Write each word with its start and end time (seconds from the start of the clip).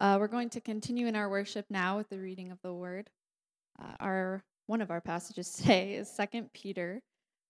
Uh, 0.00 0.16
we're 0.20 0.28
going 0.28 0.48
to 0.48 0.60
continue 0.60 1.08
in 1.08 1.16
our 1.16 1.28
worship 1.28 1.66
now 1.70 1.96
with 1.96 2.08
the 2.08 2.20
reading 2.20 2.52
of 2.52 2.58
the 2.62 2.72
word. 2.72 3.10
Uh, 3.82 3.94
our 3.98 4.44
one 4.66 4.80
of 4.80 4.92
our 4.92 5.00
passages 5.00 5.52
today 5.54 5.94
is 5.94 6.08
Second 6.08 6.52
Peter, 6.52 7.02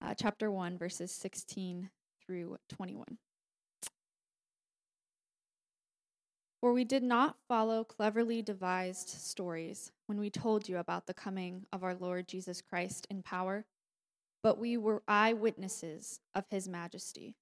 uh, 0.02 0.14
chapter 0.14 0.50
one, 0.50 0.78
verses 0.78 1.12
sixteen 1.12 1.90
through 2.24 2.56
twenty-one. 2.70 3.18
For 6.62 6.72
we 6.72 6.84
did 6.84 7.02
not 7.02 7.36
follow 7.48 7.84
cleverly 7.84 8.40
devised 8.40 9.10
stories 9.10 9.92
when 10.06 10.18
we 10.18 10.30
told 10.30 10.68
you 10.68 10.78
about 10.78 11.06
the 11.06 11.14
coming 11.14 11.66
of 11.72 11.84
our 11.84 11.94
Lord 11.94 12.26
Jesus 12.26 12.62
Christ 12.62 13.06
in 13.10 13.22
power, 13.22 13.66
but 14.42 14.58
we 14.58 14.78
were 14.78 15.02
eyewitnesses 15.06 16.18
of 16.34 16.44
his 16.50 16.66
majesty. 16.66 17.36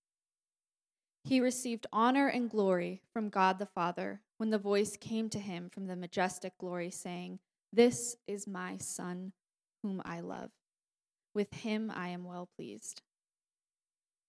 He 1.25 1.41
received 1.41 1.87
honor 1.93 2.27
and 2.27 2.51
glory 2.51 3.03
from 3.13 3.31
God 3.31 3.59
the 3.59 3.67
Father 3.67 4.21
when 4.39 4.51
the 4.51 4.59
voice 4.59 4.97
came 4.97 5.29
to 5.31 5.39
him 5.39 5.71
from 5.71 5.87
the 5.87 5.97
majestic 5.97 6.57
glory, 6.59 6.91
saying, 6.91 7.39
This 7.73 8.17
is 8.27 8.47
my 8.47 8.77
Son, 8.77 9.33
whom 9.83 10.03
I 10.05 10.21
love. 10.21 10.51
With 11.35 11.53
him 11.53 11.91
I 11.95 12.09
am 12.09 12.25
well 12.25 12.49
pleased. 12.57 13.03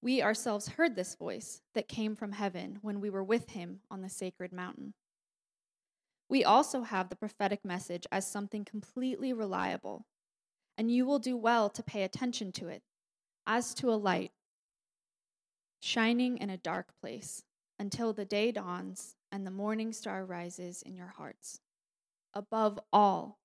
We 0.01 0.21
ourselves 0.21 0.69
heard 0.69 0.95
this 0.95 1.15
voice 1.15 1.61
that 1.73 1.87
came 1.87 2.15
from 2.15 2.31
heaven 2.31 2.79
when 2.81 3.01
we 3.01 3.09
were 3.09 3.23
with 3.23 3.49
him 3.49 3.79
on 3.89 4.01
the 4.01 4.09
sacred 4.09 4.53
mountain. 4.53 4.93
We 6.29 6.43
also 6.43 6.83
have 6.83 7.09
the 7.09 7.15
prophetic 7.15 7.65
message 7.65 8.05
as 8.11 8.27
something 8.27 8.65
completely 8.65 9.33
reliable, 9.33 10.05
and 10.77 10.91
you 10.91 11.05
will 11.05 11.19
do 11.19 11.35
well 11.35 11.69
to 11.69 11.83
pay 11.83 12.03
attention 12.03 12.51
to 12.53 12.67
it 12.67 12.83
as 13.45 13.73
to 13.75 13.91
a 13.91 13.95
light 13.95 14.31
shining 15.79 16.37
in 16.37 16.49
a 16.49 16.57
dark 16.57 16.89
place 17.01 17.43
until 17.79 18.11
the 18.11 18.25
day 18.25 18.51
dawns 18.51 19.15
and 19.31 19.45
the 19.45 19.51
morning 19.51 19.93
star 19.93 20.25
rises 20.25 20.81
in 20.81 20.95
your 20.95 21.13
hearts. 21.17 21.59
Above 22.33 22.79
all, 22.91 23.39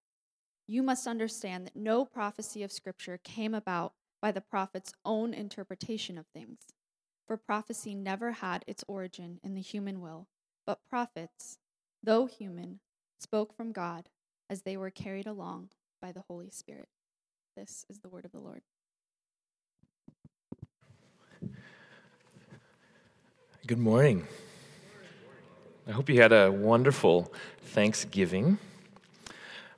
you 0.66 0.82
must 0.82 1.07
understand 1.07 1.66
that 1.66 1.76
no 1.76 2.04
prophecy 2.04 2.62
of 2.62 2.73
Scripture 2.73 3.18
came 3.23 3.54
about 3.54 3.95
by 4.20 4.30
the 4.30 4.40
prophet's 4.40 4.95
own 5.04 5.34
interpretation 5.34 6.16
of 6.16 6.26
things. 6.29 6.60
For 7.26 7.37
prophecy 7.37 7.95
never 7.95 8.32
had 8.32 8.65
its 8.66 8.84
origin 8.87 9.40
in 9.42 9.54
the 9.54 9.60
human 9.60 10.01
will, 10.01 10.29
but 10.66 10.80
prophets, 10.88 11.59
though 12.02 12.26
human, 12.26 12.80
spoke 13.18 13.54
from 13.57 13.73
God 13.73 14.09
as 14.51 14.62
they 14.62 14.76
were 14.76 14.90
carried 14.90 15.26
along 15.26 15.70
by 16.01 16.12
the 16.12 16.24
Holy 16.29 16.51
Spirit. 16.51 16.88
This 17.57 17.85
is 17.88 18.01
the 18.01 18.09
word 18.09 18.24
of 18.24 18.32
the 18.32 18.40
Lord. 18.40 18.62
Good 23.66 23.79
morning. 23.79 24.26
I 25.85 25.91
hope 25.91 26.09
you 26.09 26.21
had 26.23 26.33
a 26.33 26.52
wonderful 26.52 27.33
Thanksgiving. 27.61 28.59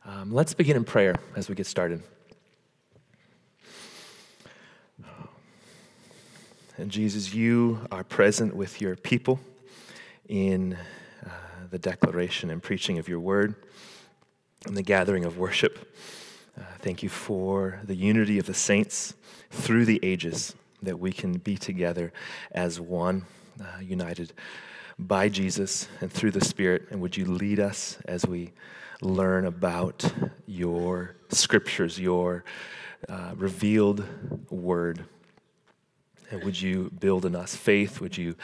Um, 0.04 0.34
let's 0.34 0.52
begin 0.52 0.76
in 0.76 0.84
prayer 0.84 1.16
as 1.34 1.48
we 1.48 1.54
get 1.54 1.66
started. 1.66 2.02
And 6.76 6.90
Jesus, 6.90 7.32
you 7.32 7.86
are 7.90 8.04
present 8.04 8.54
with 8.54 8.82
your 8.82 8.96
people 8.96 9.40
in 10.28 10.76
uh, 11.24 11.30
the 11.70 11.78
declaration 11.78 12.50
and 12.50 12.62
preaching 12.62 12.98
of 12.98 13.08
your 13.08 13.20
word 13.20 13.54
and 14.66 14.76
the 14.76 14.82
gathering 14.82 15.24
of 15.24 15.38
worship. 15.38 15.96
Uh, 16.58 16.64
thank 16.80 17.02
you 17.02 17.08
for 17.08 17.80
the 17.84 17.94
unity 17.94 18.38
of 18.38 18.44
the 18.44 18.52
saints 18.52 19.14
through 19.50 19.86
the 19.86 20.00
ages 20.02 20.54
that 20.82 20.98
we 20.98 21.12
can 21.12 21.38
be 21.38 21.56
together 21.56 22.12
as 22.52 22.78
one, 22.78 23.24
uh, 23.58 23.80
united 23.80 24.34
by 24.98 25.28
Jesus 25.28 25.88
and 26.00 26.12
through 26.12 26.30
the 26.30 26.44
Spirit. 26.44 26.86
And 26.90 27.00
would 27.00 27.16
you 27.16 27.24
lead 27.24 27.60
us 27.60 27.98
as 28.06 28.26
we 28.26 28.52
learn 29.00 29.46
about 29.46 30.12
your 30.46 31.16
scriptures, 31.28 31.98
your 31.98 32.44
uh, 33.08 33.32
revealed 33.36 34.04
word? 34.50 35.04
And 36.30 36.42
would 36.44 36.60
you 36.60 36.90
build 36.98 37.26
in 37.26 37.36
us 37.36 37.54
faith? 37.54 38.00
Would 38.00 38.16
you 38.16 38.34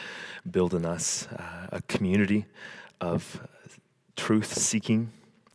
build 0.49 0.73
in 0.73 0.85
us 0.85 1.27
uh, 1.27 1.67
a 1.71 1.81
community 1.83 2.45
of 2.99 3.41
truth 4.15 4.57
seeking 4.57 5.11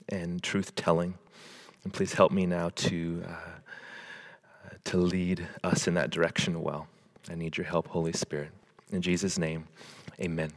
and 0.08 0.42
truth 0.42 0.74
telling? 0.74 1.14
And 1.84 1.92
please 1.92 2.14
help 2.14 2.32
me 2.32 2.46
now 2.46 2.70
to, 2.74 3.22
uh, 3.28 4.70
to 4.84 4.96
lead 4.96 5.46
us 5.62 5.86
in 5.86 5.94
that 5.94 6.10
direction 6.10 6.60
well. 6.62 6.88
I 7.30 7.34
need 7.34 7.56
your 7.56 7.66
help, 7.66 7.88
Holy 7.88 8.12
Spirit. 8.12 8.50
In 8.90 9.02
Jesus' 9.02 9.38
name, 9.38 9.66
amen. 10.20 10.52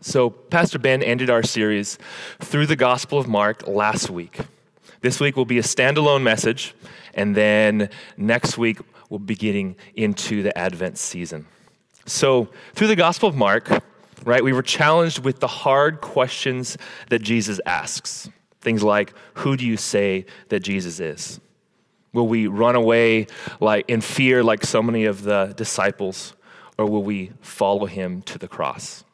So, 0.00 0.28
Pastor 0.30 0.78
Ben 0.78 1.02
ended 1.02 1.30
our 1.30 1.42
series 1.42 1.98
through 2.40 2.66
the 2.66 2.76
Gospel 2.76 3.18
of 3.18 3.26
Mark 3.26 3.66
last 3.66 4.10
week. 4.10 4.38
This 5.00 5.20
week 5.20 5.36
will 5.36 5.46
be 5.46 5.58
a 5.58 5.62
standalone 5.62 6.22
message, 6.22 6.74
and 7.14 7.34
then 7.34 7.88
next 8.16 8.58
week 8.58 8.78
we'll 9.08 9.18
be 9.18 9.34
getting 9.34 9.76
into 9.94 10.42
the 10.42 10.56
Advent 10.56 10.98
season. 10.98 11.46
So, 12.04 12.48
through 12.74 12.88
the 12.88 12.96
Gospel 12.96 13.28
of 13.28 13.36
Mark, 13.36 13.70
right, 14.24 14.44
we 14.44 14.52
were 14.52 14.62
challenged 14.62 15.24
with 15.24 15.40
the 15.40 15.46
hard 15.46 16.00
questions 16.00 16.76
that 17.08 17.22
Jesus 17.22 17.58
asks. 17.64 18.28
Things 18.60 18.82
like, 18.82 19.14
who 19.34 19.56
do 19.56 19.64
you 19.66 19.76
say 19.76 20.26
that 20.50 20.60
Jesus 20.60 21.00
is? 21.00 21.40
Will 22.12 22.28
we 22.28 22.48
run 22.48 22.76
away 22.76 23.28
like 23.60 23.88
in 23.88 24.00
fear 24.02 24.44
like 24.44 24.64
so 24.64 24.82
many 24.82 25.06
of 25.06 25.22
the 25.22 25.54
disciples, 25.56 26.34
or 26.76 26.86
will 26.86 27.02
we 27.02 27.32
follow 27.40 27.86
him 27.86 28.22
to 28.22 28.38
the 28.38 28.48
cross? 28.48 29.04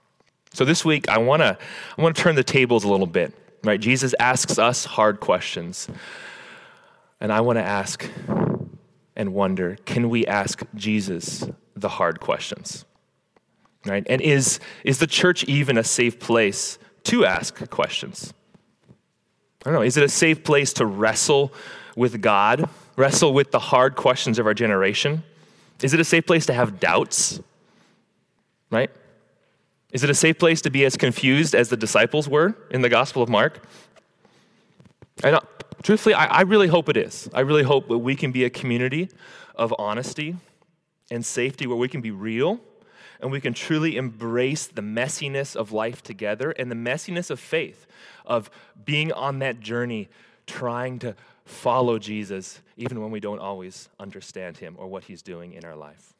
So 0.52 0.64
this 0.64 0.84
week 0.84 1.08
I 1.08 1.18
want 1.18 1.40
to 1.40 1.58
I 1.98 2.02
want 2.02 2.16
to 2.16 2.22
turn 2.22 2.34
the 2.34 2.44
tables 2.44 2.84
a 2.84 2.88
little 2.88 3.06
bit. 3.06 3.34
Right? 3.64 3.80
Jesus 3.80 4.14
asks 4.18 4.58
us 4.58 4.84
hard 4.84 5.20
questions. 5.20 5.88
And 7.20 7.32
I 7.32 7.40
want 7.40 7.58
to 7.58 7.62
ask 7.62 8.08
and 9.14 9.32
wonder 9.34 9.76
can 9.84 10.08
we 10.10 10.26
ask 10.26 10.62
Jesus 10.74 11.44
the 11.76 11.88
hard 11.88 12.20
questions? 12.20 12.84
Right? 13.84 14.04
And 14.08 14.20
is, 14.20 14.60
is 14.84 14.98
the 14.98 15.06
church 15.06 15.44
even 15.44 15.76
a 15.76 15.84
safe 15.84 16.20
place 16.20 16.78
to 17.04 17.24
ask 17.24 17.68
questions? 17.70 18.32
I 19.64 19.70
don't 19.70 19.74
know. 19.74 19.82
Is 19.82 19.96
it 19.96 20.04
a 20.04 20.08
safe 20.08 20.44
place 20.44 20.72
to 20.74 20.86
wrestle 20.86 21.52
with 21.96 22.20
God, 22.20 22.68
wrestle 22.96 23.32
with 23.32 23.50
the 23.50 23.58
hard 23.58 23.96
questions 23.96 24.38
of 24.38 24.46
our 24.46 24.54
generation? 24.54 25.24
Is 25.82 25.94
it 25.94 26.00
a 26.00 26.04
safe 26.04 26.26
place 26.26 26.46
to 26.46 26.52
have 26.52 26.78
doubts? 26.78 27.40
Right? 28.70 28.90
Is 29.92 30.02
it 30.02 30.08
a 30.08 30.14
safe 30.14 30.38
place 30.38 30.62
to 30.62 30.70
be 30.70 30.84
as 30.84 30.96
confused 30.96 31.54
as 31.54 31.68
the 31.68 31.76
disciples 31.76 32.28
were 32.28 32.56
in 32.70 32.80
the 32.80 32.88
Gospel 32.88 33.22
of 33.22 33.28
Mark? 33.28 33.62
I 35.22 35.30
know, 35.30 35.36
uh, 35.36 35.40
truthfully, 35.82 36.14
I, 36.14 36.26
I 36.26 36.40
really 36.42 36.68
hope 36.68 36.88
it 36.88 36.96
is. 36.96 37.28
I 37.34 37.40
really 37.40 37.62
hope 37.62 37.88
that 37.88 37.98
we 37.98 38.16
can 38.16 38.32
be 38.32 38.44
a 38.44 38.50
community 38.50 39.10
of 39.54 39.74
honesty 39.78 40.36
and 41.10 41.24
safety 41.24 41.66
where 41.66 41.76
we 41.76 41.88
can 41.88 42.00
be 42.00 42.10
real 42.10 42.58
and 43.20 43.30
we 43.30 43.40
can 43.40 43.52
truly 43.52 43.96
embrace 43.96 44.66
the 44.66 44.82
messiness 44.82 45.54
of 45.54 45.72
life 45.72 46.02
together 46.02 46.50
and 46.52 46.70
the 46.70 46.74
messiness 46.74 47.30
of 47.30 47.38
faith, 47.38 47.86
of 48.24 48.50
being 48.84 49.12
on 49.12 49.40
that 49.40 49.60
journey, 49.60 50.08
trying 50.46 50.98
to 51.00 51.14
follow 51.44 51.98
Jesus, 51.98 52.60
even 52.76 53.00
when 53.00 53.10
we 53.10 53.20
don't 53.20 53.38
always 53.38 53.88
understand 54.00 54.56
him 54.56 54.74
or 54.78 54.88
what 54.88 55.04
he's 55.04 55.22
doing 55.22 55.52
in 55.52 55.64
our 55.64 55.76
life. 55.76 56.14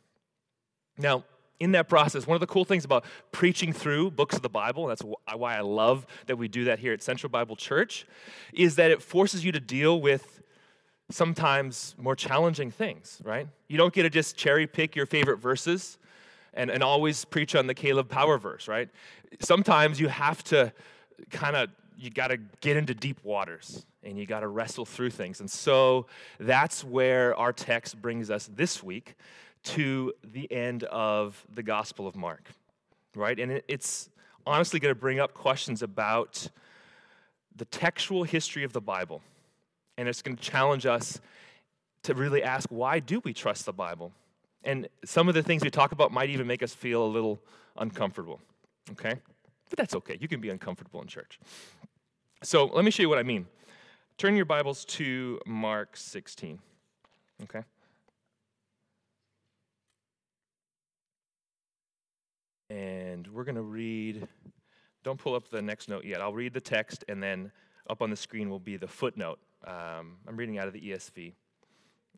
Now, 0.99 1.25
in 1.63 1.73
that 1.73 1.89
process, 1.89 2.27
one 2.27 2.35
of 2.35 2.41
the 2.41 2.47
cool 2.49 2.65
things 2.65 2.85
about 2.85 3.05
preaching 3.31 3.73
through 3.73 4.11
books 4.11 4.35
of 4.35 4.43
the 4.43 4.49
Bible, 4.49 4.83
and 4.83 4.91
that's 4.91 5.03
why 5.37 5.57
I 5.57 5.61
love 5.61 6.05
that 6.27 6.37
we 6.37 6.49
do 6.49 6.65
that 6.65 6.81
here 6.81 6.93
at 6.93 7.05
Central 7.05 7.31
Bible 7.31 7.55
Church, 7.55 8.05
is 8.53 8.75
that 8.77 8.91
it 8.91 9.01
forces 9.01 9.45
you 9.45 9.53
to 9.53 9.61
deal 9.61 10.01
with 10.01 10.43
sometimes 11.09 11.95
more 11.97 12.17
challenging 12.17 12.73
things, 12.73 13.21
right? 13.23 13.47
You 13.69 13.79
don't 13.79 13.95
get 13.95 14.03
to 14.03 14.11
just 14.11 14.37
cherry 14.37 14.67
pick 14.67 14.97
your 14.97 15.07
favorite 15.07 15.37
verses 15.37 15.99
and, 16.53 16.69
and 16.69 16.83
always 16.83 17.25
preach 17.25 17.55
on 17.55 17.69
the 17.69 17.75
Caleb 17.75 18.09
power 18.09 18.39
verse, 18.39 18.67
right? 18.67 18.89
Sometimes 19.39 20.01
you 20.01 20.09
have 20.09 20.43
to 20.45 20.73
kind 21.31 21.55
of, 21.55 21.71
you 21.97 22.11
got 22.11 22.29
to 22.29 22.39
get 22.61 22.77
into 22.77 22.93
deep 22.93 23.23
waters 23.23 23.87
and 24.03 24.19
you 24.19 24.27
got 24.27 24.41
to 24.41 24.49
wrestle 24.49 24.85
through 24.85 25.11
things. 25.11 25.39
And 25.39 25.49
so 25.49 26.07
that's 26.41 26.83
where 26.83 27.37
our 27.37 27.53
text 27.53 28.03
brings 28.03 28.33
us 28.33 28.51
this 28.53 28.83
week 28.83 29.15
to 29.65 30.13
the 30.25 30.51
end 30.53 30.85
of 30.85 31.45
the 31.55 31.63
Gospel 31.63 32.07
of 32.07 32.17
Mark, 32.17 32.51
right? 33.15 33.39
And 33.39 33.63
it's 33.69 34.09
honestly 34.47 34.81
going 34.81 34.95
to 34.95 35.01
bring 35.01 35.21
up 35.21 35.35
questions 35.35 35.83
about 35.83 36.49
the 37.55 37.65
textual 37.67 38.25
history 38.25 38.65
of 38.65 38.73
the 38.73 38.81
Bible. 38.81 39.23
And 39.99 40.09
it's 40.09 40.23
going 40.23 40.37
to 40.37 40.43
challenge 40.43 40.87
us 40.87 41.21
to 42.05 42.15
really 42.15 42.43
ask 42.43 42.69
why 42.71 42.99
do 42.99 43.21
we 43.25 43.33
trust 43.33 43.67
the 43.67 43.73
Bible? 43.73 44.13
And 44.65 44.89
some 45.05 45.29
of 45.29 45.35
the 45.35 45.43
things 45.43 45.63
we 45.63 45.71
talk 45.71 45.93
about 45.93 46.13
might 46.13 46.31
even 46.31 46.47
make 46.47 46.63
us 46.63 46.75
feel 46.75 47.05
a 47.05 47.07
little 47.07 47.41
uncomfortable, 47.77 48.41
okay? 48.93 49.15
But 49.69 49.77
that's 49.77 49.95
okay. 49.97 50.17
You 50.21 50.29
can 50.29 50.41
be 50.41 50.51
uncomfortable 50.51 51.01
in 51.03 51.09
church. 51.09 51.39
So 52.43 52.67
let 52.67 52.85
me 52.85 52.91
show 52.91 53.03
you 53.03 53.09
what 53.09 53.19
I 53.19 53.23
mean. 53.23 53.47
Turn 54.19 54.37
your 54.37 54.45
Bibles 54.45 54.85
to 54.87 55.41
Mark 55.47 55.97
16, 55.97 56.59
okay? 57.45 57.63
And 62.73 63.29
we're 63.29 63.45
going 63.45 63.57
to 63.57 63.63
read 63.63 64.27
don't 65.05 65.19
pull 65.19 65.35
up 65.35 65.49
the 65.49 65.61
next 65.61 65.89
note 65.89 66.05
yet. 66.05 66.21
I'll 66.21 66.33
read 66.33 66.55
the 66.55 66.61
text, 66.61 67.05
and 67.09 67.23
then 67.23 67.51
up 67.91 68.01
on 68.03 68.11
the 68.11 68.17
screen 68.17 68.49
will 68.49 68.61
be 68.61 68.77
the 68.77 68.87
footnote. 68.87 69.41
Um, 69.67 70.17
I'm 70.27 70.37
reading 70.37 70.59
out 70.59 70.69
of 70.69 70.73
the 70.73 70.81
ESV. 70.81 71.35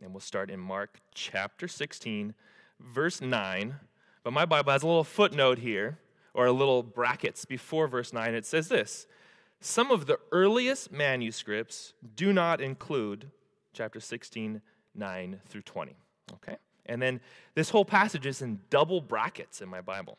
And 0.03 0.13
we'll 0.13 0.21
start 0.21 0.51
in 0.51 0.61
Mark 0.61 1.01
chapter 1.15 1.67
16, 1.67 2.35
verse 2.79 3.21
9. 3.21 3.75
But 4.23 4.33
my 4.33 4.45
Bible 4.45 4.73
has 4.73 4.83
a 4.83 4.87
little 4.87 5.03
footnote 5.03 5.59
here, 5.59 5.99
or 6.35 6.47
a 6.47 6.53
little 6.53 6.83
brackets 6.83 7.45
before 7.45 7.89
verse 7.89 8.13
9. 8.13 8.35
It 8.35 8.47
says 8.47 8.69
this 8.69 9.07
Some 9.61 9.91
of 9.91 10.07
the 10.07 10.19
earliest 10.31 10.93
manuscripts 10.93 11.95
do 12.15 12.33
not 12.33 12.61
include 12.61 13.31
chapter 13.73 13.99
16, 13.99 14.61
9 14.95 15.41
through 15.47 15.63
20. 15.63 15.97
Okay? 16.35 16.57
And 16.87 17.01
then 17.01 17.21
this 17.55 17.71
whole 17.71 17.85
passage 17.85 18.27
is 18.27 18.43
in 18.43 18.61
double 18.69 19.01
brackets 19.01 19.61
in 19.61 19.69
my 19.69 19.81
Bible. 19.81 20.19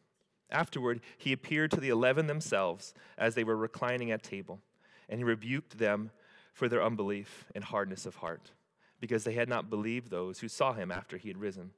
Afterward, 0.51 1.01
he 1.17 1.33
appeared 1.33 1.71
to 1.71 1.79
the 1.79 1.89
eleven 1.89 2.27
themselves 2.27 2.93
as 3.17 3.35
they 3.35 3.43
were 3.43 3.55
reclining 3.55 4.11
at 4.11 4.23
table, 4.23 4.59
and 5.07 5.19
he 5.19 5.23
rebuked 5.23 5.77
them 5.77 6.11
for 6.53 6.67
their 6.67 6.83
unbelief 6.83 7.45
and 7.55 7.63
hardness 7.63 8.05
of 8.05 8.15
heart, 8.15 8.51
because 8.99 9.23
they 9.23 9.33
had 9.33 9.49
not 9.49 9.69
believed 9.69 10.09
those 10.09 10.39
who 10.39 10.47
saw 10.47 10.73
him 10.73 10.91
after 10.91 11.17
he 11.17 11.29
had 11.29 11.37
risen. 11.37 11.71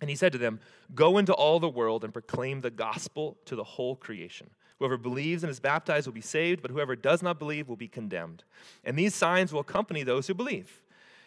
And 0.00 0.10
he 0.10 0.16
said 0.16 0.32
to 0.32 0.38
them, 0.38 0.60
Go 0.94 1.18
into 1.18 1.32
all 1.32 1.60
the 1.60 1.68
world 1.68 2.04
and 2.04 2.12
proclaim 2.12 2.60
the 2.60 2.70
gospel 2.70 3.38
to 3.46 3.54
the 3.54 3.64
whole 3.64 3.96
creation. 3.96 4.50
Whoever 4.78 4.96
believes 4.96 5.44
and 5.44 5.50
is 5.50 5.60
baptized 5.60 6.08
will 6.08 6.12
be 6.12 6.20
saved, 6.20 6.60
but 6.60 6.72
whoever 6.72 6.96
does 6.96 7.22
not 7.22 7.38
believe 7.38 7.68
will 7.68 7.76
be 7.76 7.86
condemned. 7.86 8.42
And 8.84 8.98
these 8.98 9.14
signs 9.14 9.52
will 9.52 9.60
accompany 9.60 10.02
those 10.02 10.26
who 10.26 10.34
believe. 10.34 10.82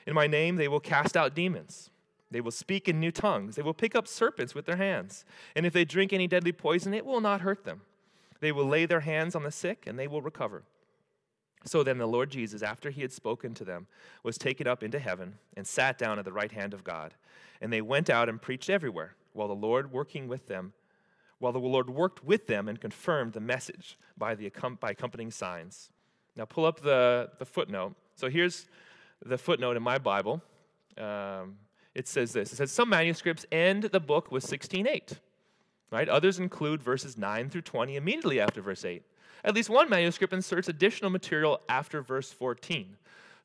In 0.06 0.14
my 0.14 0.28
name, 0.28 0.58
they 0.58 0.68
will 0.68 0.82
cast 0.82 1.16
out 1.16 1.34
demons. 1.34 1.90
They 2.36 2.42
will 2.42 2.52
speak 2.52 2.90
in 2.90 3.00
new 3.00 3.14
tongues. 3.14 3.56
They 3.56 3.62
will 3.62 3.74
pick 3.74 3.96
up 3.96 4.10
serpents 4.10 4.54
with 4.54 4.66
their 4.66 4.76
hands. 4.76 5.24
And 5.56 5.66
if 5.66 5.72
they 5.72 5.86
drink 5.86 6.12
any 6.12 6.28
deadly 6.28 6.52
poison, 6.52 6.94
it 6.94 7.06
will 7.06 7.22
not 7.22 7.40
hurt 7.40 7.64
them. 7.64 7.84
They 8.42 8.52
will 8.52 8.66
lay 8.66 8.86
their 8.86 9.00
hands 9.00 9.36
on 9.36 9.44
the 9.44 9.52
sick, 9.52 9.86
and 9.88 9.98
they 9.98 10.10
will 10.10 10.22
recover. 10.22 10.64
So 11.64 11.82
then 11.82 11.98
the 11.98 12.06
Lord 12.06 12.32
Jesus, 12.32 12.62
after 12.62 12.90
he 12.90 13.04
had 13.04 13.14
spoken 13.14 13.54
to 13.54 13.64
them, 13.64 13.88
was 14.22 14.38
taken 14.38 14.68
up 14.68 14.84
into 14.84 15.00
heaven 15.00 15.36
and 15.56 15.66
sat 15.66 15.98
down 15.98 16.20
at 16.20 16.26
the 16.26 16.34
right 16.34 16.52
hand 16.52 16.74
of 16.74 16.84
God. 16.84 17.14
And 17.62 17.72
they 17.72 17.80
went 17.80 18.10
out 18.10 18.28
and 18.28 18.42
preached 18.42 18.70
everywhere, 18.70 19.16
while 19.32 19.48
the 19.48 19.54
Lord 19.54 19.94
working 19.94 20.28
with 20.28 20.48
them, 20.48 20.74
while 21.40 21.54
the 21.54 21.60
Lord 21.60 21.90
worked 21.90 22.26
with 22.26 22.48
them 22.48 22.68
and 22.68 22.82
confirmed 22.82 23.32
the 23.32 23.40
message 23.40 23.98
by 24.18 24.36
the 24.36 24.52
by 24.82 24.92
accompanying 24.92 25.32
signs. 25.32 25.90
Now 26.36 26.44
pull 26.44 26.66
up 26.66 26.82
the, 26.82 27.30
the 27.40 27.46
footnote. 27.46 27.96
So 28.18 28.30
here's 28.30 28.68
the 29.26 29.38
footnote 29.38 29.78
in 29.78 29.84
my 29.84 30.00
Bible. 30.00 30.42
Um, 30.98 31.60
it 31.96 32.08
says 32.08 32.34
this. 32.34 32.54
It 32.54 32.58
says 32.58 32.72
some 32.72 32.90
manuscripts 32.90 33.46
end 33.52 33.84
the 33.84 34.00
book 34.00 34.32
with 34.32 34.44
16:8 34.46 35.20
right? 35.92 36.10
Others 36.10 36.40
include 36.40 36.82
verses 36.82 37.18
9 37.18 37.50
through 37.50 37.62
20 37.62 37.96
immediately 37.96 38.40
after 38.40 38.62
verse 38.62 38.84
8 38.84 39.04
at 39.44 39.54
least 39.54 39.70
one 39.70 39.90
manuscript 39.90 40.34
inserts 40.34 40.68
additional 40.68 41.12
material 41.12 41.62
after 41.70 42.02
verse 42.02 42.32
14 42.32 42.98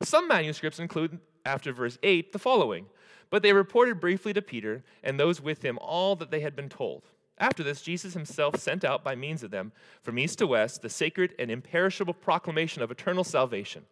some 0.03 0.27
manuscripts 0.27 0.79
include 0.79 1.19
after 1.45 1.71
verse 1.71 1.97
8 2.01 2.33
the 2.33 2.39
following. 2.39 2.87
But 3.29 3.43
they 3.43 3.53
reported 3.53 3.99
briefly 3.99 4.33
to 4.33 4.41
peter 4.41 4.83
and 5.03 5.19
those 5.19 5.41
with 5.41 5.63
him 5.63 5.77
all 5.79 6.15
that 6.17 6.31
they 6.31 6.41
had 6.41 6.55
been 6.55 6.69
told. 6.69 7.03
After 7.37 7.63
this 7.63 7.81
jesus 7.81 8.13
himself 8.13 8.57
sent 8.57 8.83
out 8.83 9.03
by 9.03 9.15
means 9.15 9.43
of 9.43 9.51
them 9.51 9.71
from 10.01 10.19
east 10.19 10.39
to 10.39 10.47
west 10.47 10.81
the 10.81 10.89
sacred 10.89 11.33
and 11.39 11.49
imperishable 11.49 12.13
proclamation 12.13 12.81
of 12.81 12.91
eternal 12.91 13.23
salvation. 13.23 13.85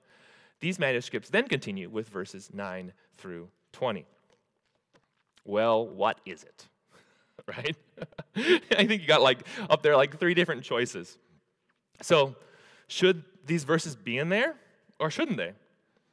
These 0.60 0.80
manuscripts 0.80 1.30
then 1.30 1.48
continue 1.48 1.90
with 1.90 2.10
verses 2.10 2.50
9 2.54 2.92
through 3.18 3.50
20 3.72 4.06
well, 5.50 5.86
what 5.86 6.20
is 6.26 6.44
it? 6.44 6.68
right? 7.48 7.76
I 8.36 8.86
think 8.86 9.02
you 9.02 9.08
got 9.08 9.22
like 9.22 9.40
up 9.70 9.82
there 9.82 9.98
like 9.98 10.20
three 10.20 10.34
different 10.34 10.64
choices. 10.64 11.18
So, 12.02 12.36
should 12.88 13.24
these 13.46 13.64
verses 13.64 13.96
be 13.96 14.18
in 14.18 14.30
there 14.30 14.56
or 15.00 15.10
shouldn't 15.10 15.38
they? 15.38 15.54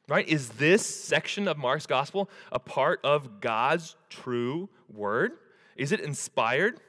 Right? 0.09 0.27
Is 0.27 0.49
this 0.49 0.85
section 0.85 1.47
of 1.47 1.57
Mark's 1.57 1.85
gospel 1.85 2.29
a 2.51 2.59
part 2.59 2.99
of 3.03 3.41
God's 3.41 3.95
true 4.09 4.69
word? 4.91 5.33
Is 5.75 5.91
it 5.91 5.99
inspired? 5.99 6.79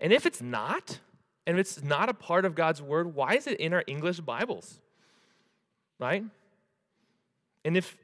And 0.00 0.12
if 0.12 0.26
it's 0.26 0.42
not, 0.42 1.00
and 1.46 1.58
if 1.58 1.60
it's 1.60 1.82
not 1.82 2.08
a 2.08 2.14
part 2.14 2.44
of 2.44 2.54
God's 2.54 2.82
word, 2.82 3.14
why 3.14 3.34
is 3.34 3.46
it 3.46 3.58
in 3.58 3.72
our 3.72 3.82
English 3.86 4.20
Bibles? 4.20 4.80
Right? 5.98 6.24
And 7.64 7.76
if 7.76 7.96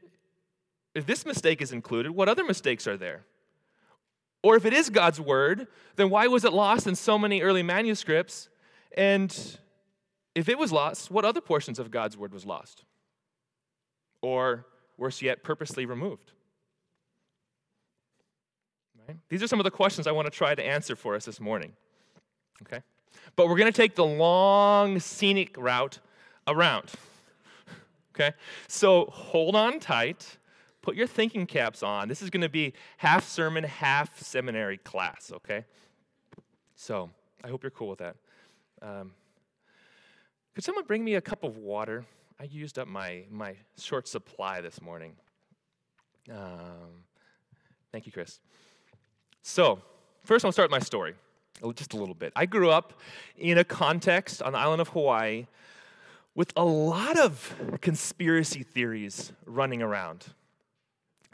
if 0.95 1.07
this 1.07 1.25
mistake 1.25 1.63
is 1.63 1.73
included, 1.73 2.13
what 2.13 2.29
other 2.29 2.45
mistakes 2.45 2.87
are 2.87 2.97
there? 2.97 3.25
Or 4.43 4.57
if 4.57 4.65
it 4.65 4.73
is 4.73 4.91
God's 4.91 5.21
word, 5.21 5.69
then 5.97 6.11
why 6.11 6.27
was 6.27 6.45
it 6.45 6.53
lost 6.53 6.87
in 6.87 6.95
so 6.95 7.19
many 7.19 7.43
early 7.43 7.63
manuscripts? 7.63 8.49
And 8.97 9.31
if 10.35 10.49
it 10.49 10.59
was 10.59 10.73
lost, 10.73 11.11
what 11.11 11.25
other 11.25 11.41
portions 11.41 11.79
of 11.79 11.91
God's 11.91 12.17
word 12.17 12.33
was 12.33 12.47
lost? 12.47 12.85
Or 14.23 14.67
worse 14.97 15.21
yet, 15.23 15.43
purposely 15.43 15.87
removed? 15.87 16.33
Right? 19.07 19.19
These 19.29 19.43
are 19.43 19.47
some 19.47 19.61
of 19.61 19.65
the 19.65 19.71
questions 19.71 20.07
I 20.07 20.13
want 20.13 20.27
to 20.27 20.31
try 20.31 20.55
to 20.55 20.65
answer 20.65 20.97
for 20.97 21.15
us 21.15 21.25
this 21.25 21.41
morning. 21.41 21.73
Okay? 22.63 22.83
But 23.37 23.49
we're 23.49 23.57
going 23.57 23.73
to 23.73 23.77
take 23.77 23.95
the 23.95 24.05
long, 24.05 24.99
scenic 24.99 25.57
route 25.57 25.99
around. 26.47 26.91
Okay? 28.13 28.33
So 28.67 29.07
hold 29.07 29.57
on 29.57 29.79
tight 29.79 30.37
put 30.83 30.97
your 30.97 31.07
thinking 31.07 31.47
caps 31.47 31.83
on. 31.83 32.09
This 32.09 32.23
is 32.23 32.31
going 32.31 32.43
to 32.43 32.49
be 32.49 32.73
half 32.99 33.29
sermon, 33.29 33.65
half 33.65 34.19
seminary 34.21 34.79
class, 34.79 35.31
okay? 35.35 35.65
So 36.75 37.11
I 37.45 37.49
hope 37.49 37.63
you're 37.63 37.71
cool 37.71 37.89
with 37.89 37.99
that. 37.99 38.17
Um, 38.83 39.13
could 40.55 40.65
someone 40.65 40.85
bring 40.85 41.05
me 41.05 41.15
a 41.15 41.21
cup 41.21 41.45
of 41.45 41.59
water? 41.59 42.05
I 42.39 42.45
used 42.45 42.79
up 42.79 42.89
my, 42.89 43.25
my 43.31 43.55
short 43.79 44.09
supply 44.09 44.61
this 44.61 44.81
morning. 44.81 45.13
Um, 46.31 47.05
thank 47.93 48.07
you, 48.07 48.13
Chris. 48.13 48.41
So, 49.43 49.81
first 50.23 50.45
I'll 50.45 50.53
start 50.53 50.71
with 50.71 50.81
my 50.81 50.85
story, 50.85 51.15
just 51.75 51.93
a 51.93 51.97
little 51.97 52.15
bit. 52.15 52.33
I 52.37 52.47
grew 52.47 52.71
up 52.71 53.01
in 53.37 53.59
a 53.59 53.65
context 53.65 54.43
on 54.43 54.53
the 54.53 54.59
island 54.59 54.81
of 54.81 54.89
Hawaii 54.89 55.47
with 56.35 56.53
a 56.57 56.65
lot 56.65 57.19
of 57.19 57.79
conspiracy 57.81 58.63
theories 58.63 59.33
running 59.45 59.83
around 59.83 60.27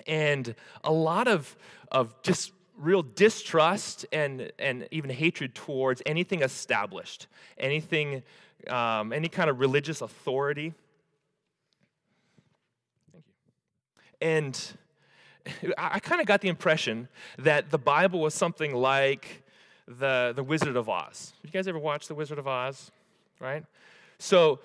and 0.07 0.55
a 0.85 0.93
lot 0.93 1.29
of, 1.29 1.57
of 1.91 2.21
just 2.23 2.53
real 2.79 3.03
distrust 3.03 4.07
and, 4.13 4.53
and 4.59 4.87
even 4.91 5.11
hatred 5.11 5.55
towards 5.55 6.03
anything 6.07 6.43
established, 6.43 7.27
anything, 7.59 8.23
um, 8.69 9.13
any 9.13 9.29
kind 9.29 9.49
of 9.49 9.61
religious 9.61 10.01
authority. 10.01 10.75
Thank 13.13 13.25
you. 13.25 13.33
And 14.21 14.73
I 15.79 16.01
kind 16.01 16.21
of 16.21 16.27
got 16.27 16.41
the 16.41 16.49
impression 16.49 17.09
that 17.39 17.71
the 17.71 17.79
Bible 17.79 18.21
was 18.21 18.35
something 18.35 18.75
like 18.75 19.43
the, 19.87 20.33
the 20.35 20.43
Wizard 20.43 20.77
of 20.77 20.89
Oz. 20.89 21.33
You 21.45 21.51
guys 21.51 21.69
ever 21.69 21.79
watch 21.79 22.09
The 22.09 22.15
Wizard 22.15 22.39
of 22.39 22.49
Oz? 22.49 22.91
Right? 23.41 23.65
So 24.19 24.61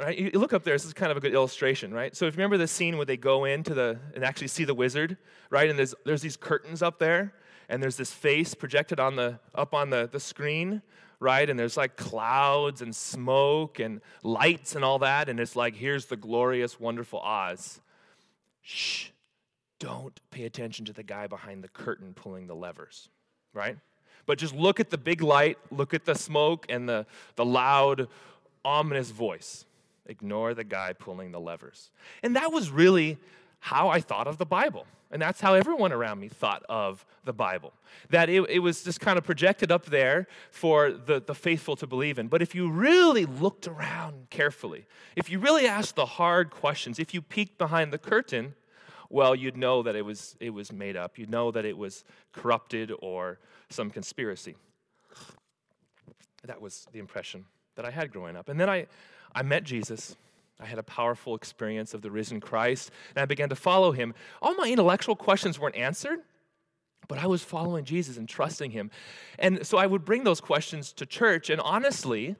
right? 0.00 0.16
You 0.16 0.30
look 0.34 0.52
up 0.52 0.64
there, 0.64 0.74
this 0.74 0.84
is 0.84 0.92
kind 0.92 1.10
of 1.10 1.16
a 1.16 1.20
good 1.20 1.34
illustration, 1.34 1.92
right? 1.92 2.14
So 2.14 2.26
if 2.26 2.34
you 2.34 2.38
remember 2.38 2.58
the 2.58 2.68
scene 2.68 2.96
where 2.96 3.06
they 3.06 3.16
go 3.16 3.44
into 3.44 3.74
the 3.74 3.98
and 4.14 4.24
actually 4.24 4.48
see 4.48 4.64
the 4.64 4.74
wizard, 4.74 5.16
right? 5.50 5.68
And 5.68 5.78
there's 5.78 5.94
there's 6.04 6.22
these 6.22 6.36
curtains 6.36 6.82
up 6.82 6.98
there, 6.98 7.32
and 7.68 7.82
there's 7.82 7.96
this 7.96 8.12
face 8.12 8.54
projected 8.54 9.00
on 9.00 9.16
the 9.16 9.38
up 9.54 9.74
on 9.74 9.90
the, 9.90 10.08
the 10.10 10.20
screen, 10.20 10.82
right? 11.20 11.48
And 11.48 11.58
there's 11.58 11.76
like 11.76 11.96
clouds 11.96 12.82
and 12.82 12.94
smoke 12.94 13.78
and 13.78 14.00
lights 14.22 14.74
and 14.74 14.84
all 14.84 14.98
that, 15.00 15.28
and 15.28 15.40
it's 15.40 15.56
like, 15.56 15.74
here's 15.74 16.06
the 16.06 16.16
glorious, 16.16 16.78
wonderful 16.78 17.20
Oz. 17.20 17.80
Shh, 18.62 19.08
don't 19.78 20.18
pay 20.30 20.44
attention 20.44 20.84
to 20.86 20.92
the 20.92 21.02
guy 21.02 21.26
behind 21.26 21.62
the 21.62 21.68
curtain 21.68 22.14
pulling 22.14 22.46
the 22.46 22.54
levers, 22.54 23.08
right? 23.52 23.76
But 24.26 24.38
just 24.38 24.54
look 24.54 24.80
at 24.80 24.90
the 24.90 24.98
big 24.98 25.20
light, 25.20 25.58
look 25.70 25.92
at 25.92 26.04
the 26.04 26.14
smoke 26.14 26.66
and 26.68 26.88
the, 26.88 27.06
the 27.36 27.44
loud, 27.44 28.08
ominous 28.64 29.10
voice. 29.10 29.66
Ignore 30.06 30.54
the 30.54 30.64
guy 30.64 30.92
pulling 30.92 31.32
the 31.32 31.40
levers. 31.40 31.90
And 32.22 32.36
that 32.36 32.52
was 32.52 32.70
really 32.70 33.18
how 33.60 33.88
I 33.88 34.00
thought 34.00 34.26
of 34.26 34.38
the 34.38 34.46
Bible. 34.46 34.86
And 35.10 35.22
that's 35.22 35.40
how 35.40 35.54
everyone 35.54 35.92
around 35.92 36.18
me 36.18 36.28
thought 36.28 36.64
of 36.68 37.06
the 37.24 37.32
Bible. 37.32 37.72
That 38.10 38.28
it, 38.28 38.42
it 38.50 38.58
was 38.58 38.82
just 38.82 39.00
kind 39.00 39.16
of 39.16 39.24
projected 39.24 39.70
up 39.70 39.86
there 39.86 40.26
for 40.50 40.90
the, 40.90 41.22
the 41.24 41.34
faithful 41.34 41.76
to 41.76 41.86
believe 41.86 42.18
in. 42.18 42.28
But 42.28 42.42
if 42.42 42.54
you 42.54 42.68
really 42.68 43.24
looked 43.24 43.68
around 43.68 44.28
carefully, 44.30 44.86
if 45.14 45.30
you 45.30 45.38
really 45.38 45.66
asked 45.66 45.94
the 45.94 46.04
hard 46.04 46.50
questions, 46.50 46.98
if 46.98 47.14
you 47.14 47.22
peeked 47.22 47.58
behind 47.58 47.92
the 47.92 47.98
curtain, 47.98 48.54
well, 49.08 49.34
you'd 49.34 49.56
know 49.56 49.82
that 49.84 49.94
it 49.94 50.04
was, 50.04 50.36
it 50.40 50.50
was 50.50 50.72
made 50.72 50.96
up. 50.96 51.16
You'd 51.16 51.30
know 51.30 51.52
that 51.52 51.64
it 51.64 51.78
was 51.78 52.04
corrupted 52.32 52.92
or 53.00 53.38
some 53.70 53.90
conspiracy. 53.90 54.56
That 56.42 56.60
was 56.60 56.86
the 56.92 56.98
impression 56.98 57.44
that 57.76 57.84
I 57.84 57.90
had 57.90 58.10
growing 58.10 58.36
up. 58.36 58.48
And 58.48 58.58
then 58.58 58.68
I, 58.68 58.86
I 59.34 59.42
met 59.42 59.64
Jesus. 59.64 60.16
I 60.60 60.66
had 60.66 60.78
a 60.78 60.82
powerful 60.82 61.34
experience 61.34 61.94
of 61.94 62.02
the 62.02 62.10
risen 62.10 62.40
Christ, 62.40 62.90
and 63.14 63.22
I 63.22 63.26
began 63.26 63.48
to 63.48 63.56
follow 63.56 63.92
him. 63.92 64.14
All 64.40 64.54
my 64.54 64.70
intellectual 64.70 65.16
questions 65.16 65.58
weren't 65.58 65.76
answered, 65.76 66.20
but 67.08 67.18
I 67.18 67.26
was 67.26 67.42
following 67.42 67.84
Jesus 67.84 68.16
and 68.16 68.28
trusting 68.28 68.70
him. 68.70 68.90
And 69.38 69.66
so 69.66 69.78
I 69.78 69.86
would 69.86 70.04
bring 70.04 70.24
those 70.24 70.40
questions 70.40 70.92
to 70.94 71.06
church, 71.06 71.50
and 71.50 71.60
honestly, 71.60 72.36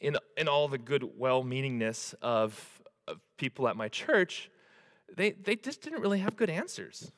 in, 0.00 0.16
in 0.36 0.48
all 0.48 0.68
the 0.68 0.78
good 0.78 1.04
well 1.16 1.42
meaningness 1.42 2.14
of, 2.20 2.82
of 3.08 3.18
people 3.38 3.68
at 3.68 3.76
my 3.76 3.88
church, 3.88 4.50
they, 5.16 5.30
they 5.32 5.56
just 5.56 5.80
didn't 5.80 6.02
really 6.02 6.18
have 6.18 6.36
good 6.36 6.50
answers. 6.50 7.10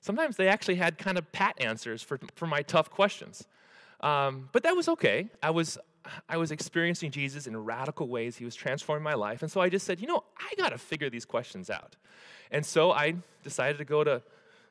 Sometimes 0.00 0.36
they 0.36 0.48
actually 0.48 0.76
had 0.76 0.98
kind 0.98 1.18
of 1.18 1.30
pat 1.32 1.54
answers 1.60 2.02
for, 2.02 2.18
for 2.34 2.46
my 2.46 2.62
tough 2.62 2.90
questions. 2.90 3.46
Um, 4.00 4.48
but 4.52 4.62
that 4.62 4.76
was 4.76 4.88
okay. 4.88 5.28
I 5.42 5.50
was, 5.50 5.78
I 6.28 6.36
was 6.36 6.50
experiencing 6.50 7.10
Jesus 7.10 7.46
in 7.46 7.56
radical 7.56 8.08
ways. 8.08 8.36
He 8.36 8.44
was 8.44 8.54
transforming 8.54 9.02
my 9.02 9.14
life. 9.14 9.42
And 9.42 9.50
so 9.50 9.60
I 9.60 9.68
just 9.68 9.86
said, 9.86 10.00
you 10.00 10.06
know, 10.06 10.24
I 10.38 10.54
got 10.56 10.70
to 10.70 10.78
figure 10.78 11.10
these 11.10 11.24
questions 11.24 11.70
out. 11.70 11.96
And 12.50 12.64
so 12.64 12.92
I 12.92 13.16
decided 13.42 13.78
to 13.78 13.84
go 13.84 14.04
to 14.04 14.22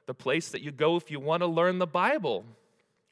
the 0.06 0.13
place 0.13 0.50
that 0.50 0.62
you 0.62 0.72
go 0.72 0.96
if 0.96 1.12
you 1.12 1.20
want 1.20 1.41
to 1.41 1.48
learn 1.48 1.79
the 1.79 1.88
Bible. 1.88 2.46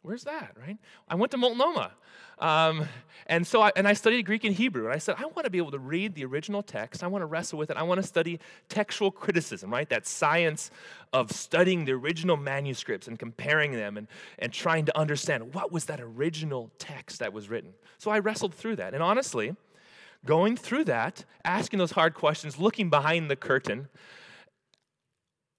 Where's 0.05 0.23
that, 0.25 0.55
right? 0.55 0.77
I 1.09 1.15
went 1.15 1.31
to 1.31 1.37
Multnomah. 1.37 1.91
Um, 2.37 2.87
and 3.25 3.47
so 3.47 3.61
I, 3.61 3.71
and 3.75 3.87
I 3.87 3.93
studied 3.93 4.23
Greek 4.23 4.43
and 4.43 4.53
Hebrew. 4.53 4.85
And 4.85 4.93
I 4.93 4.99
said, 4.99 5.15
I 5.17 5.25
want 5.25 5.45
to 5.45 5.49
be 5.49 5.57
able 5.57 5.71
to 5.71 5.79
read 5.79 6.13
the 6.13 6.25
original 6.25 6.61
text. 6.61 7.03
I 7.03 7.07
want 7.07 7.23
to 7.23 7.25
wrestle 7.25 7.57
with 7.57 7.71
it. 7.71 7.77
I 7.77 7.81
want 7.81 7.99
to 7.99 8.07
study 8.07 8.39
textual 8.69 9.09
criticism, 9.09 9.71
right? 9.71 9.89
That 9.89 10.05
science 10.05 10.69
of 11.11 11.31
studying 11.31 11.85
the 11.85 11.93
original 11.93 12.37
manuscripts 12.37 13.07
and 13.07 13.17
comparing 13.17 13.71
them 13.71 13.97
and, 13.97 14.07
and 14.37 14.53
trying 14.53 14.85
to 14.85 14.95
understand 14.95 15.55
what 15.55 15.71
was 15.71 15.85
that 15.85 15.99
original 15.99 16.69
text 16.77 17.17
that 17.17 17.33
was 17.33 17.49
written. 17.49 17.73
So 17.97 18.11
I 18.11 18.19
wrestled 18.19 18.53
through 18.53 18.75
that. 18.75 18.93
And 18.93 19.01
honestly, 19.01 19.55
going 20.23 20.55
through 20.55 20.83
that, 20.83 21.25
asking 21.43 21.79
those 21.79 21.93
hard 21.93 22.13
questions, 22.13 22.59
looking 22.59 22.91
behind 22.91 23.31
the 23.31 23.35
curtain, 23.35 23.87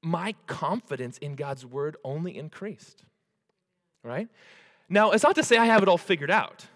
my 0.02 0.36
confidence 0.46 1.18
in 1.18 1.34
God's 1.34 1.66
word 1.66 1.96
only 2.04 2.38
increased, 2.38 3.02
right? 4.06 4.28
Now, 4.88 5.10
it's 5.10 5.24
not 5.24 5.34
to 5.34 5.42
say 5.42 5.56
I 5.56 5.66
have 5.66 5.82
it 5.82 5.88
all 5.88 5.98
figured 5.98 6.30
out 6.30 6.66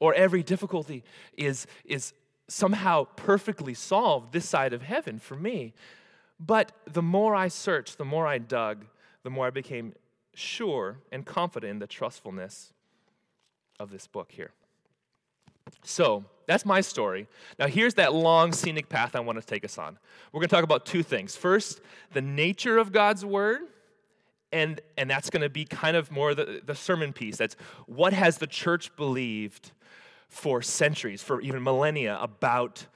or 0.00 0.14
every 0.14 0.42
difficulty 0.42 1.02
is, 1.36 1.66
is 1.84 2.12
somehow 2.48 3.04
perfectly 3.16 3.74
solved 3.74 4.32
this 4.32 4.48
side 4.48 4.72
of 4.72 4.82
heaven 4.82 5.18
for 5.18 5.36
me. 5.36 5.74
But 6.38 6.72
the 6.86 7.02
more 7.02 7.34
I 7.34 7.48
searched, 7.48 7.98
the 7.98 8.04
more 8.04 8.26
I 8.26 8.38
dug, 8.38 8.86
the 9.24 9.30
more 9.30 9.46
I 9.46 9.50
became 9.50 9.94
sure 10.34 10.98
and 11.10 11.26
confident 11.26 11.72
in 11.72 11.78
the 11.80 11.86
trustfulness 11.86 12.72
of 13.80 13.90
this 13.90 14.06
book 14.06 14.30
here. 14.30 14.52
So, 15.82 16.24
that's 16.46 16.64
my 16.64 16.80
story. 16.80 17.26
Now, 17.58 17.66
here's 17.66 17.94
that 17.94 18.14
long 18.14 18.52
scenic 18.52 18.88
path 18.88 19.14
I 19.14 19.20
want 19.20 19.38
to 19.38 19.44
take 19.46 19.66
us 19.66 19.76
on. 19.76 19.98
We're 20.32 20.40
going 20.40 20.48
to 20.48 20.54
talk 20.54 20.64
about 20.64 20.86
two 20.86 21.02
things. 21.02 21.36
First, 21.36 21.82
the 22.14 22.22
nature 22.22 22.78
of 22.78 22.90
God's 22.90 23.22
word, 23.22 23.60
and, 24.52 24.80
and 24.96 25.10
that's 25.10 25.30
going 25.30 25.42
to 25.42 25.48
be 25.48 25.64
kind 25.64 25.96
of 25.96 26.10
more 26.10 26.34
the, 26.34 26.62
the 26.64 26.74
sermon 26.74 27.12
piece. 27.12 27.36
That's 27.36 27.56
what 27.86 28.12
has 28.12 28.38
the 28.38 28.46
church 28.46 28.94
believed 28.96 29.72
for 30.28 30.62
centuries, 30.62 31.22
for 31.22 31.40
even 31.40 31.62
millennia, 31.62 32.18
about 32.20 32.86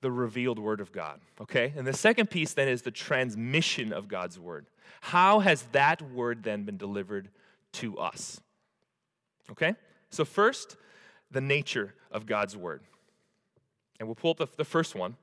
the 0.00 0.10
revealed 0.10 0.58
word 0.58 0.80
of 0.80 0.92
God. 0.92 1.20
Okay? 1.40 1.72
And 1.76 1.86
the 1.86 1.92
second 1.92 2.30
piece 2.30 2.52
then 2.52 2.68
is 2.68 2.82
the 2.82 2.90
transmission 2.90 3.92
of 3.92 4.08
God's 4.08 4.38
word. 4.38 4.66
How 5.00 5.40
has 5.40 5.62
that 5.72 6.02
word 6.02 6.42
then 6.42 6.64
been 6.64 6.76
delivered 6.76 7.28
to 7.72 7.98
us? 7.98 8.40
Okay? 9.50 9.74
So, 10.10 10.24
first, 10.24 10.76
the 11.30 11.40
nature 11.40 11.94
of 12.10 12.26
God's 12.26 12.56
word. 12.56 12.82
And 13.98 14.08
we'll 14.08 14.14
pull 14.14 14.30
up 14.30 14.38
the, 14.38 14.48
the 14.56 14.64
first 14.64 14.94
one. 14.94 15.16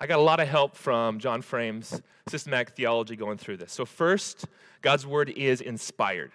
I 0.00 0.06
got 0.06 0.18
a 0.18 0.22
lot 0.22 0.38
of 0.38 0.46
help 0.46 0.76
from 0.76 1.18
John 1.18 1.42
Frame's 1.42 2.00
systematic 2.28 2.76
theology 2.76 3.16
going 3.16 3.36
through 3.36 3.56
this. 3.56 3.72
So, 3.72 3.84
first, 3.84 4.46
God's 4.80 5.06
word 5.06 5.30
is 5.30 5.60
inspired. 5.60 6.30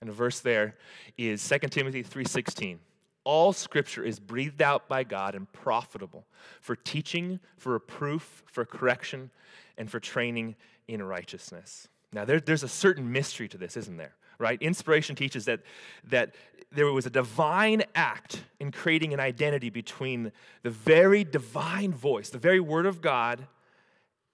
And 0.00 0.08
a 0.08 0.14
verse 0.14 0.40
there 0.40 0.76
is 1.18 1.42
2 1.42 1.70
Timothy 1.70 2.02
3:16. 2.02 2.78
All 3.24 3.52
scripture 3.52 4.02
is 4.02 4.18
breathed 4.18 4.62
out 4.62 4.88
by 4.88 5.04
God 5.04 5.34
and 5.34 5.50
profitable 5.52 6.24
for 6.62 6.74
teaching, 6.74 7.38
for 7.58 7.74
reproof, 7.74 8.42
for 8.46 8.64
correction, 8.64 9.30
and 9.76 9.90
for 9.90 10.00
training 10.00 10.56
in 10.88 11.02
righteousness. 11.02 11.88
Now, 12.12 12.24
there, 12.24 12.40
there's 12.40 12.62
a 12.62 12.68
certain 12.68 13.12
mystery 13.12 13.46
to 13.48 13.58
this, 13.58 13.76
isn't 13.76 13.98
there? 13.98 14.14
Right? 14.38 14.60
Inspiration 14.62 15.16
teaches 15.16 15.44
that, 15.44 15.60
that 16.04 16.34
there 16.72 16.90
was 16.92 17.06
a 17.06 17.10
divine 17.10 17.82
act 17.94 18.44
in 18.58 18.70
creating 18.70 19.12
an 19.12 19.20
identity 19.20 19.70
between 19.70 20.32
the 20.62 20.70
very 20.70 21.24
divine 21.24 21.92
voice, 21.92 22.30
the 22.30 22.38
very 22.38 22.60
word 22.60 22.86
of 22.86 23.00
God, 23.00 23.46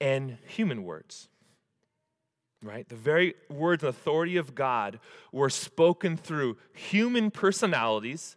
and 0.00 0.38
human 0.46 0.84
words 0.84 1.28
right? 2.66 2.88
The 2.88 2.96
very 2.96 3.34
words 3.48 3.82
and 3.82 3.90
authority 3.90 4.36
of 4.36 4.54
God 4.54 4.98
were 5.32 5.50
spoken 5.50 6.16
through 6.16 6.56
human 6.72 7.30
personalities 7.30 8.36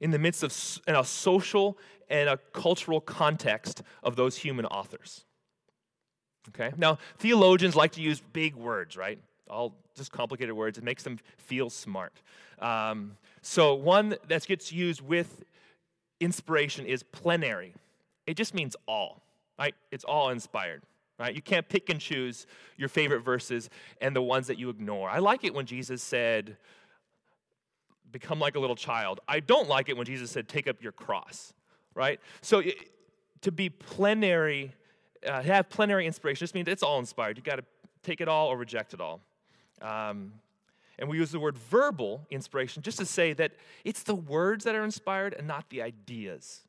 in 0.00 0.10
the 0.10 0.18
midst 0.18 0.42
of 0.42 0.80
in 0.86 0.96
a 0.96 1.04
social 1.04 1.78
and 2.08 2.28
a 2.28 2.38
cultural 2.52 3.00
context 3.00 3.82
of 4.02 4.16
those 4.16 4.38
human 4.38 4.66
authors. 4.66 5.24
Okay? 6.48 6.72
Now, 6.76 6.98
theologians 7.18 7.76
like 7.76 7.92
to 7.92 8.00
use 8.00 8.20
big 8.32 8.56
words, 8.56 8.96
right? 8.96 9.18
All 9.48 9.76
just 10.00 10.12
complicated 10.12 10.54
words. 10.54 10.78
It 10.78 10.84
makes 10.84 11.02
them 11.02 11.18
feel 11.38 11.70
smart. 11.70 12.20
Um, 12.58 13.16
so, 13.42 13.74
one 13.74 14.16
that 14.28 14.46
gets 14.46 14.72
used 14.72 15.00
with 15.00 15.44
inspiration 16.18 16.86
is 16.86 17.02
plenary. 17.02 17.74
It 18.26 18.36
just 18.36 18.54
means 18.54 18.76
all, 18.86 19.22
right? 19.58 19.74
It's 19.90 20.04
all 20.04 20.30
inspired 20.30 20.82
right? 21.20 21.36
You 21.36 21.42
can't 21.42 21.68
pick 21.68 21.90
and 21.90 22.00
choose 22.00 22.46
your 22.78 22.88
favorite 22.88 23.20
verses 23.20 23.68
and 24.00 24.16
the 24.16 24.22
ones 24.22 24.46
that 24.46 24.58
you 24.58 24.70
ignore. 24.70 25.08
I 25.08 25.18
like 25.18 25.44
it 25.44 25.54
when 25.54 25.66
Jesus 25.66 26.02
said, 26.02 26.56
become 28.10 28.40
like 28.40 28.56
a 28.56 28.58
little 28.58 28.74
child. 28.74 29.20
I 29.28 29.40
don't 29.40 29.68
like 29.68 29.88
it 29.88 29.96
when 29.96 30.06
Jesus 30.06 30.30
said, 30.30 30.48
take 30.48 30.66
up 30.66 30.82
your 30.82 30.92
cross, 30.92 31.52
right? 31.94 32.18
So 32.40 32.62
to 33.42 33.52
be 33.52 33.68
plenary, 33.68 34.72
uh, 35.26 35.42
have 35.42 35.68
plenary 35.68 36.06
inspiration 36.06 36.40
just 36.40 36.54
means 36.54 36.68
it's 36.68 36.82
all 36.82 36.98
inspired. 36.98 37.36
You 37.36 37.42
got 37.42 37.56
to 37.56 37.64
take 38.02 38.22
it 38.22 38.28
all 38.28 38.48
or 38.48 38.56
reject 38.56 38.94
it 38.94 39.00
all. 39.00 39.20
Um, 39.80 40.32
and 40.98 41.08
we 41.08 41.16
use 41.16 41.30
the 41.30 41.40
word 41.40 41.56
verbal 41.56 42.26
inspiration 42.30 42.82
just 42.82 42.98
to 42.98 43.06
say 43.06 43.32
that 43.32 43.52
it's 43.84 44.02
the 44.02 44.14
words 44.14 44.64
that 44.64 44.74
are 44.74 44.84
inspired 44.84 45.34
and 45.34 45.46
not 45.46 45.70
the 45.70 45.80
ideas, 45.80 46.60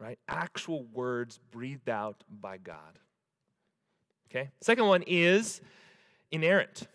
right? 0.00 0.18
Actual 0.28 0.84
words 0.92 1.38
breathed 1.52 1.88
out 1.88 2.24
by 2.28 2.58
God. 2.58 2.98
Okay? 4.28 4.50
Second 4.60 4.86
one 4.86 5.04
is 5.06 5.60
inerrant. 6.32 6.88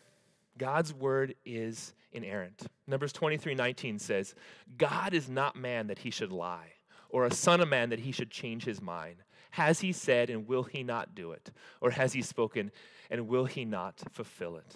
God's 0.57 0.93
word 0.93 1.35
is 1.45 1.93
inerrant. 2.11 2.67
Numbers 2.87 3.13
23 3.13 3.55
19 3.55 3.97
says, 3.97 4.35
God 4.77 5.13
is 5.13 5.29
not 5.29 5.55
man 5.55 5.87
that 5.87 5.99
he 5.99 6.11
should 6.11 6.31
lie, 6.31 6.73
or 7.09 7.25
a 7.25 7.33
son 7.33 7.61
of 7.61 7.69
man 7.69 7.89
that 7.89 7.99
he 7.99 8.11
should 8.11 8.29
change 8.29 8.65
his 8.65 8.81
mind. 8.81 9.15
Has 9.51 9.79
he 9.79 9.91
said, 9.91 10.29
and 10.29 10.47
will 10.47 10.63
he 10.63 10.83
not 10.83 11.15
do 11.15 11.31
it? 11.31 11.51
Or 11.81 11.91
has 11.91 12.13
he 12.13 12.21
spoken, 12.21 12.71
and 13.09 13.27
will 13.27 13.45
he 13.45 13.65
not 13.65 14.01
fulfill 14.11 14.57
it? 14.57 14.75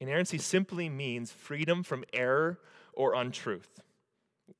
Inerrancy 0.00 0.38
simply 0.38 0.88
means 0.88 1.32
freedom 1.32 1.82
from 1.82 2.04
error 2.12 2.58
or 2.92 3.14
untruth. 3.14 3.80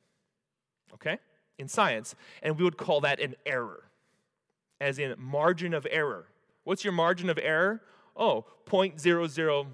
Okay? 0.92 1.16
In 1.58 1.68
science. 1.68 2.14
And 2.42 2.58
we 2.58 2.64
would 2.64 2.76
call 2.76 3.00
that 3.00 3.18
an 3.18 3.34
error, 3.46 3.84
as 4.78 4.98
in 4.98 5.14
margin 5.16 5.72
of 5.72 5.86
error. 5.90 6.26
What's 6.68 6.84
your 6.84 6.92
margin 6.92 7.30
of 7.30 7.38
error? 7.42 7.80
Oh, 8.14 8.44
0.00, 8.66 9.66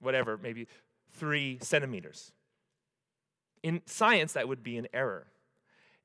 whatever, 0.00 0.38
maybe 0.38 0.68
3 1.12 1.58
centimeters. 1.60 2.32
In 3.62 3.82
science, 3.84 4.32
that 4.32 4.48
would 4.48 4.62
be 4.62 4.78
an 4.78 4.88
error. 4.94 5.26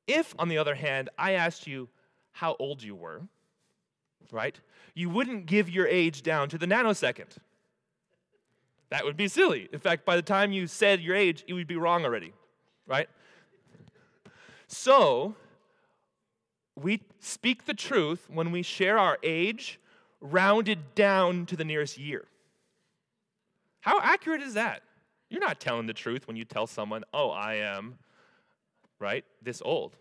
If, 0.06 0.34
on 0.38 0.48
the 0.48 0.58
other 0.58 0.74
hand, 0.74 1.08
I 1.16 1.32
asked 1.32 1.66
you 1.66 1.88
how 2.32 2.54
old 2.58 2.82
you 2.82 2.94
were, 2.94 3.22
right, 4.30 4.60
you 4.94 5.08
wouldn't 5.08 5.46
give 5.46 5.70
your 5.70 5.86
age 5.86 6.22
down 6.22 6.50
to 6.50 6.58
the 6.58 6.66
nanosecond. 6.66 7.38
That 8.90 9.06
would 9.06 9.16
be 9.16 9.28
silly. 9.28 9.70
In 9.72 9.80
fact, 9.80 10.04
by 10.04 10.16
the 10.16 10.22
time 10.22 10.52
you 10.52 10.66
said 10.66 11.00
your 11.00 11.16
age, 11.16 11.44
it 11.48 11.54
would 11.54 11.66
be 11.66 11.76
wrong 11.76 12.04
already, 12.04 12.34
right? 12.86 13.08
So, 14.66 15.34
we 16.78 17.00
speak 17.20 17.64
the 17.64 17.72
truth 17.72 18.28
when 18.28 18.52
we 18.52 18.60
share 18.60 18.98
our 18.98 19.16
age 19.22 19.80
rounded 20.20 20.94
down 20.94 21.46
to 21.46 21.56
the 21.56 21.64
nearest 21.64 21.98
year. 21.98 22.24
How 23.80 24.00
accurate 24.00 24.42
is 24.42 24.54
that? 24.54 24.82
You're 25.28 25.40
not 25.40 25.60
telling 25.60 25.86
the 25.86 25.92
truth 25.92 26.26
when 26.26 26.36
you 26.36 26.44
tell 26.44 26.66
someone, 26.66 27.04
oh, 27.12 27.30
I 27.30 27.54
am, 27.56 27.98
right, 28.98 29.24
this 29.42 29.62
old. 29.64 29.96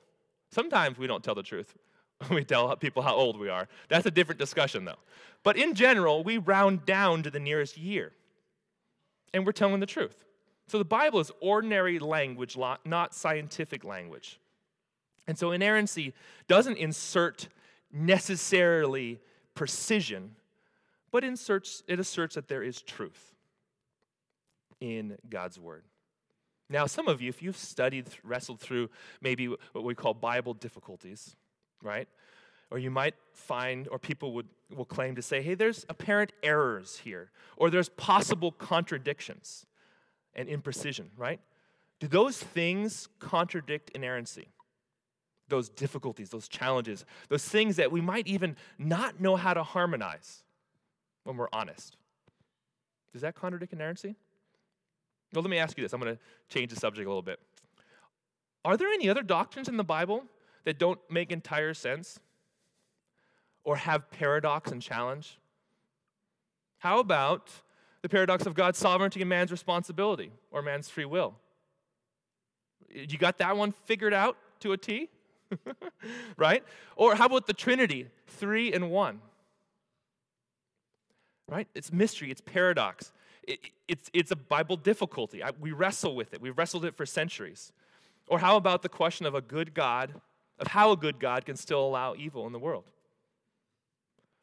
Sometimes 0.51 0.97
we 0.97 1.07
don't 1.07 1.23
tell 1.23 1.35
the 1.35 1.43
truth. 1.43 1.75
When 2.27 2.35
we 2.35 2.43
tell 2.45 2.75
people 2.77 3.01
how 3.03 3.15
old 3.15 3.37
we 3.37 3.49
are. 3.49 3.67
That's 3.89 4.05
a 4.05 4.11
different 4.11 4.39
discussion, 4.39 4.85
though. 4.85 4.99
But 5.43 5.57
in 5.57 5.73
general, 5.73 6.23
we 6.23 6.37
round 6.37 6.85
down 6.85 7.23
to 7.23 7.29
the 7.29 7.39
nearest 7.39 7.77
year. 7.77 8.13
And 9.33 9.45
we're 9.45 9.51
telling 9.51 9.81
the 9.81 9.85
truth. 9.85 10.23
So 10.67 10.77
the 10.77 10.85
Bible 10.85 11.19
is 11.19 11.31
ordinary 11.41 11.99
language, 11.99 12.57
not 12.57 13.13
scientific 13.13 13.83
language. 13.83 14.39
And 15.27 15.37
so 15.37 15.51
inerrancy 15.51 16.13
doesn't 16.47 16.77
insert 16.77 17.49
necessarily 17.91 19.19
precision, 19.55 20.35
but 21.11 21.23
inserts, 21.23 21.81
it 21.87 21.99
asserts 21.99 22.35
that 22.35 22.47
there 22.47 22.61
is 22.61 22.81
truth 22.81 23.33
in 24.79 25.17
God's 25.29 25.59
Word. 25.59 25.83
Now, 26.69 26.85
some 26.87 27.07
of 27.07 27.21
you, 27.21 27.29
if 27.29 27.41
you've 27.41 27.57
studied, 27.57 28.07
wrestled 28.23 28.59
through 28.59 28.89
maybe 29.21 29.47
what 29.47 29.83
we 29.83 29.95
call 29.95 30.13
Bible 30.13 30.53
difficulties, 30.53 31.35
right? 31.81 32.07
Or 32.71 32.79
you 32.79 32.89
might 32.89 33.13
find, 33.33 33.87
or 33.89 33.99
people 33.99 34.33
would, 34.33 34.47
will 34.75 34.85
claim 34.85 35.15
to 35.15 35.21
say, 35.21 35.41
hey, 35.41 35.53
there's 35.53 35.85
apparent 35.89 36.33
errors 36.41 37.01
here, 37.03 37.29
or 37.55 37.69
there's 37.69 37.89
possible 37.89 38.51
contradictions 38.51 39.65
and 40.33 40.49
imprecision, 40.49 41.05
right? 41.15 41.39
Do 41.99 42.07
those 42.07 42.37
things 42.37 43.07
contradict 43.19 43.91
inerrancy? 43.91 44.49
Those 45.47 45.69
difficulties, 45.69 46.29
those 46.29 46.47
challenges, 46.47 47.05
those 47.29 47.43
things 47.47 47.75
that 47.75 47.91
we 47.91 48.01
might 48.01 48.27
even 48.27 48.55
not 48.79 49.19
know 49.19 49.35
how 49.35 49.53
to 49.53 49.63
harmonize 49.63 50.43
when 51.23 51.37
we're 51.37 51.49
honest. 51.53 51.97
Does 53.13 53.21
that 53.21 53.35
contradict 53.35 53.71
inerrancy? 53.71 54.15
Well, 55.33 55.43
let 55.43 55.49
me 55.49 55.57
ask 55.57 55.77
you 55.77 55.83
this. 55.83 55.93
I'm 55.93 56.01
going 56.01 56.15
to 56.15 56.21
change 56.49 56.73
the 56.73 56.79
subject 56.79 57.05
a 57.05 57.09
little 57.09 57.21
bit. 57.21 57.39
Are 58.63 58.77
there 58.77 58.87
any 58.87 59.09
other 59.09 59.21
doctrines 59.21 59.69
in 59.69 59.77
the 59.77 59.83
Bible 59.83 60.23
that 60.63 60.79
don't 60.79 60.99
make 61.09 61.31
entire 61.31 61.73
sense 61.73 62.19
or 63.63 63.75
have 63.75 64.09
paradox 64.09 64.71
and 64.71 64.81
challenge? 64.81 65.37
How 66.79 66.99
about 66.99 67.51
the 68.01 68.09
paradox 68.09 68.45
of 68.45 68.53
God's 68.55 68.77
sovereignty 68.77 69.21
and 69.21 69.29
man's 69.29 69.51
responsibility 69.51 70.31
or 70.51 70.61
man's 70.61 70.89
free 70.89 71.05
will? 71.05 71.35
You 72.89 73.17
got 73.17 73.37
that 73.39 73.57
one 73.57 73.71
figured 73.71 74.13
out 74.13 74.37
to 74.61 74.71
a 74.71 74.77
T? 74.77 75.09
right? 76.37 76.63
Or 76.95 77.15
how 77.15 77.25
about 77.25 77.47
the 77.47 77.53
Trinity, 77.53 78.07
three 78.27 78.73
and 78.73 78.89
one? 78.91 79.21
Right? 81.47 81.67
It's 81.75 81.91
mystery, 81.91 82.31
it's 82.31 82.41
paradox. 82.41 83.11
It, 83.43 83.59
it's, 83.87 84.09
it's 84.13 84.31
a 84.31 84.35
Bible 84.35 84.77
difficulty. 84.77 85.43
I, 85.43 85.51
we 85.59 85.71
wrestle 85.71 86.15
with 86.15 86.33
it. 86.33 86.41
We've 86.41 86.57
wrestled 86.57 86.85
it 86.85 86.95
for 86.95 87.05
centuries. 87.05 87.71
Or 88.27 88.39
how 88.39 88.57
about 88.57 88.81
the 88.81 88.89
question 88.89 89.25
of 89.25 89.35
a 89.35 89.41
good 89.41 89.73
God, 89.73 90.15
of 90.59 90.67
how 90.67 90.91
a 90.91 90.97
good 90.97 91.19
God 91.19 91.45
can 91.45 91.55
still 91.55 91.85
allow 91.85 92.15
evil 92.15 92.47
in 92.47 92.53
the 92.53 92.59
world? 92.59 92.85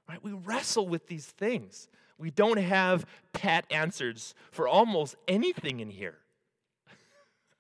Right? 0.09 0.23
We 0.23 0.33
wrestle 0.33 0.87
with 0.87 1.09
these 1.09 1.27
things. 1.27 1.89
We 2.19 2.31
don't 2.31 2.59
have 2.59 3.05
pat 3.33 3.65
answers 3.71 4.35
for 4.53 4.69
almost 4.69 5.17
anything 5.27 5.81
in 5.81 5.91
here. 5.91 6.19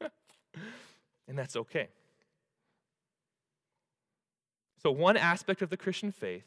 and 1.26 1.37
that's 1.37 1.57
okay. 1.57 1.88
So, 4.83 4.90
one 4.90 5.16
aspect 5.16 5.62
of 5.62 5.71
the 5.71 5.77
Christian 5.77 6.11
faith 6.12 6.45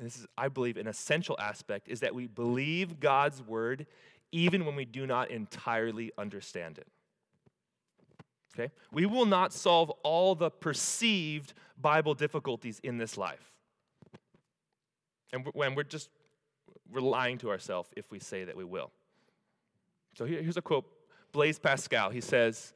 and 0.00 0.06
this 0.06 0.16
is, 0.16 0.26
I 0.38 0.48
believe, 0.48 0.78
an 0.78 0.86
essential 0.86 1.36
aspect, 1.38 1.86
is 1.86 2.00
that 2.00 2.14
we 2.14 2.26
believe 2.26 3.00
God's 3.00 3.42
word 3.42 3.86
even 4.32 4.64
when 4.64 4.74
we 4.74 4.86
do 4.86 5.06
not 5.06 5.30
entirely 5.30 6.10
understand 6.16 6.78
it. 6.78 6.86
Okay? 8.54 8.72
We 8.90 9.04
will 9.04 9.26
not 9.26 9.52
solve 9.52 9.90
all 10.02 10.34
the 10.34 10.50
perceived 10.50 11.52
Bible 11.78 12.14
difficulties 12.14 12.80
in 12.82 12.96
this 12.96 13.18
life. 13.18 13.52
And 15.34 15.46
when 15.52 15.74
we're 15.74 15.82
just 15.82 16.08
we're 16.90 17.00
lying 17.00 17.36
to 17.38 17.50
ourselves 17.50 17.90
if 17.94 18.10
we 18.10 18.18
say 18.20 18.44
that 18.44 18.56
we 18.56 18.64
will. 18.64 18.90
So 20.16 20.24
here's 20.24 20.56
a 20.56 20.62
quote 20.62 20.86
Blaise 21.32 21.58
Pascal. 21.58 22.08
He 22.08 22.22
says, 22.22 22.72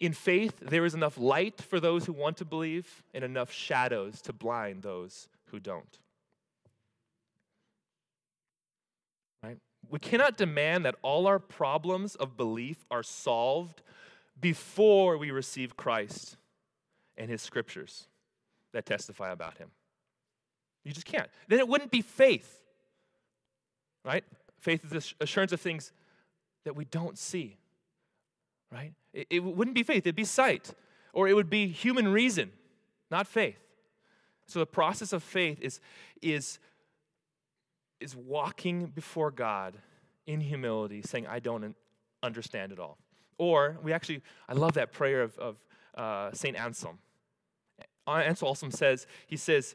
In 0.00 0.12
faith, 0.12 0.58
there 0.60 0.84
is 0.84 0.94
enough 0.94 1.16
light 1.16 1.60
for 1.62 1.78
those 1.78 2.04
who 2.06 2.12
want 2.12 2.36
to 2.38 2.44
believe 2.44 3.02
and 3.14 3.24
enough 3.24 3.52
shadows 3.52 4.20
to 4.22 4.32
blind 4.32 4.82
those 4.82 5.28
who 5.46 5.60
don't. 5.60 5.98
Right? 9.42 9.58
We 9.88 9.98
cannot 9.98 10.36
demand 10.36 10.84
that 10.84 10.96
all 11.02 11.26
our 11.26 11.38
problems 11.38 12.16
of 12.16 12.36
belief 12.36 12.84
are 12.90 13.02
solved 13.02 13.82
before 14.40 15.16
we 15.16 15.30
receive 15.30 15.76
Christ 15.76 16.36
and 17.16 17.30
his 17.30 17.40
scriptures 17.40 18.08
that 18.72 18.84
testify 18.84 19.30
about 19.30 19.58
him. 19.58 19.70
You 20.84 20.92
just 20.92 21.06
can't. 21.06 21.30
Then 21.48 21.60
it 21.60 21.68
wouldn't 21.68 21.90
be 21.90 22.02
faith. 22.02 22.60
Right? 24.04 24.24
Faith 24.58 24.92
is 24.92 25.14
assurance 25.20 25.52
of 25.52 25.60
things 25.60 25.92
that 26.64 26.74
we 26.74 26.84
don't 26.84 27.16
see. 27.16 27.56
Right? 28.72 28.92
It, 29.14 29.40
wouldn't 29.40 29.74
be 29.74 29.82
faith, 29.82 29.98
it'd 29.98 30.16
be 30.16 30.24
sight. 30.24 30.74
Or 31.12 31.28
it 31.28 31.34
would 31.34 31.48
be 31.48 31.68
human 31.68 32.08
reason, 32.08 32.50
not 33.10 33.26
faith. 33.26 33.58
So 34.46 34.58
the 34.58 34.66
process 34.66 35.12
of 35.12 35.22
faith 35.22 35.60
is, 35.62 35.80
is 36.20 36.58
is 38.04 38.14
walking 38.14 38.86
before 38.86 39.30
God 39.30 39.74
in 40.26 40.40
humility, 40.40 41.02
saying, 41.02 41.26
I 41.26 41.38
don't 41.38 41.74
understand 42.22 42.70
it 42.70 42.78
all. 42.78 42.98
Or 43.38 43.78
we 43.82 43.92
actually, 43.92 44.22
I 44.48 44.52
love 44.52 44.74
that 44.74 44.92
prayer 44.92 45.22
of, 45.22 45.38
of 45.38 45.56
uh, 45.96 46.30
St. 46.32 46.56
Anselm. 46.56 46.98
Anselm 48.06 48.70
says, 48.70 49.06
he 49.26 49.36
says, 49.36 49.74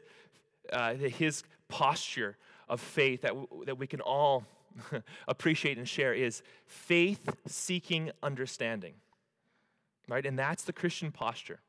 uh, 0.72 0.94
his 0.94 1.42
posture 1.68 2.36
of 2.68 2.80
faith 2.80 3.22
that, 3.22 3.34
w- 3.34 3.64
that 3.64 3.76
we 3.76 3.86
can 3.86 4.00
all 4.00 4.44
appreciate 5.28 5.78
and 5.78 5.88
share 5.88 6.14
is 6.14 6.42
faith 6.66 7.28
seeking 7.46 8.12
understanding. 8.22 8.94
Right? 10.10 10.26
And 10.26 10.38
that's 10.38 10.64
the 10.64 10.72
Christian 10.72 11.12
posture. 11.12 11.60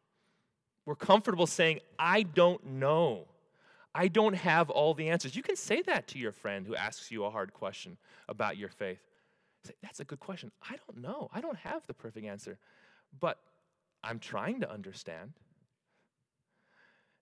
We're 0.86 0.95
comfortable 0.95 1.47
saying, 1.47 1.80
I 1.99 2.23
don't 2.23 2.65
know. 2.65 3.27
I 3.93 4.08
don't 4.08 4.34
have 4.34 4.69
all 4.69 4.93
the 4.93 5.10
answers. 5.10 5.36
You 5.36 5.43
can 5.43 5.56
say 5.56 5.82
that 5.84 6.08
to 6.10 6.19
your 6.19 6.32
friend 6.32 6.65
who 6.65 6.75
asks 6.75 7.12
you 7.12 7.25
a 7.25 7.30
hard 7.30 7.54
question 7.54 7.97
about 8.27 8.58
your 8.58 8.69
faith. 8.69 8.99
Say, 9.65 9.73
That's 9.84 9.99
a 9.99 10.06
good 10.06 10.19
question. 10.19 10.51
I 10.63 10.77
don't 10.88 11.01
know. 11.01 11.30
I 11.34 11.41
don't 11.41 11.58
have 11.58 11.86
the 11.88 11.93
perfect 11.93 12.25
answer, 12.25 12.58
but 13.19 13.38
I'm 14.04 14.19
trying 14.19 14.62
to 14.62 14.71
understand. 14.71 15.34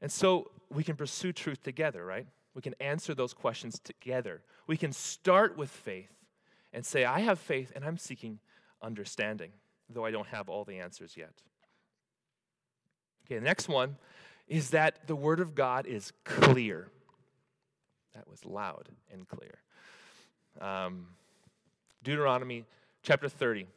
And 0.02 0.12
so 0.12 0.52
we 0.72 0.84
can 0.84 0.96
pursue 0.96 1.34
truth 1.34 1.62
together, 1.62 2.06
right? 2.06 2.28
We 2.54 2.62
can 2.62 2.76
answer 2.80 3.14
those 3.14 3.34
questions 3.34 3.80
together. 3.80 4.42
We 4.68 4.78
can 4.78 4.94
start 4.94 5.58
with 5.58 5.70
faith 5.70 6.12
and 6.72 6.86
say, 6.86 7.04
I 7.04 7.20
have 7.22 7.40
faith 7.40 7.72
and 7.76 7.84
I'm 7.84 7.98
seeking 7.98 8.40
understanding, 8.82 9.52
though 9.90 10.06
I 10.06 10.12
don't 10.12 10.28
have 10.28 10.50
all 10.50 10.64
the 10.64 10.80
answers 10.80 11.16
yet. 11.18 11.34
Okay, 13.26 13.36
the 13.36 13.46
next 13.46 13.68
one 13.68 13.98
is 14.48 14.72
that 14.72 15.08
the 15.08 15.16
Word 15.16 15.40
of 15.40 15.56
God 15.56 15.86
is 15.86 16.12
clear. 16.24 16.90
That 18.16 18.28
was 18.28 18.46
loud 18.46 18.90
and 19.12 19.28
clear. 19.28 19.60
Um, 20.60 21.08
Deuteronomy 22.04 22.66
chapter 23.04 23.30
30. 23.30 23.68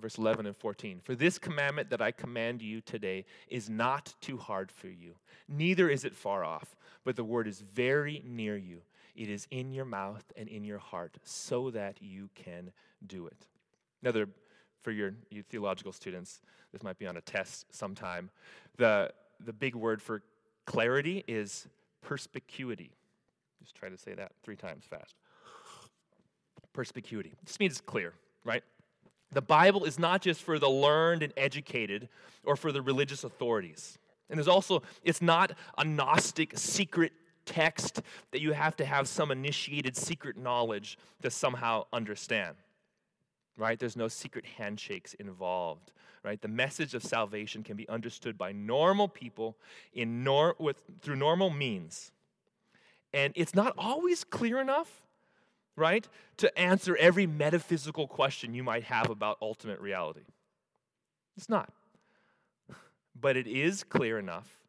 Verse 0.00 0.16
11 0.16 0.46
and 0.46 0.56
14. 0.56 1.00
For 1.02 1.14
this 1.14 1.38
commandment 1.38 1.90
that 1.90 2.00
I 2.00 2.12
command 2.12 2.62
you 2.62 2.80
today 2.80 3.24
is 3.48 3.68
not 3.68 4.14
too 4.20 4.36
hard 4.36 4.70
for 4.70 4.88
you, 4.88 5.14
neither 5.48 5.88
is 5.88 6.04
it 6.04 6.14
far 6.14 6.44
off, 6.44 6.76
but 7.04 7.16
the 7.16 7.24
word 7.24 7.48
is 7.48 7.60
very 7.60 8.22
near 8.24 8.56
you. 8.56 8.82
It 9.16 9.28
is 9.28 9.48
in 9.50 9.72
your 9.72 9.84
mouth 9.84 10.24
and 10.36 10.48
in 10.48 10.62
your 10.62 10.78
heart, 10.78 11.16
so 11.24 11.70
that 11.70 11.96
you 12.00 12.30
can 12.36 12.70
do 13.04 13.26
it. 13.26 13.46
Another, 14.02 14.28
for 14.82 14.90
your 14.90 15.14
you 15.30 15.42
theological 15.42 15.92
students, 15.92 16.40
this 16.72 16.82
might 16.82 16.98
be 16.98 17.06
on 17.06 17.16
a 17.16 17.20
test 17.20 17.66
sometime. 17.74 18.30
The, 18.76 19.12
the 19.44 19.52
big 19.52 19.74
word 19.74 20.00
for 20.02 20.22
clarity 20.66 21.24
is 21.26 21.66
perspicuity. 22.02 22.92
Just 23.62 23.74
try 23.74 23.88
to 23.88 23.98
say 23.98 24.14
that 24.14 24.32
three 24.42 24.56
times 24.56 24.84
fast. 24.88 25.14
Perspicuity. 26.72 27.32
This 27.44 27.58
means 27.58 27.80
clear, 27.80 28.14
right? 28.44 28.62
The 29.32 29.42
Bible 29.42 29.84
is 29.84 29.98
not 29.98 30.22
just 30.22 30.42
for 30.42 30.58
the 30.58 30.68
learned 30.68 31.22
and 31.22 31.32
educated 31.36 32.08
or 32.44 32.56
for 32.56 32.72
the 32.72 32.80
religious 32.80 33.24
authorities. 33.24 33.98
And 34.30 34.38
there's 34.38 34.48
also, 34.48 34.82
it's 35.02 35.22
not 35.22 35.52
a 35.76 35.84
Gnostic 35.84 36.56
secret 36.56 37.12
text 37.44 38.02
that 38.30 38.40
you 38.40 38.52
have 38.52 38.76
to 38.76 38.84
have 38.84 39.08
some 39.08 39.30
initiated 39.30 39.96
secret 39.96 40.36
knowledge 40.36 40.98
to 41.22 41.30
somehow 41.30 41.86
understand. 41.92 42.56
Right? 43.58 43.78
There's 43.78 43.96
no 43.96 44.08
secret 44.08 44.46
handshakes 44.56 45.12
involved. 45.14 45.92
Right? 46.24 46.40
The 46.40 46.48
message 46.48 46.94
of 46.94 47.04
salvation 47.04 47.62
can 47.62 47.76
be 47.76 47.88
understood 47.88 48.38
by 48.38 48.52
normal 48.52 49.08
people 49.08 49.58
in 49.92 50.24
nor- 50.24 50.56
with, 50.58 50.82
through 51.02 51.16
normal 51.16 51.50
means. 51.50 52.12
And 53.12 53.32
it's 53.36 53.54
not 53.54 53.74
always 53.76 54.24
clear 54.24 54.58
enough 54.60 55.02
right, 55.78 56.06
to 56.38 56.58
answer 56.58 56.96
every 56.96 57.26
metaphysical 57.26 58.06
question 58.06 58.52
you 58.52 58.62
might 58.62 58.84
have 58.84 59.08
about 59.08 59.38
ultimate 59.40 59.80
reality. 59.80 60.26
It's 61.36 61.48
not. 61.48 61.72
But 63.20 63.36
it 63.36 63.48
is 63.48 63.82
clear 63.82 64.16
enough 64.16 64.60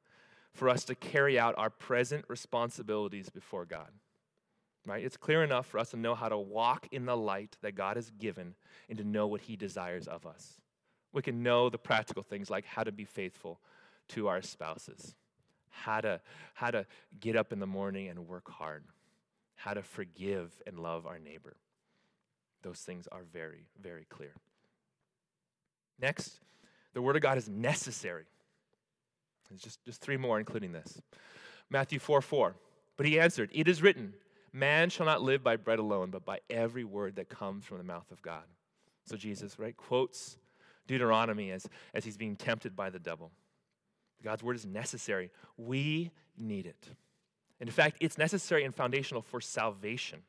for 0.53 0.69
us 0.69 0.83
to 0.85 0.95
carry 0.95 1.37
out 1.37 1.53
our 1.55 1.69
present 1.69 2.25
responsibilities 2.27 3.29
before 3.29 3.63
God. 3.63 3.89
Right? 4.85 5.03
It's 5.03 5.17
clear 5.17 5.43
enough 5.43 5.67
for 5.67 5.79
us 5.79 5.91
to 5.91 5.97
know 5.97 6.15
how 6.15 6.29
to 6.29 6.37
walk 6.37 6.87
in 6.91 7.05
the 7.05 7.17
light 7.17 7.57
that 7.61 7.75
God 7.75 7.95
has 7.97 8.09
given 8.11 8.55
and 8.87 8.97
to 8.97 9.03
know 9.03 9.27
what 9.27 9.41
He 9.41 9.55
desires 9.55 10.07
of 10.07 10.25
us. 10.25 10.57
We 11.11 11.21
can 11.21 11.43
know 11.43 11.69
the 11.69 11.77
practical 11.77 12.23
things 12.23 12.49
like 12.49 12.65
how 12.65 12.83
to 12.83 12.91
be 12.91 13.05
faithful 13.05 13.59
to 14.09 14.27
our 14.27 14.41
spouses, 14.41 15.15
how 15.69 16.01
to, 16.01 16.21
how 16.53 16.71
to 16.71 16.85
get 17.19 17.35
up 17.35 17.51
in 17.53 17.59
the 17.59 17.67
morning 17.67 18.07
and 18.07 18.27
work 18.27 18.49
hard 18.49 18.83
how 19.59 19.73
to 19.73 19.83
forgive 19.83 20.53
and 20.65 20.79
love 20.79 21.05
our 21.05 21.19
neighbor. 21.19 21.57
Those 22.63 22.79
things 22.79 23.07
are 23.11 23.23
very, 23.33 23.65
very 23.81 24.05
clear. 24.09 24.33
Next, 26.01 26.39
the 26.93 27.01
Word 27.01 27.17
of 27.17 27.21
God 27.21 27.37
is 27.37 27.49
necessary. 27.49 28.23
There's 29.49 29.61
just, 29.61 29.83
just 29.83 29.99
three 29.99 30.15
more, 30.15 30.39
including 30.39 30.71
this. 30.71 31.01
Matthew 31.69 31.99
4 31.99 32.21
4. 32.21 32.55
But 32.95 33.05
he 33.05 33.19
answered, 33.19 33.49
It 33.53 33.67
is 33.67 33.81
written, 33.81 34.13
Man 34.51 34.89
shall 34.89 35.05
not 35.05 35.21
live 35.21 35.43
by 35.43 35.55
bread 35.55 35.79
alone, 35.79 36.09
but 36.09 36.25
by 36.25 36.39
every 36.49 36.83
word 36.83 37.15
that 37.17 37.29
comes 37.29 37.65
from 37.65 37.77
the 37.77 37.83
mouth 37.83 38.11
of 38.11 38.21
God. 38.21 38.43
So 39.05 39.15
Jesus, 39.15 39.59
right, 39.59 39.75
quotes 39.75 40.37
Deuteronomy 40.87 41.51
as, 41.51 41.67
as 41.93 42.03
he's 42.03 42.17
being 42.17 42.35
tempted 42.35 42.75
by 42.75 42.89
the 42.89 42.99
devil. 42.99 43.31
God's 44.23 44.43
word 44.43 44.55
is 44.55 44.65
necessary. 44.65 45.29
We 45.57 46.11
need 46.37 46.65
it. 46.65 46.87
In 47.59 47.69
fact, 47.69 47.97
it's 47.99 48.17
necessary 48.17 48.63
and 48.63 48.73
foundational 48.73 49.21
for 49.21 49.41
salvation. 49.41 50.19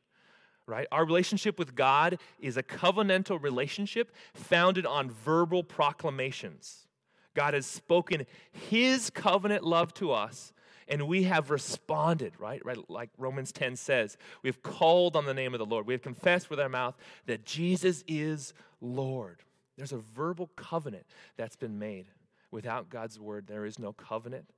Right? 0.66 0.86
Our 0.92 1.04
relationship 1.04 1.58
with 1.58 1.74
God 1.74 2.18
is 2.38 2.56
a 2.56 2.62
covenantal 2.62 3.42
relationship 3.42 4.12
founded 4.34 4.86
on 4.86 5.10
verbal 5.10 5.64
proclamations. 5.64 6.86
God 7.34 7.54
has 7.54 7.66
spoken 7.66 8.26
his 8.52 9.10
covenant 9.10 9.64
love 9.64 9.94
to 9.94 10.12
us 10.12 10.52
and 10.90 11.06
we 11.06 11.22
have 11.22 11.50
responded, 11.50 12.32
right? 12.38 12.64
Right 12.64 12.76
like 12.90 13.10
Romans 13.16 13.52
10 13.52 13.76
says, 13.76 14.18
we 14.42 14.48
have 14.48 14.62
called 14.62 15.16
on 15.16 15.24
the 15.24 15.32
name 15.32 15.54
of 15.54 15.58
the 15.58 15.66
Lord. 15.66 15.86
We 15.86 15.94
have 15.94 16.02
confessed 16.02 16.50
with 16.50 16.58
our 16.58 16.68
mouth 16.68 16.96
that 17.26 17.46
Jesus 17.46 18.02
is 18.08 18.52
Lord. 18.80 19.42
There's 19.76 19.92
a 19.92 19.98
verbal 19.98 20.48
covenant 20.56 21.06
that's 21.36 21.56
been 21.56 21.78
made. 21.78 22.06
Without 22.50 22.90
God's 22.90 23.20
word, 23.20 23.46
there 23.46 23.64
is 23.64 23.78
no 23.78 23.92
covenant 23.92 24.50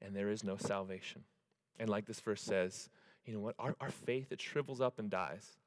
and 0.00 0.14
there 0.14 0.30
is 0.30 0.44
no 0.44 0.56
salvation. 0.56 1.24
And 1.80 1.90
like 1.90 2.06
this 2.06 2.20
verse 2.20 2.40
says, 2.40 2.88
you 3.26 3.34
know 3.34 3.40
what? 3.40 3.56
Our, 3.58 3.74
our 3.80 3.90
faith, 3.90 4.30
it 4.30 4.40
shrivels 4.40 4.80
up 4.80 5.00
and 5.00 5.10
dies 5.10 5.58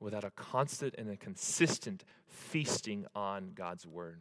without 0.00 0.24
a 0.24 0.30
constant 0.30 0.96
and 0.98 1.08
a 1.08 1.16
consistent 1.16 2.04
feasting 2.26 3.06
on 3.14 3.52
God's 3.54 3.86
word. 3.86 4.20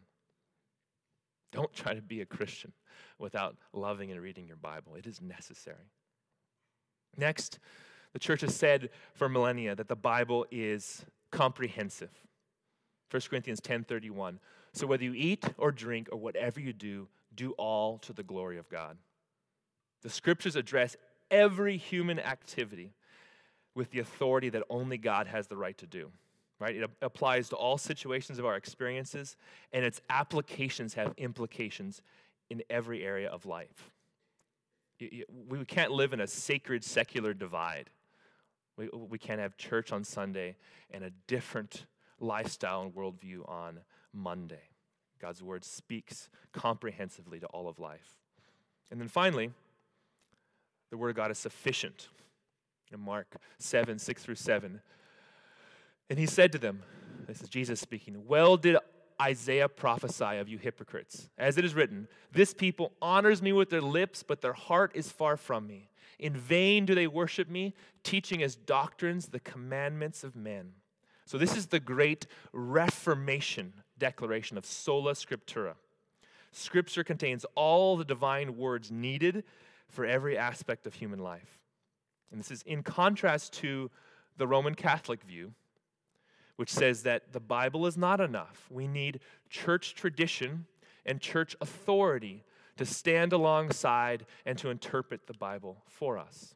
Don't 1.53 1.71
try 1.71 1.93
to 1.93 2.01
be 2.01 2.19
a 2.19 2.25
Christian 2.25 2.73
without 3.19 3.55
loving 3.71 4.11
and 4.11 4.19
reading 4.19 4.47
your 4.47 4.57
Bible. 4.57 4.95
It 4.95 5.05
is 5.05 5.21
necessary. 5.21 5.91
Next, 7.15 7.59
the 8.11 8.19
church 8.19 8.41
has 8.41 8.55
said 8.55 8.89
for 9.13 9.29
millennia 9.29 9.75
that 9.75 9.87
the 9.87 9.95
Bible 9.95 10.47
is 10.51 11.05
comprehensive. 11.31 12.11
1 13.11 13.21
Corinthians 13.29 13.61
10:31. 13.61 14.39
So 14.73 14.87
whether 14.87 15.03
you 15.03 15.13
eat 15.13 15.45
or 15.57 15.71
drink 15.71 16.09
or 16.11 16.19
whatever 16.19 16.59
you 16.59 16.73
do, 16.73 17.07
do 17.35 17.51
all 17.51 17.99
to 17.99 18.13
the 18.13 18.23
glory 18.23 18.57
of 18.57 18.67
God. 18.69 18.97
The 20.01 20.09
scriptures 20.09 20.55
address 20.55 20.97
every 21.29 21.77
human 21.77 22.19
activity 22.19 22.95
with 23.75 23.91
the 23.91 23.99
authority 23.99 24.49
that 24.49 24.63
only 24.69 24.97
God 24.97 25.27
has 25.27 25.47
the 25.47 25.57
right 25.57 25.77
to 25.77 25.85
do. 25.85 26.11
Right? 26.63 26.77
It 26.77 26.89
applies 27.01 27.49
to 27.49 27.57
all 27.57 27.77
situations 27.77 28.39
of 28.39 28.45
our 28.45 28.55
experiences, 28.55 29.35
and 29.73 29.83
its 29.83 29.99
applications 30.09 30.93
have 30.93 31.13
implications 31.17 32.01
in 32.49 32.61
every 32.69 33.03
area 33.03 33.29
of 33.29 33.45
life. 33.45 33.91
We 35.49 35.65
can't 35.65 35.91
live 35.91 36.13
in 36.13 36.21
a 36.21 36.27
sacred 36.27 36.85
secular 36.85 37.33
divide. 37.33 37.89
We, 38.77 38.87
we 38.87 39.17
can't 39.17 39.41
have 39.41 39.57
church 39.57 39.91
on 39.91 40.05
Sunday 40.05 40.55
and 40.89 41.03
a 41.03 41.09
different 41.27 41.85
lifestyle 42.21 42.83
and 42.83 42.95
worldview 42.95 43.49
on 43.49 43.79
Monday. 44.13 44.69
God's 45.19 45.43
word 45.43 45.65
speaks 45.65 46.29
comprehensively 46.53 47.41
to 47.41 47.45
all 47.47 47.67
of 47.67 47.77
life. 47.77 48.15
And 48.89 49.01
then 49.01 49.09
finally, 49.09 49.51
the 50.91 50.97
Word 50.97 51.09
of 51.09 51.17
God 51.17 51.29
is 51.29 51.37
sufficient. 51.37 52.07
In 52.93 53.01
Mark 53.01 53.35
7, 53.59 53.99
6 53.99 54.23
through 54.23 54.35
7. 54.35 54.79
And 56.09 56.19
he 56.19 56.25
said 56.25 56.51
to 56.51 56.57
them, 56.57 56.83
This 57.27 57.41
is 57.41 57.49
Jesus 57.49 57.79
speaking, 57.79 58.25
Well 58.27 58.57
did 58.57 58.77
Isaiah 59.21 59.69
prophesy 59.69 60.37
of 60.37 60.49
you 60.49 60.57
hypocrites. 60.57 61.29
As 61.37 61.57
it 61.57 61.65
is 61.65 61.75
written, 61.75 62.07
This 62.31 62.53
people 62.53 62.91
honors 63.01 63.41
me 63.41 63.53
with 63.53 63.69
their 63.69 63.81
lips, 63.81 64.23
but 64.23 64.41
their 64.41 64.53
heart 64.53 64.91
is 64.95 65.11
far 65.11 65.37
from 65.37 65.67
me. 65.67 65.89
In 66.19 66.35
vain 66.35 66.85
do 66.85 66.95
they 66.95 67.07
worship 67.07 67.49
me, 67.49 67.73
teaching 68.03 68.43
as 68.43 68.55
doctrines 68.55 69.27
the 69.27 69.39
commandments 69.39 70.23
of 70.23 70.35
men. 70.35 70.73
So, 71.25 71.37
this 71.37 71.55
is 71.55 71.67
the 71.67 71.79
great 71.79 72.27
Reformation 72.51 73.73
declaration 73.97 74.57
of 74.57 74.65
sola 74.65 75.13
scriptura. 75.13 75.75
Scripture 76.51 77.03
contains 77.03 77.45
all 77.55 77.97
the 77.97 78.05
divine 78.05 78.57
words 78.57 78.91
needed 78.91 79.43
for 79.89 80.05
every 80.05 80.37
aspect 80.37 80.85
of 80.85 80.93
human 80.93 81.19
life. 81.19 81.59
And 82.31 82.39
this 82.39 82.51
is 82.51 82.61
in 82.63 82.83
contrast 82.83 83.53
to 83.53 83.89
the 84.37 84.47
Roman 84.47 84.75
Catholic 84.75 85.23
view, 85.23 85.53
which 86.55 86.71
says 86.71 87.03
that 87.03 87.33
the 87.33 87.39
Bible 87.39 87.85
is 87.87 87.97
not 87.97 88.21
enough. 88.21 88.67
We 88.69 88.87
need 88.87 89.19
church 89.49 89.95
tradition 89.95 90.65
and 91.05 91.19
church 91.19 91.55
authority 91.61 92.43
to 92.77 92.85
stand 92.85 93.33
alongside 93.33 94.25
and 94.45 94.57
to 94.57 94.69
interpret 94.69 95.27
the 95.27 95.33
Bible 95.33 95.83
for 95.87 96.17
us. 96.17 96.55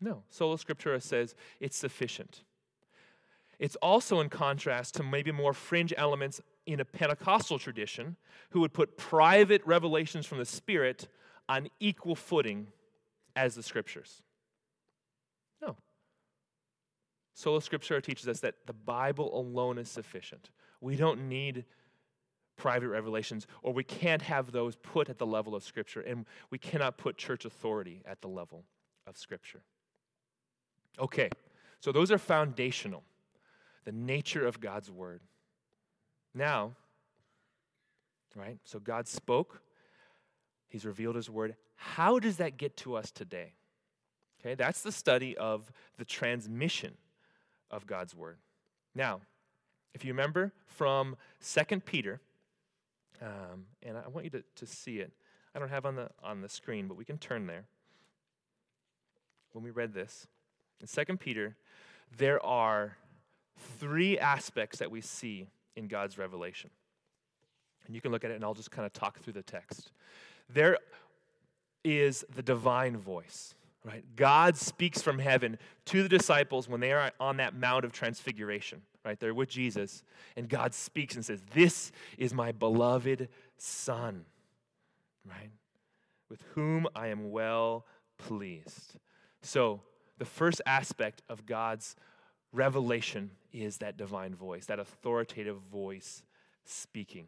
No, 0.00 0.24
Sola 0.30 0.56
Scriptura 0.56 1.00
says 1.00 1.34
it's 1.60 1.76
sufficient. 1.76 2.42
It's 3.58 3.76
also 3.76 4.20
in 4.20 4.28
contrast 4.28 4.94
to 4.96 5.04
maybe 5.04 5.30
more 5.30 5.52
fringe 5.52 5.94
elements 5.96 6.40
in 6.66 6.80
a 6.80 6.84
Pentecostal 6.84 7.58
tradition 7.58 8.16
who 8.50 8.60
would 8.60 8.72
put 8.72 8.96
private 8.96 9.62
revelations 9.64 10.26
from 10.26 10.38
the 10.38 10.44
Spirit 10.44 11.08
on 11.48 11.68
equal 11.78 12.16
footing 12.16 12.66
as 13.36 13.54
the 13.54 13.62
scriptures. 13.62 14.22
No. 15.60 15.76
Sola 17.34 17.60
Scriptura 17.60 18.02
teaches 18.02 18.28
us 18.28 18.40
that 18.40 18.54
the 18.66 18.72
Bible 18.72 19.36
alone 19.38 19.78
is 19.78 19.88
sufficient. 19.88 20.50
We 20.80 20.96
don't 20.96 21.28
need 21.28 21.64
private 22.56 22.88
revelations, 22.88 23.46
or 23.62 23.72
we 23.72 23.84
can't 23.84 24.22
have 24.22 24.52
those 24.52 24.76
put 24.76 25.08
at 25.08 25.18
the 25.18 25.26
level 25.26 25.54
of 25.54 25.62
Scripture, 25.62 26.00
and 26.00 26.26
we 26.50 26.58
cannot 26.58 26.98
put 26.98 27.16
church 27.16 27.44
authority 27.44 28.02
at 28.04 28.20
the 28.20 28.28
level 28.28 28.64
of 29.06 29.16
Scripture. 29.16 29.62
Okay, 30.98 31.30
so 31.80 31.90
those 31.90 32.10
are 32.10 32.18
foundational, 32.18 33.02
the 33.84 33.92
nature 33.92 34.46
of 34.46 34.60
God's 34.60 34.90
Word. 34.90 35.22
Now, 36.34 36.72
right, 38.36 38.58
so 38.64 38.78
God 38.78 39.08
spoke, 39.08 39.62
He's 40.68 40.84
revealed 40.84 41.16
His 41.16 41.28
word. 41.28 41.56
How 41.76 42.18
does 42.18 42.36
that 42.36 42.56
get 42.56 42.76
to 42.78 42.94
us 42.94 43.10
today? 43.10 43.52
Okay, 44.40 44.54
that's 44.54 44.82
the 44.82 44.92
study 44.92 45.36
of 45.36 45.70
the 45.98 46.04
transmission 46.04 46.94
of 47.72 47.86
God's 47.86 48.14
word. 48.14 48.38
Now, 48.94 49.20
If 49.94 50.04
you 50.04 50.12
remember 50.12 50.52
from 50.66 51.16
2 51.42 51.80
Peter, 51.80 52.20
um, 53.20 53.66
and 53.82 53.96
I 53.96 54.08
want 54.08 54.24
you 54.24 54.30
to, 54.30 54.42
to 54.56 54.66
see 54.66 54.98
it. 54.98 55.12
I 55.54 55.58
don't 55.58 55.68
have 55.68 55.84
on 55.84 55.96
the 55.96 56.10
on 56.22 56.40
the 56.40 56.48
screen, 56.48 56.88
but 56.88 56.96
we 56.96 57.04
can 57.04 57.18
turn 57.18 57.46
there. 57.46 57.64
When 59.52 59.62
we 59.62 59.70
read 59.70 59.92
this, 59.92 60.26
in 60.80 60.86
2 60.86 61.16
Peter, 61.18 61.56
there 62.16 62.44
are 62.44 62.96
three 63.78 64.18
aspects 64.18 64.78
that 64.78 64.90
we 64.90 65.00
see 65.00 65.48
in 65.76 65.88
God's 65.88 66.18
revelation. 66.18 66.70
And 67.86 67.94
you 67.94 68.00
can 68.00 68.12
look 68.12 68.24
at 68.24 68.30
it, 68.30 68.34
and 68.34 68.44
I'll 68.44 68.54
just 68.54 68.70
kind 68.70 68.86
of 68.86 68.92
talk 68.92 69.18
through 69.20 69.34
the 69.34 69.42
text. 69.42 69.92
There 70.48 70.78
is 71.84 72.24
the 72.34 72.42
divine 72.42 72.96
voice, 72.96 73.54
right? 73.84 74.04
God 74.16 74.56
speaks 74.56 75.02
from 75.02 75.18
heaven 75.18 75.58
to 75.86 76.02
the 76.02 76.08
disciples 76.08 76.68
when 76.68 76.80
they 76.80 76.92
are 76.92 77.10
on 77.18 77.38
that 77.38 77.54
Mount 77.54 77.84
of 77.84 77.92
Transfiguration, 77.92 78.82
right? 79.04 79.18
They're 79.18 79.34
with 79.34 79.48
Jesus, 79.48 80.02
and 80.36 80.48
God 80.48 80.74
speaks 80.74 81.14
and 81.14 81.24
says, 81.24 81.42
This 81.52 81.92
is 82.16 82.32
my 82.32 82.52
beloved 82.52 83.28
Son, 83.56 84.24
right? 85.28 85.50
With 86.28 86.42
whom 86.54 86.86
I 86.94 87.08
am 87.08 87.30
well 87.30 87.86
pleased. 88.18 88.96
So, 89.42 89.80
the 90.18 90.24
first 90.24 90.60
aspect 90.66 91.22
of 91.28 91.46
God's 91.46 91.96
revelation 92.52 93.32
is 93.52 93.78
that 93.78 93.96
divine 93.96 94.34
voice, 94.34 94.66
that 94.66 94.78
authoritative 94.78 95.58
voice 95.72 96.22
speaking. 96.64 97.26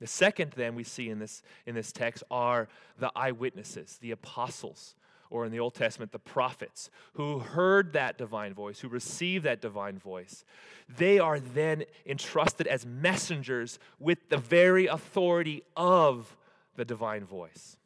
The 0.00 0.08
second, 0.08 0.54
then, 0.56 0.74
we 0.74 0.82
see 0.82 1.08
in 1.08 1.20
this, 1.20 1.42
in 1.64 1.76
this 1.76 1.92
text 1.92 2.24
are 2.28 2.68
the 2.98 3.12
eyewitnesses, 3.14 3.98
the 4.00 4.10
apostles, 4.10 4.96
or 5.32 5.46
in 5.46 5.50
the 5.50 5.58
Old 5.58 5.74
Testament, 5.74 6.12
the 6.12 6.18
prophets, 6.18 6.90
who 7.14 7.38
heard 7.38 7.94
that 7.94 8.18
divine 8.18 8.52
voice, 8.52 8.80
who 8.80 8.88
received 8.88 9.44
that 9.44 9.62
divine 9.62 9.98
voice. 9.98 10.44
They 10.94 11.18
are 11.18 11.40
then 11.40 11.84
entrusted 12.04 12.66
as 12.66 12.84
messengers 12.84 13.78
with 13.98 14.28
the 14.28 14.36
very 14.36 14.86
authority 14.86 15.62
of 15.74 16.36
the 16.76 16.84
divine 16.84 17.24
voice. 17.24 17.78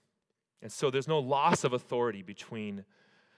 And 0.61 0.73
so 0.73 0.91
there's 0.91 1.07
no 1.07 1.21
loss 1.21 1.63
of 1.63 1.73
authority 1.73 2.23
between 2.23 2.85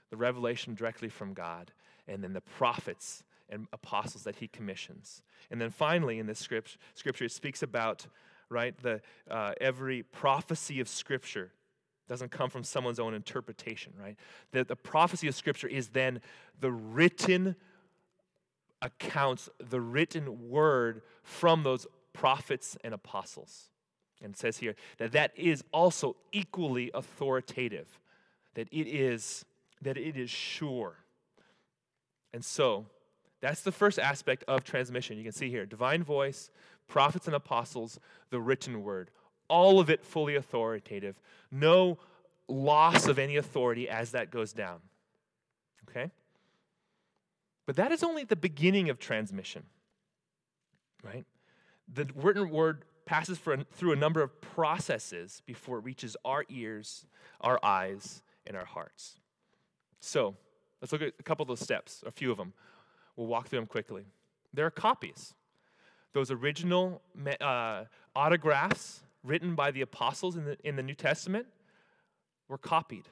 the 0.08 0.16
revelation 0.16 0.74
directly 0.74 1.10
from 1.10 1.34
God 1.34 1.70
and 2.06 2.24
then 2.24 2.32
the 2.32 2.40
prophets 2.40 3.24
and 3.50 3.66
apostles 3.74 4.24
that 4.24 4.36
he 4.36 4.48
commissions. 4.48 5.20
And 5.50 5.60
then 5.60 5.70
finally, 5.70 6.18
in 6.18 6.26
this 6.26 6.38
script, 6.38 6.78
scripture, 6.94 7.26
it 7.26 7.32
speaks 7.32 7.62
about 7.62 8.06
right? 8.50 8.74
The, 8.82 9.00
uh, 9.30 9.52
every 9.60 10.02
prophecy 10.02 10.80
of 10.80 10.88
Scripture 10.88 11.50
doesn't 12.08 12.30
come 12.30 12.50
from 12.50 12.64
someone's 12.64 12.98
own 12.98 13.14
interpretation, 13.14 13.92
right? 14.00 14.16
The, 14.52 14.64
the 14.64 14.76
prophecy 14.76 15.28
of 15.28 15.34
Scripture 15.34 15.68
is 15.68 15.88
then 15.88 16.20
the 16.60 16.72
written 16.72 17.56
accounts, 18.80 19.48
the 19.58 19.80
written 19.80 20.48
word 20.48 21.02
from 21.22 21.62
those 21.62 21.86
prophets 22.12 22.76
and 22.82 22.94
apostles. 22.94 23.70
And 24.20 24.36
says 24.36 24.56
here 24.58 24.74
that 24.96 25.12
that 25.12 25.32
is 25.36 25.62
also 25.72 26.16
equally 26.32 26.90
authoritative, 26.92 28.00
that 28.54 28.66
it 28.72 28.88
is, 28.88 29.44
that 29.80 29.96
it 29.96 30.16
is 30.16 30.28
sure. 30.28 30.96
And 32.32 32.44
so, 32.44 32.86
that's 33.40 33.60
the 33.60 33.70
first 33.72 33.98
aspect 33.98 34.42
of 34.48 34.64
transmission. 34.64 35.16
You 35.16 35.22
can 35.22 35.32
see 35.32 35.50
here 35.50 35.64
divine 35.64 36.02
voice, 36.02 36.50
prophets 36.88 37.26
and 37.26 37.36
apostles, 37.36 38.00
the 38.30 38.40
written 38.40 38.82
word. 38.82 39.10
All 39.48 39.80
of 39.80 39.90
it 39.90 40.04
fully 40.04 40.34
authoritative. 40.34 41.20
No 41.50 41.98
loss 42.48 43.06
of 43.06 43.18
any 43.18 43.36
authority 43.36 43.88
as 43.88 44.12
that 44.12 44.30
goes 44.30 44.52
down. 44.52 44.80
Okay? 45.88 46.10
But 47.66 47.76
that 47.76 47.92
is 47.92 48.02
only 48.02 48.24
the 48.24 48.36
beginning 48.36 48.88
of 48.88 48.98
transmission, 48.98 49.64
right? 51.02 51.26
The 51.92 52.08
written 52.14 52.50
word 52.50 52.84
passes 53.04 53.38
through 53.38 53.92
a 53.92 53.96
number 53.96 54.22
of 54.22 54.40
processes 54.40 55.42
before 55.46 55.78
it 55.78 55.84
reaches 55.84 56.16
our 56.24 56.44
ears, 56.48 57.06
our 57.40 57.58
eyes, 57.62 58.22
and 58.46 58.56
our 58.56 58.64
hearts. 58.64 59.18
So, 60.00 60.36
let's 60.80 60.92
look 60.92 61.02
at 61.02 61.14
a 61.18 61.22
couple 61.22 61.42
of 61.42 61.48
those 61.48 61.60
steps, 61.60 62.02
a 62.06 62.10
few 62.10 62.30
of 62.30 62.36
them. 62.36 62.52
We'll 63.16 63.26
walk 63.26 63.48
through 63.48 63.60
them 63.60 63.66
quickly. 63.66 64.04
There 64.52 64.66
are 64.66 64.70
copies. 64.70 65.34
Those 66.12 66.30
original 66.30 67.02
uh, 67.40 67.84
autographs 68.14 69.02
written 69.24 69.54
by 69.54 69.70
the 69.70 69.82
apostles 69.82 70.36
in 70.36 70.44
the, 70.44 70.56
in 70.64 70.76
the 70.76 70.82
New 70.82 70.94
Testament 70.94 71.46
were 72.48 72.58
copied 72.58 73.08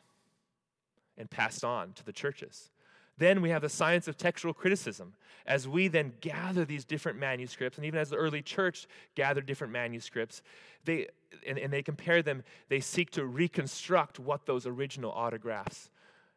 and 1.18 1.30
passed 1.30 1.64
on 1.64 1.92
to 1.94 2.04
the 2.04 2.12
churches. 2.12 2.70
Then 3.18 3.40
we 3.40 3.50
have 3.50 3.62
the 3.62 3.68
science 3.68 4.08
of 4.08 4.16
textual 4.16 4.52
criticism. 4.52 5.14
As 5.46 5.66
we 5.66 5.88
then 5.88 6.12
gather 6.20 6.64
these 6.64 6.84
different 6.84 7.18
manuscripts, 7.18 7.78
and 7.78 7.86
even 7.86 7.98
as 7.98 8.10
the 8.10 8.16
early 8.16 8.42
church 8.42 8.86
gathered 9.14 9.46
different 9.46 9.72
manuscripts, 9.72 10.42
they, 10.84 11.06
and, 11.46 11.58
and 11.58 11.72
they 11.72 11.82
compare 11.82 12.22
them, 12.22 12.42
they 12.68 12.80
seek 12.80 13.10
to 13.12 13.24
reconstruct 13.24 14.18
what 14.18 14.44
those 14.44 14.66
original 14.66 15.12
autographs 15.12 15.90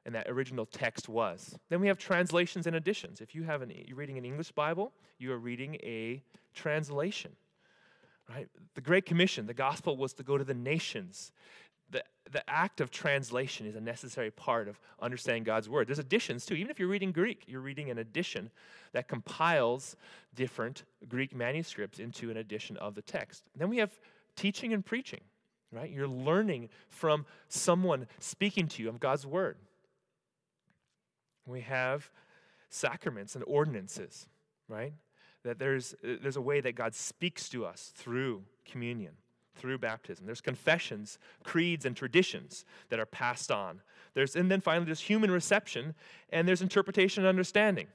and 0.06 0.16
that 0.16 0.30
original 0.30 0.66
text 0.66 1.10
was. 1.10 1.58
Then 1.68 1.82
we 1.82 1.88
have 1.88 1.98
translations 1.98 2.66
and 2.66 2.76
additions. 2.76 3.20
If 3.20 3.36
you 3.36 3.44
have 3.44 3.62
an, 3.62 3.74
you're 3.86 3.98
reading 3.98 4.18
an 4.18 4.26
English 4.26 4.52
Bible, 4.52 4.94
you 5.18 5.34
are 5.34 5.38
reading 5.38 5.76
a 5.84 6.24
translation. 6.54 7.32
Right? 8.30 8.48
The 8.76 8.82
Great 8.82 9.06
Commission, 9.06 9.48
the 9.48 9.54
gospel 9.54 9.98
was 9.98 10.14
to 10.14 10.24
go 10.24 10.38
to 10.38 10.44
the 10.44 10.54
nations. 10.54 11.32
The, 11.90 12.04
the 12.32 12.48
act 12.48 12.80
of 12.80 12.92
translation 12.92 13.66
is 13.66 13.76
a 13.76 13.82
necessary 13.82 14.30
part 14.30 14.68
of 14.68 14.80
understanding 15.02 15.44
God's 15.44 15.68
word. 15.68 15.88
There's 15.88 15.98
additions 15.98 16.46
too. 16.46 16.54
Even 16.54 16.70
if 16.70 16.78
you're 16.78 16.88
reading 16.88 17.12
Greek, 17.12 17.44
you're 17.48 17.62
reading 17.62 17.90
an 17.90 17.98
addition 17.98 18.52
that 18.94 19.08
compiles 19.08 19.96
different 20.36 20.84
Greek 21.08 21.36
manuscripts 21.36 21.98
into 21.98 22.30
an 22.30 22.38
edition 22.38 22.78
of 22.78 22.94
the 22.94 23.02
text. 23.02 23.44
Then 23.56 23.70
we 23.70 23.78
have 23.78 23.92
teaching 24.36 24.74
and 24.74 24.86
preaching, 24.86 25.22
right? 25.72 25.90
You're 25.90 26.08
learning 26.08 26.70
from 26.88 27.26
someone 27.48 28.06
speaking 28.20 28.68
to 28.68 28.84
you 28.84 28.90
of 28.90 29.00
God's 29.00 29.26
word. 29.26 29.58
We 31.48 31.62
have 31.62 32.12
sacraments 32.70 33.34
and 33.34 33.44
ordinances, 33.48 34.28
right? 34.68 34.94
That 35.44 35.60
there's, 35.60 35.96
there's 36.04 36.36
a 36.36 36.42
way 36.42 36.62
that 36.62 36.76
God 36.76 36.94
speaks 36.94 37.48
to 37.50 37.66
us 37.66 37.92
through 37.96 38.44
communion, 38.66 39.14
through 39.56 39.78
baptism. 39.78 40.26
There's 40.26 40.42
confessions, 40.42 41.18
creeds, 41.44 41.86
and 41.86 41.96
traditions 41.96 42.66
that 42.90 43.00
are 43.00 43.06
passed 43.06 43.52
on. 43.52 43.82
There's, 44.14 44.36
and 44.36 44.52
then 44.52 44.60
finally, 44.62 44.86
there's 44.86 45.00
human 45.02 45.32
reception, 45.32 45.96
and 46.30 46.48
there's 46.48 46.62
interpretation 46.62 47.24
and 47.24 47.30
understanding, 47.30 47.88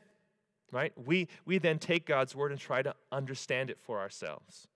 right? 0.73 0.93
We, 0.97 1.29
we 1.45 1.59
then 1.59 1.79
take 1.79 2.07
God's 2.07 2.35
word 2.35 2.51
and 2.51 2.61
try 2.61 2.83
to 2.83 2.95
understand 3.13 3.71
it 3.71 3.79
for 3.81 4.01
ourselves. 4.01 4.69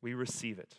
We 0.00 0.14
receive 0.14 0.58
it. 0.58 0.76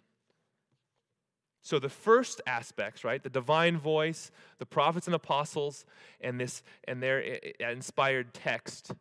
So 1.62 1.80
the 1.80 1.90
first 1.90 2.42
aspects, 2.48 3.04
right, 3.04 3.22
the 3.22 3.30
divine 3.30 3.78
voice, 3.78 4.32
the 4.58 4.66
prophets 4.66 5.06
and 5.06 5.14
apostles, 5.14 5.84
and 6.22 6.40
this 6.40 6.64
and 6.88 7.04
their 7.04 7.20
uh, 7.20 7.66
uh, 7.66 7.72
inspired 7.72 8.34
text, 8.34 8.94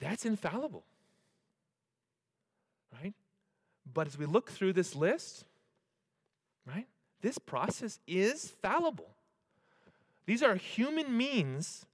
that's 0.00 0.24
infallible. 0.24 0.84
Right? 2.92 3.14
But 3.92 4.06
as 4.06 4.18
we 4.18 4.26
look 4.26 4.50
through 4.50 4.72
this 4.72 4.94
list, 4.96 5.44
right, 6.66 6.86
this 7.20 7.38
process 7.38 8.00
is 8.06 8.52
fallible. 8.62 9.10
These 10.26 10.42
are 10.42 10.56
human 10.56 11.16
means 11.16 11.86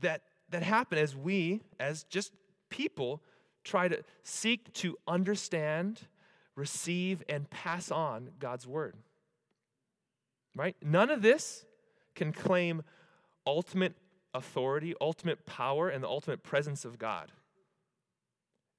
that, 0.00 0.22
that 0.50 0.62
happen 0.62 0.98
as 0.98 1.14
we, 1.14 1.60
as 1.78 2.04
just 2.04 2.32
people, 2.70 3.22
try 3.64 3.88
to 3.88 4.02
seek 4.22 4.72
to 4.74 4.96
understand 5.06 6.00
receive, 6.58 7.22
and 7.28 7.48
pass 7.48 7.90
on 7.90 8.30
God's 8.38 8.66
word. 8.66 8.96
Right? 10.54 10.76
None 10.82 11.08
of 11.08 11.22
this 11.22 11.64
can 12.14 12.32
claim 12.32 12.82
ultimate 13.46 13.94
authority, 14.38 14.94
ultimate 15.00 15.44
power, 15.44 15.88
and 15.88 16.02
the 16.02 16.08
ultimate 16.08 16.42
presence 16.42 16.84
of 16.84 16.98
God. 16.98 17.30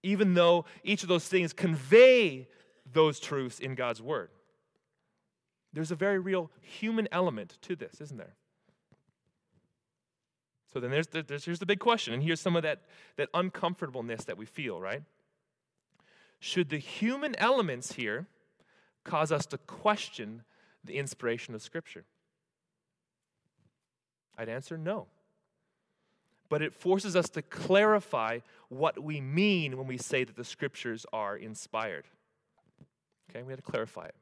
Even 0.01 0.33
though 0.33 0.65
each 0.83 1.03
of 1.03 1.09
those 1.09 1.27
things 1.27 1.53
convey 1.53 2.47
those 2.91 3.19
truths 3.19 3.59
in 3.59 3.75
God's 3.75 4.01
word. 4.01 4.29
There's 5.73 5.91
a 5.91 5.95
very 5.95 6.17
real 6.19 6.49
human 6.61 7.07
element 7.11 7.57
to 7.61 7.75
this, 7.75 8.01
isn't 8.01 8.17
there? 8.17 8.35
So 10.73 10.79
then 10.79 10.91
there's, 10.91 11.07
there's 11.07 11.45
here's 11.45 11.59
the 11.59 11.65
big 11.65 11.79
question, 11.79 12.13
and 12.13 12.23
here's 12.23 12.39
some 12.39 12.55
of 12.55 12.63
that, 12.63 12.81
that 13.17 13.29
uncomfortableness 13.33 14.25
that 14.25 14.37
we 14.37 14.45
feel, 14.45 14.79
right? 14.79 15.03
Should 16.39 16.69
the 16.69 16.77
human 16.77 17.35
elements 17.37 17.93
here 17.93 18.27
cause 19.03 19.31
us 19.31 19.45
to 19.47 19.57
question 19.57 20.43
the 20.83 20.97
inspiration 20.97 21.53
of 21.55 21.61
Scripture? 21.61 22.05
I'd 24.37 24.49
answer 24.49 24.77
no. 24.77 25.07
But 26.49 26.61
it 26.61 26.73
forces 26.73 27.15
us 27.15 27.29
to 27.29 27.41
clarify 27.41 28.39
what 28.69 29.01
we 29.01 29.21
mean 29.21 29.77
when 29.77 29.87
we 29.87 29.97
say 29.97 30.23
that 30.23 30.35
the 30.35 30.43
Scriptures 30.43 31.05
are 31.13 31.37
inspired. 31.37 32.05
Okay, 33.29 33.43
we 33.43 33.51
had 33.51 33.63
to 33.63 33.71
clarify 33.71 34.05
it. 34.05 34.15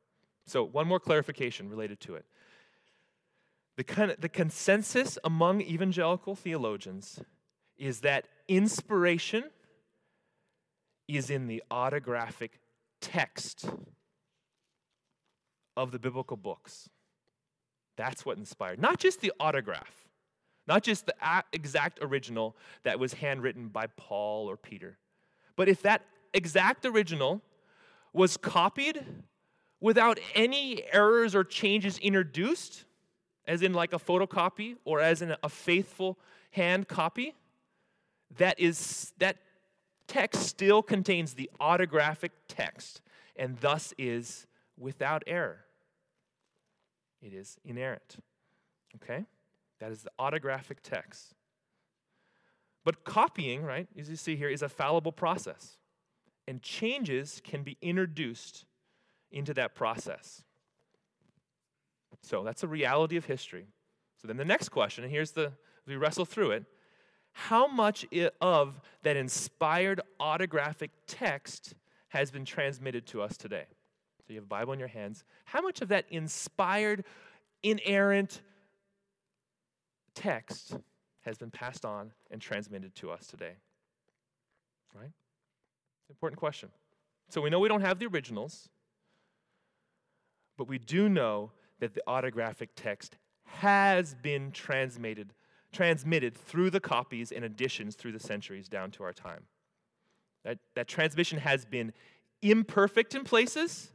So, 0.46 0.64
one 0.64 0.88
more 0.88 1.00
clarification 1.00 1.70
related 1.70 2.00
to 2.02 2.16
it. 2.16 2.26
The, 3.78 3.84
of, 3.84 4.16
the 4.20 4.30
consensus 4.30 5.18
among 5.24 5.62
evangelical 5.62 6.36
theologians 6.36 7.20
is 7.78 8.02
that 8.02 8.28
inspiration 8.48 9.44
is 11.08 11.30
in 11.30 11.48
the 11.48 11.64
autographic 11.70 12.60
text 13.02 13.70
of 15.76 15.92
the 15.92 16.00
biblical 16.00 16.38
books. 16.38 16.90
That's 17.96 18.26
what 18.26 18.38
inspired. 18.38 18.80
Not 18.80 19.00
just 19.00 19.22
the 19.22 19.32
autograph, 19.40 20.07
not 20.68 20.84
just 20.84 21.06
the 21.06 21.16
exact 21.54 22.00
original 22.02 22.56
that 22.84 23.00
was 23.00 23.14
handwritten 23.14 23.70
by 23.70 23.88
Paul 23.88 24.50
or 24.50 24.58
Peter, 24.58 24.98
but 25.56 25.68
if 25.70 25.82
that 25.84 26.04
exact 26.34 26.86
original 26.86 27.42
was 28.14 28.38
copied 28.38 29.04
without 29.80 30.20
any 30.36 30.84
errors 30.92 31.36
or 31.36 31.44
changes 31.44 31.98
introduced, 32.00 32.86
as 33.46 33.62
in 33.62 33.74
like 33.74 33.94
a 33.94 34.00
photocopy 34.00 34.76
or 34.84 35.00
as 35.00 35.22
in 35.22 35.36
a 35.42 35.50
faithful 35.50 36.18
hand 36.52 36.88
copy, 36.88 37.34
that 38.38 38.60
is 38.60 39.14
that 39.18 39.38
text 40.08 40.44
still 40.44 40.82
contains 40.82 41.34
the 41.34 41.50
autographic 41.60 42.32
text 42.48 43.02
and 43.36 43.58
thus 43.60 43.94
is 43.98 44.48
without 44.78 45.24
error. 45.28 45.66
It 47.22 47.34
is 47.34 47.58
inerrant. 47.64 48.18
Okay? 48.96 49.26
That 49.80 49.92
is 49.92 50.04
the 50.04 50.12
autographic 50.18 50.82
text. 50.82 51.36
But 52.84 53.04
copying, 53.04 53.64
right, 53.64 53.88
as 54.00 54.10
you 54.10 54.16
see 54.16 54.36
here, 54.36 54.50
is 54.50 54.62
a 54.62 54.70
fallible 54.70 55.12
process. 55.12 55.78
And 56.48 56.62
changes 56.62 57.42
can 57.44 57.64
be 57.64 57.78
introduced 57.82 58.66
into 59.32 59.54
that 59.56 59.76
process. 59.76 60.44
So 62.22 62.44
that's 62.44 62.64
a 62.64 62.68
reality 62.68 63.18
of 63.18 63.26
history. 63.26 63.68
So 64.22 64.28
then 64.28 64.38
the 64.38 64.46
next 64.46 64.70
question, 64.70 65.04
and 65.04 65.12
here's 65.12 65.32
the, 65.32 65.52
we 65.86 65.96
wrestle 65.96 66.26
through 66.26 66.52
it 66.52 66.66
how 67.40 67.68
much 67.68 68.04
of 68.42 68.82
that 69.04 69.16
inspired 69.16 70.02
autographic 70.20 70.90
text 71.06 71.76
has 72.08 72.32
been 72.32 72.46
transmitted 72.46 73.06
to 73.06 73.22
us 73.22 73.38
today? 73.38 73.66
So 74.22 74.34
you 74.34 74.38
have 74.38 74.46
a 74.46 74.48
Bible 74.48 74.74
in 74.74 74.80
your 74.80 74.88
hands. 74.88 75.24
How 75.46 75.62
much 75.62 75.82
of 75.82 75.90
that 75.90 76.06
inspired, 76.10 77.06
inerrant 77.62 78.42
text 80.18 80.76
has 81.22 81.38
been 81.38 81.52
passed 81.52 81.86
on 81.86 82.12
and 82.32 82.42
transmitted 82.42 82.96
to 82.96 83.12
us 83.12 83.28
today? 83.28 83.54
Right? 84.96 85.12
Important 86.10 86.40
question. 86.40 86.70
So 87.30 87.42
we 87.42 87.50
know 87.50 87.60
we 87.60 87.70
don't 87.70 87.82
have 87.82 88.00
the 88.00 88.08
originals, 88.08 88.70
but 90.58 90.68
we 90.68 90.80
do 90.80 91.08
know 91.10 91.52
that 91.80 91.94
the 91.94 92.02
autographic 92.08 92.70
text 92.76 93.18
has 93.44 94.16
been 94.16 94.52
transmitted 94.52 95.34
transmitted 95.74 96.34
through 96.34 96.70
the 96.70 96.80
copies 96.80 97.32
and 97.32 97.44
editions 97.44 97.96
through 97.96 98.14
the 98.14 98.20
centuries 98.20 98.68
down 98.68 98.90
to 98.90 99.04
our 99.04 99.14
time. 99.14 99.44
That, 100.44 100.60
that 100.76 100.88
transmission 100.88 101.40
has 101.40 101.66
been 101.66 101.94
imperfect 102.42 103.14
in 103.14 103.24
places, 103.24 103.92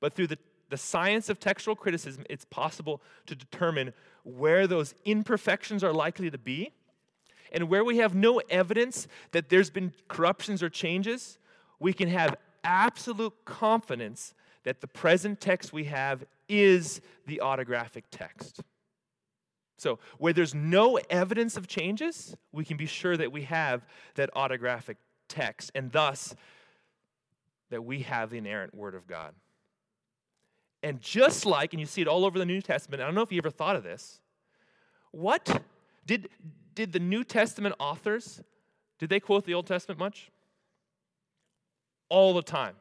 but 0.00 0.12
through 0.12 0.26
the, 0.26 0.38
the 0.68 0.76
science 0.76 1.28
of 1.28 1.40
textual 1.40 1.74
criticism, 1.74 2.24
it's 2.28 2.44
possible 2.44 3.00
to 3.26 3.34
determine 3.34 3.92
where 4.24 4.66
those 4.66 4.94
imperfections 5.04 5.82
are 5.82 5.92
likely 5.92 6.30
to 6.30 6.38
be. 6.38 6.72
And 7.50 7.70
where 7.70 7.84
we 7.84 7.98
have 7.98 8.14
no 8.14 8.42
evidence 8.50 9.08
that 9.32 9.48
there's 9.48 9.70
been 9.70 9.94
corruptions 10.06 10.62
or 10.62 10.68
changes, 10.68 11.38
we 11.80 11.94
can 11.94 12.08
have 12.08 12.36
absolute 12.62 13.32
confidence 13.46 14.34
that 14.64 14.82
the 14.82 14.86
present 14.86 15.40
text 15.40 15.72
we 15.72 15.84
have 15.84 16.24
is 16.48 17.00
the 17.26 17.40
autographic 17.40 18.04
text. 18.10 18.60
So, 19.78 20.00
where 20.18 20.32
there's 20.32 20.54
no 20.54 20.98
evidence 21.08 21.56
of 21.56 21.68
changes, 21.68 22.36
we 22.52 22.64
can 22.64 22.76
be 22.76 22.86
sure 22.86 23.16
that 23.16 23.30
we 23.30 23.42
have 23.42 23.86
that 24.16 24.28
autographic 24.34 24.96
text, 25.28 25.70
and 25.74 25.92
thus 25.92 26.34
that 27.70 27.84
we 27.84 28.00
have 28.00 28.30
the 28.30 28.38
inerrant 28.38 28.74
Word 28.74 28.94
of 28.94 29.06
God. 29.06 29.34
And 30.82 31.00
just 31.00 31.44
like, 31.44 31.72
and 31.72 31.80
you 31.80 31.86
see 31.86 32.00
it 32.00 32.08
all 32.08 32.24
over 32.24 32.38
the 32.38 32.46
New 32.46 32.60
Testament, 32.60 33.02
I 33.02 33.06
don't 33.06 33.14
know 33.14 33.22
if 33.22 33.32
you 33.32 33.38
ever 33.38 33.50
thought 33.50 33.76
of 33.76 33.82
this. 33.82 34.20
What 35.10 35.62
did, 36.06 36.28
did 36.74 36.92
the 36.92 37.00
New 37.00 37.24
Testament 37.24 37.74
authors, 37.80 38.42
did 38.98 39.08
they 39.08 39.20
quote 39.20 39.44
the 39.44 39.54
Old 39.54 39.66
Testament 39.66 39.98
much? 39.98 40.30
All 42.08 42.32
the 42.32 42.42
time. 42.42 42.76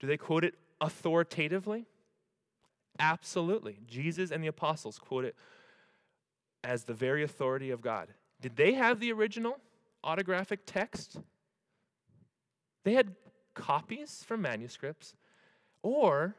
Do 0.00 0.06
they 0.06 0.16
quote 0.16 0.44
it 0.44 0.54
authoritatively? 0.80 1.86
Absolutely. 2.98 3.78
Jesus 3.86 4.30
and 4.30 4.42
the 4.42 4.48
apostles 4.48 4.98
quote 4.98 5.24
it 5.24 5.34
as 6.62 6.84
the 6.84 6.94
very 6.94 7.22
authority 7.22 7.70
of 7.70 7.80
God. 7.80 8.08
Did 8.40 8.56
they 8.56 8.74
have 8.74 9.00
the 9.00 9.12
original 9.12 9.58
autographic 10.04 10.60
text? 10.66 11.18
They 12.84 12.94
had 12.94 13.14
copies 13.54 14.22
from 14.26 14.42
manuscripts, 14.42 15.14
or 15.82 16.36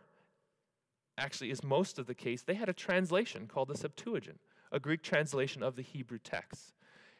actually, 1.19 1.51
is 1.51 1.63
most 1.63 1.99
of 1.99 2.07
the 2.07 2.15
case, 2.15 2.41
they 2.41 2.53
had 2.55 2.69
a 2.69 2.73
translation 2.73 3.47
called 3.47 3.67
the 3.67 3.77
Septuagint, 3.77 4.39
a 4.71 4.79
Greek 4.79 5.03
translation 5.03 5.61
of 5.61 5.75
the 5.75 5.81
Hebrew 5.81 6.19
text. 6.19 6.73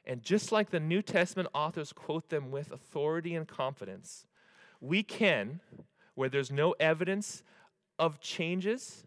And 0.06 0.24
just 0.24 0.52
like 0.52 0.70
the 0.70 0.80
New 0.80 1.02
Testament 1.02 1.50
authors 1.54 1.94
quote 1.94 2.30
them 2.30 2.50
with 2.50 2.72
authority 2.72 3.36
and 3.36 3.48
confidence, 3.48 4.26
we 4.82 5.04
can, 5.04 5.60
where 6.16 6.30
there's 6.30 6.52
no 6.52 6.74
evidence 6.80 7.44
of 8.00 8.20
changes, 8.20 9.06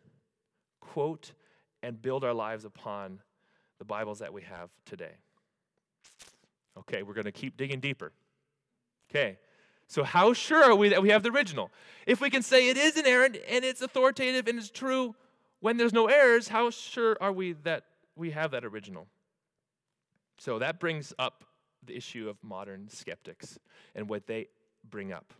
quote 0.81 1.33
and 1.83 2.00
build 2.00 2.22
our 2.22 2.35
lives 2.35 2.64
upon 2.64 3.20
the 3.78 3.85
Bibles 3.85 4.20
that 4.20 4.33
we 4.33 4.42
have 4.42 4.70
today. 4.87 5.14
Okay, 6.78 7.02
we're 7.02 7.14
going 7.14 7.24
to 7.24 7.33
keep 7.33 7.57
digging 7.57 7.81
deeper. 7.81 8.12
Okay, 9.11 9.38
so 9.92 10.05
how 10.05 10.33
sure 10.33 10.64
are 10.64 10.74
we 10.74 10.88
that 10.88 11.02
we 11.02 11.11
have 11.11 11.22
the 11.22 11.28
original? 11.28 11.70
If 12.07 12.22
we 12.22 12.31
can 12.31 12.40
say 12.40 12.70
it 12.70 12.78
is 12.78 12.96
inerrant 12.96 13.37
and 13.46 13.62
it's 13.62 13.83
authoritative 13.83 14.48
and 14.48 14.59
it's 14.59 14.70
true 14.70 15.14
when 15.61 15.76
there's 15.76 15.92
no 15.92 16.07
errors, 16.07 16.48
how 16.48 16.70
sure 16.70 17.18
are 17.20 17.31
we 17.31 17.52
that 17.64 17.85
we 18.16 18.31
have 18.31 18.52
that 18.52 18.64
original? 18.64 19.07
So 20.38 20.59
that 20.61 20.81
brings 20.81 21.12
up 21.18 21.44
the 21.85 21.94
issue 21.94 22.31
of 22.31 22.38
modern 22.42 22.88
skeptics 22.88 23.59
and 23.94 24.09
what 24.09 24.26
they 24.26 24.48
bring 24.88 25.12
up. 25.12 25.35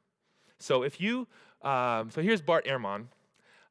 So 0.59 0.83
if 0.83 1.01
you, 1.01 1.29
um, 1.63 2.11
so 2.11 2.21
here's 2.21 2.43
Bart 2.43 2.67
Ehrman 2.67 3.07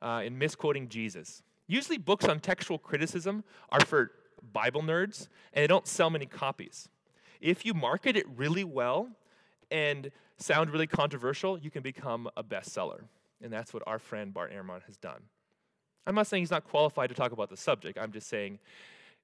uh, 0.02 0.24
in 0.26 0.36
misquoting 0.36 0.90
Jesus. 0.90 1.44
Usually, 1.68 2.00
books 2.00 2.26
on 2.26 2.40
textual 2.40 2.80
criticism 2.80 3.44
are 3.70 3.86
for 3.86 4.10
Bible 4.52 4.82
nerds, 4.82 5.28
and 5.54 5.62
they 5.62 5.68
don't 5.68 5.86
sell 5.86 6.10
many 6.10 6.26
copies. 6.26 6.90
If 7.40 7.68
you 7.68 7.76
market 7.76 8.18
it 8.18 8.26
really 8.36 8.64
well 8.64 9.10
and 9.72 10.12
sound 10.38 10.70
really 10.70 10.88
controversial, 10.88 11.58
you 11.58 11.72
can 11.72 11.82
become 11.82 12.30
a 12.36 12.44
bestseller. 12.44 13.02
And 13.42 13.52
that's 13.52 13.74
what 13.74 13.84
our 13.88 14.00
friend 14.00 14.34
Bart 14.34 14.52
Ehrman 14.54 14.84
has 14.84 14.98
done. 14.98 15.22
I'm 16.06 16.16
not 16.16 16.28
saying 16.28 16.44
he's 16.44 16.52
not 16.52 16.64
qualified 16.64 17.10
to 17.10 17.16
talk 17.16 17.32
about 17.32 17.50
the 17.50 17.58
subject, 17.58 17.98
I'm 17.98 18.12
just 18.12 18.28
saying 18.28 18.60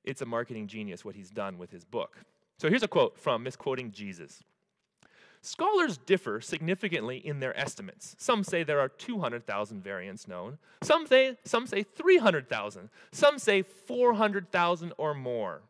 it's 0.04 0.22
a 0.22 0.26
marketing 0.26 0.68
genius 0.68 1.04
what 1.04 1.16
he's 1.16 1.30
done 1.30 1.58
with 1.58 1.72
his 1.72 1.84
book. 1.84 2.18
So 2.58 2.70
here's 2.70 2.84
a 2.84 2.88
quote 2.88 3.20
from 3.20 3.44
Misquoting 3.44 3.92
Jesus. 3.92 4.42
Scholars 5.42 5.98
differ 5.98 6.42
significantly 6.42 7.18
in 7.18 7.40
their 7.40 7.58
estimates. 7.58 8.16
Some 8.18 8.44
say 8.44 8.64
there 8.64 8.80
are 8.80 8.90
200,000 8.90 9.84
variants 9.84 10.28
known. 10.28 10.58
Some 10.82 11.06
say, 11.06 11.38
some 11.46 11.68
say 11.68 11.84
300,000. 11.84 12.90
Some 13.12 13.38
say 13.38 13.62
400,000 13.62 14.94
or 14.98 15.14
more. 15.14 15.62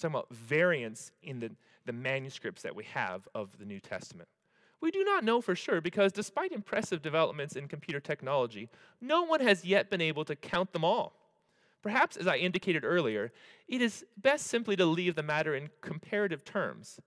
Talking 0.00 0.14
about 0.14 0.34
variants 0.34 1.12
in 1.22 1.40
the, 1.40 1.50
the 1.84 1.92
manuscripts 1.92 2.62
that 2.62 2.74
we 2.74 2.84
have 2.84 3.28
of 3.34 3.58
the 3.58 3.66
New 3.66 3.80
Testament. 3.80 4.28
We 4.80 4.90
do 4.90 5.04
not 5.04 5.24
know 5.24 5.42
for 5.42 5.54
sure 5.54 5.82
because 5.82 6.10
despite 6.10 6.52
impressive 6.52 7.02
developments 7.02 7.54
in 7.54 7.68
computer 7.68 8.00
technology, 8.00 8.70
no 9.02 9.24
one 9.24 9.40
has 9.40 9.62
yet 9.62 9.90
been 9.90 10.00
able 10.00 10.24
to 10.24 10.34
count 10.34 10.72
them 10.72 10.84
all. 10.84 11.12
Perhaps, 11.82 12.16
as 12.16 12.26
I 12.26 12.36
indicated 12.36 12.82
earlier, 12.82 13.30
it 13.68 13.82
is 13.82 14.04
best 14.16 14.46
simply 14.46 14.74
to 14.76 14.86
leave 14.86 15.16
the 15.16 15.22
matter 15.22 15.54
in 15.54 15.68
comparative 15.82 16.44
terms. 16.44 16.98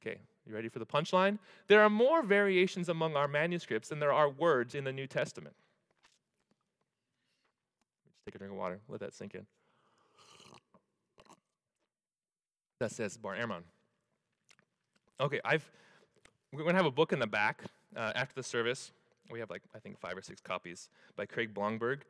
Okay, 0.00 0.18
you 0.46 0.54
ready 0.54 0.68
for 0.68 0.78
the 0.78 0.86
punchline? 0.86 1.38
There 1.66 1.82
are 1.82 1.90
more 1.90 2.22
variations 2.22 2.88
among 2.88 3.14
our 3.14 3.28
manuscripts 3.28 3.90
than 3.90 3.98
there 3.98 4.12
are 4.12 4.30
words 4.30 4.74
in 4.74 4.84
the 4.84 4.92
New 4.92 5.06
Testament. 5.06 5.54
Just 8.06 8.24
take 8.24 8.34
a 8.34 8.38
drink 8.38 8.52
of 8.52 8.58
water. 8.58 8.80
Let 8.88 9.00
that 9.00 9.14
sink 9.14 9.34
in. 9.34 9.46
That 12.80 12.92
says 12.92 13.16
Bart 13.16 13.38
Ehrman. 13.38 13.62
Okay, 15.20 15.40
I've 15.44 15.68
we're 16.52 16.62
to 16.62 16.74
have 16.74 16.86
a 16.86 16.90
book 16.90 17.12
in 17.12 17.18
the 17.18 17.26
back 17.26 17.64
uh, 17.96 18.12
after 18.14 18.34
the 18.34 18.42
service. 18.42 18.92
We 19.30 19.40
have 19.40 19.50
like 19.50 19.62
I 19.74 19.80
think 19.80 19.98
five 19.98 20.16
or 20.16 20.22
six 20.22 20.40
copies 20.40 20.88
by 21.16 21.26
Craig 21.26 21.52
Blomberg. 21.52 22.04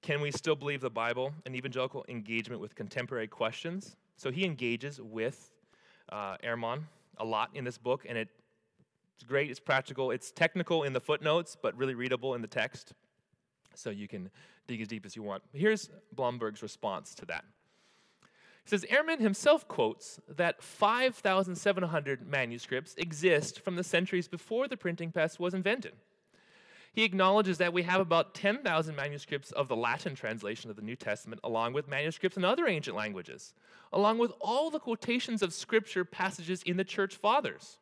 Can 0.00 0.22
we 0.22 0.30
still 0.30 0.56
believe 0.56 0.80
the 0.80 0.88
Bible? 0.88 1.34
An 1.44 1.54
evangelical 1.54 2.06
engagement 2.08 2.62
with 2.62 2.74
contemporary 2.74 3.28
questions. 3.28 3.96
So 4.16 4.30
he 4.30 4.46
engages 4.46 5.00
with 5.02 5.52
uh, 6.10 6.36
a 6.42 7.24
lot 7.24 7.50
in 7.54 7.64
this 7.64 7.76
book, 7.76 8.06
and 8.08 8.16
it, 8.16 8.28
it's 9.16 9.24
great, 9.24 9.50
it's 9.50 9.60
practical, 9.60 10.10
it's 10.10 10.30
technical 10.30 10.84
in 10.84 10.94
the 10.94 11.00
footnotes, 11.00 11.56
but 11.60 11.76
really 11.76 11.94
readable 11.94 12.34
in 12.34 12.40
the 12.40 12.48
text. 12.48 12.94
So 13.74 13.90
you 13.90 14.08
can 14.08 14.30
dig 14.66 14.80
as 14.80 14.88
deep 14.88 15.04
as 15.04 15.14
you 15.14 15.22
want. 15.22 15.42
Here's 15.52 15.90
Blomberg's 16.14 16.62
response 16.62 17.14
to 17.16 17.26
that. 17.26 17.44
He 18.64 18.70
says 18.70 18.84
Ehrman 18.90 19.20
himself 19.20 19.66
quotes 19.66 20.20
that 20.28 20.62
5,700 20.62 22.28
manuscripts 22.28 22.94
exist 22.96 23.60
from 23.60 23.76
the 23.76 23.84
centuries 23.84 24.28
before 24.28 24.68
the 24.68 24.76
printing 24.76 25.10
press 25.10 25.38
was 25.38 25.54
invented. 25.54 25.94
He 26.92 27.04
acknowledges 27.04 27.58
that 27.58 27.72
we 27.72 27.84
have 27.84 28.00
about 28.00 28.34
10,000 28.34 28.96
manuscripts 28.96 29.52
of 29.52 29.68
the 29.68 29.76
Latin 29.76 30.14
translation 30.14 30.70
of 30.70 30.76
the 30.76 30.82
New 30.82 30.96
Testament, 30.96 31.40
along 31.44 31.72
with 31.72 31.88
manuscripts 31.88 32.36
in 32.36 32.44
other 32.44 32.66
ancient 32.66 32.96
languages, 32.96 33.54
along 33.92 34.18
with 34.18 34.32
all 34.40 34.70
the 34.70 34.80
quotations 34.80 35.42
of 35.42 35.52
scripture 35.52 36.04
passages 36.04 36.62
in 36.64 36.76
the 36.76 36.84
church 36.84 37.14
fathers. 37.14 37.78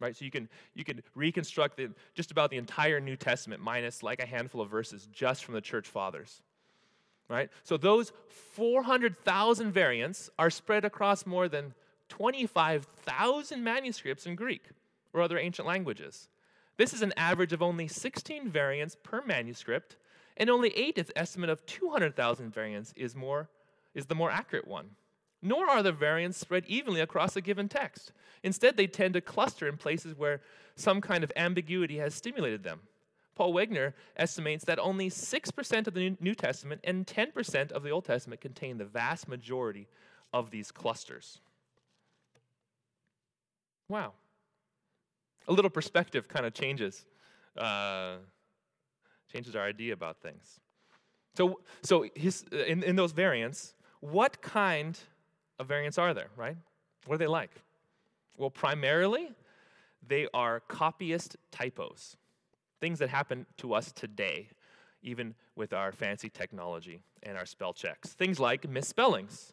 Right? 0.00 0.16
So 0.16 0.24
you 0.24 0.32
can, 0.32 0.48
you 0.74 0.82
can 0.82 1.02
reconstruct 1.14 1.76
the, 1.76 1.92
just 2.14 2.32
about 2.32 2.50
the 2.50 2.56
entire 2.56 2.98
New 2.98 3.14
Testament, 3.14 3.62
minus 3.62 4.02
like 4.02 4.20
a 4.20 4.26
handful 4.26 4.60
of 4.60 4.68
verses 4.68 5.06
just 5.12 5.44
from 5.44 5.54
the 5.54 5.60
church 5.60 5.86
fathers. 5.86 6.42
Right? 7.28 7.50
So 7.64 7.76
those 7.76 8.12
400,000 8.28 9.72
variants 9.72 10.30
are 10.38 10.50
spread 10.50 10.84
across 10.84 11.24
more 11.24 11.48
than 11.48 11.74
25,000 12.08 13.64
manuscripts 13.64 14.26
in 14.26 14.34
Greek 14.34 14.64
or 15.14 15.22
other 15.22 15.38
ancient 15.38 15.66
languages. 15.66 16.28
This 16.76 16.92
is 16.92 17.02
an 17.02 17.14
average 17.16 17.52
of 17.52 17.62
only 17.62 17.88
16 17.88 18.48
variants 18.48 18.96
per 19.02 19.22
manuscript, 19.22 19.96
and 20.36 20.50
only 20.50 20.76
eight 20.76 20.98
estimate 21.16 21.50
of 21.50 21.64
200,000 21.66 22.52
variants 22.52 22.92
is, 22.96 23.14
more, 23.14 23.48
is 23.94 24.06
the 24.06 24.14
more 24.14 24.30
accurate 24.30 24.66
one. 24.66 24.90
Nor 25.42 25.68
are 25.68 25.82
the 25.82 25.92
variants 25.92 26.38
spread 26.38 26.64
evenly 26.66 27.00
across 27.00 27.36
a 27.36 27.40
given 27.40 27.68
text. 27.68 28.12
Instead, 28.42 28.76
they 28.76 28.86
tend 28.86 29.14
to 29.14 29.20
cluster 29.20 29.68
in 29.68 29.76
places 29.76 30.16
where 30.16 30.40
some 30.76 31.00
kind 31.00 31.24
of 31.24 31.32
ambiguity 31.36 31.98
has 31.98 32.14
stimulated 32.14 32.62
them. 32.62 32.80
Paul 33.34 33.54
Wegner 33.54 33.94
estimates 34.16 34.64
that 34.66 34.78
only 34.78 35.08
6% 35.08 35.86
of 35.86 35.94
the 35.94 36.16
New 36.20 36.34
Testament 36.34 36.80
and 36.84 37.06
10% 37.06 37.72
of 37.72 37.82
the 37.82 37.90
Old 37.90 38.04
Testament 38.04 38.40
contain 38.40 38.78
the 38.78 38.84
vast 38.84 39.28
majority 39.28 39.88
of 40.32 40.50
these 40.50 40.70
clusters. 40.70 41.40
Wow 43.88 44.12
a 45.48 45.52
little 45.52 45.70
perspective 45.70 46.28
kind 46.28 46.46
of 46.46 46.54
changes, 46.54 47.04
uh, 47.56 48.16
changes 49.30 49.56
our 49.56 49.64
idea 49.64 49.92
about 49.92 50.20
things. 50.20 50.60
So, 51.34 51.60
so 51.82 52.06
his, 52.14 52.44
in, 52.52 52.82
in 52.82 52.96
those 52.96 53.12
variants, 53.12 53.74
what 54.00 54.42
kind 54.42 54.98
of 55.58 55.66
variants 55.66 55.98
are 55.98 56.12
there, 56.14 56.28
right? 56.36 56.56
What 57.06 57.14
are 57.16 57.18
they 57.18 57.26
like? 57.26 57.50
Well, 58.36 58.50
primarily, 58.50 59.30
they 60.06 60.28
are 60.34 60.60
copyist 60.60 61.36
typos, 61.50 62.16
things 62.82 62.98
that 62.98 63.08
happen 63.08 63.46
to 63.56 63.74
us 63.74 63.92
today, 63.92 64.48
even 65.04 65.36
with 65.54 65.72
our 65.72 65.92
fancy 65.92 66.28
technology 66.28 67.04
and 67.22 67.38
our 67.38 67.46
spell 67.46 67.72
checks. 67.72 68.08
Things 68.10 68.40
like 68.40 68.68
misspellings, 68.68 69.52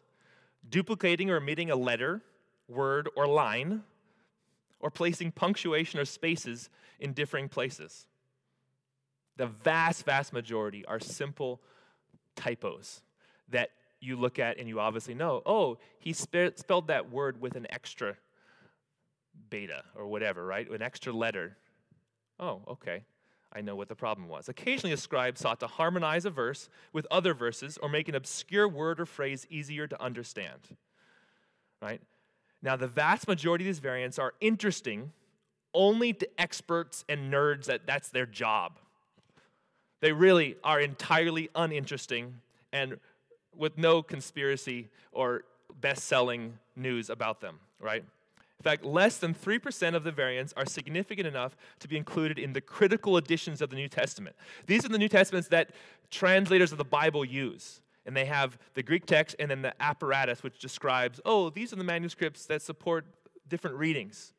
duplicating 0.68 1.30
or 1.30 1.36
omitting 1.36 1.70
a 1.70 1.76
letter, 1.76 2.22
word, 2.66 3.08
or 3.14 3.28
line 3.28 3.84
or 4.80 4.90
placing 4.90 5.30
punctuation 5.30 6.00
or 6.00 6.04
spaces 6.04 6.70
in 6.98 7.12
differing 7.12 7.48
places. 7.48 8.08
The 9.36 9.46
vast, 9.46 10.04
vast 10.04 10.32
majority 10.32 10.84
are 10.86 10.98
simple 10.98 11.60
typos 12.34 13.00
that 13.48 13.70
you 14.00 14.16
look 14.16 14.40
at 14.40 14.58
and 14.58 14.68
you 14.68 14.80
obviously 14.80 15.14
know, 15.14 15.40
oh, 15.46 15.78
he 16.00 16.12
spe- 16.12 16.56
spelled 16.56 16.88
that 16.88 17.12
word 17.12 17.40
with 17.40 17.54
an 17.54 17.68
extra 17.70 18.16
beta 19.50 19.84
or 19.94 20.08
whatever, 20.08 20.44
right? 20.44 20.68
An 20.68 20.82
extra 20.82 21.12
letter. 21.12 21.56
Oh, 22.40 22.62
okay. 22.66 23.04
I 23.52 23.60
know 23.60 23.74
what 23.74 23.88
the 23.88 23.96
problem 23.96 24.28
was. 24.28 24.48
Occasionally, 24.48 24.92
a 24.92 24.96
scribe 24.96 25.36
sought 25.36 25.60
to 25.60 25.66
harmonize 25.66 26.24
a 26.24 26.30
verse 26.30 26.68
with 26.92 27.06
other 27.10 27.34
verses 27.34 27.78
or 27.82 27.88
make 27.88 28.08
an 28.08 28.14
obscure 28.14 28.68
word 28.68 29.00
or 29.00 29.06
phrase 29.06 29.46
easier 29.50 29.86
to 29.88 30.00
understand. 30.00 30.60
Right? 31.82 32.00
Now, 32.62 32.76
the 32.76 32.86
vast 32.86 33.26
majority 33.26 33.64
of 33.64 33.66
these 33.66 33.80
variants 33.80 34.18
are 34.18 34.34
interesting 34.40 35.12
only 35.74 36.12
to 36.12 36.28
experts 36.40 37.04
and 37.08 37.32
nerds 37.32 37.64
that 37.66 37.86
that's 37.86 38.08
their 38.08 38.26
job. 38.26 38.78
They 40.00 40.12
really 40.12 40.56
are 40.62 40.80
entirely 40.80 41.48
uninteresting 41.54 42.34
and 42.72 42.98
with 43.56 43.76
no 43.76 44.02
conspiracy 44.02 44.88
or 45.12 45.44
best 45.80 46.04
selling 46.04 46.58
news 46.76 47.10
about 47.10 47.40
them, 47.40 47.58
right? 47.80 48.04
In 48.60 48.64
fact, 48.64 48.84
less 48.84 49.16
than 49.16 49.32
3% 49.32 49.94
of 49.94 50.04
the 50.04 50.12
variants 50.12 50.52
are 50.54 50.66
significant 50.66 51.26
enough 51.26 51.56
to 51.78 51.88
be 51.88 51.96
included 51.96 52.38
in 52.38 52.52
the 52.52 52.60
critical 52.60 53.16
editions 53.16 53.62
of 53.62 53.70
the 53.70 53.76
New 53.76 53.88
Testament. 53.88 54.36
These 54.66 54.84
are 54.84 54.90
the 54.90 54.98
New 54.98 55.08
Testaments 55.08 55.48
that 55.48 55.70
translators 56.10 56.70
of 56.70 56.76
the 56.76 56.84
Bible 56.84 57.24
use 57.24 57.80
and 58.04 58.14
they 58.14 58.26
have 58.26 58.58
the 58.74 58.82
Greek 58.82 59.06
text 59.06 59.36
and 59.38 59.50
then 59.50 59.62
the 59.62 59.72
apparatus, 59.80 60.42
which 60.42 60.58
describes, 60.58 61.20
oh, 61.24 61.48
these 61.48 61.72
are 61.72 61.76
the 61.76 61.84
manuscripts 61.84 62.44
that 62.46 62.60
support 62.60 63.06
different 63.48 63.76
readings. 63.76 64.34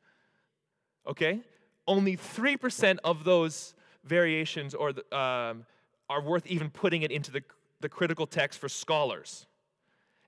Okay? 1.08 1.42
Only 1.88 2.16
3% 2.16 3.00
of 3.04 3.24
those 3.24 3.74
variations 4.04 4.76
or 4.76 4.94
the, 4.94 5.18
um, 5.18 5.66
are 6.10 6.22
worth 6.22 6.46
even 6.46 6.70
putting 6.70 7.02
it 7.02 7.12
into 7.12 7.32
the, 7.32 7.42
the 7.80 7.90
critical 7.90 8.28
text 8.28 8.60
for 8.60 8.70
scholars. 8.70 9.48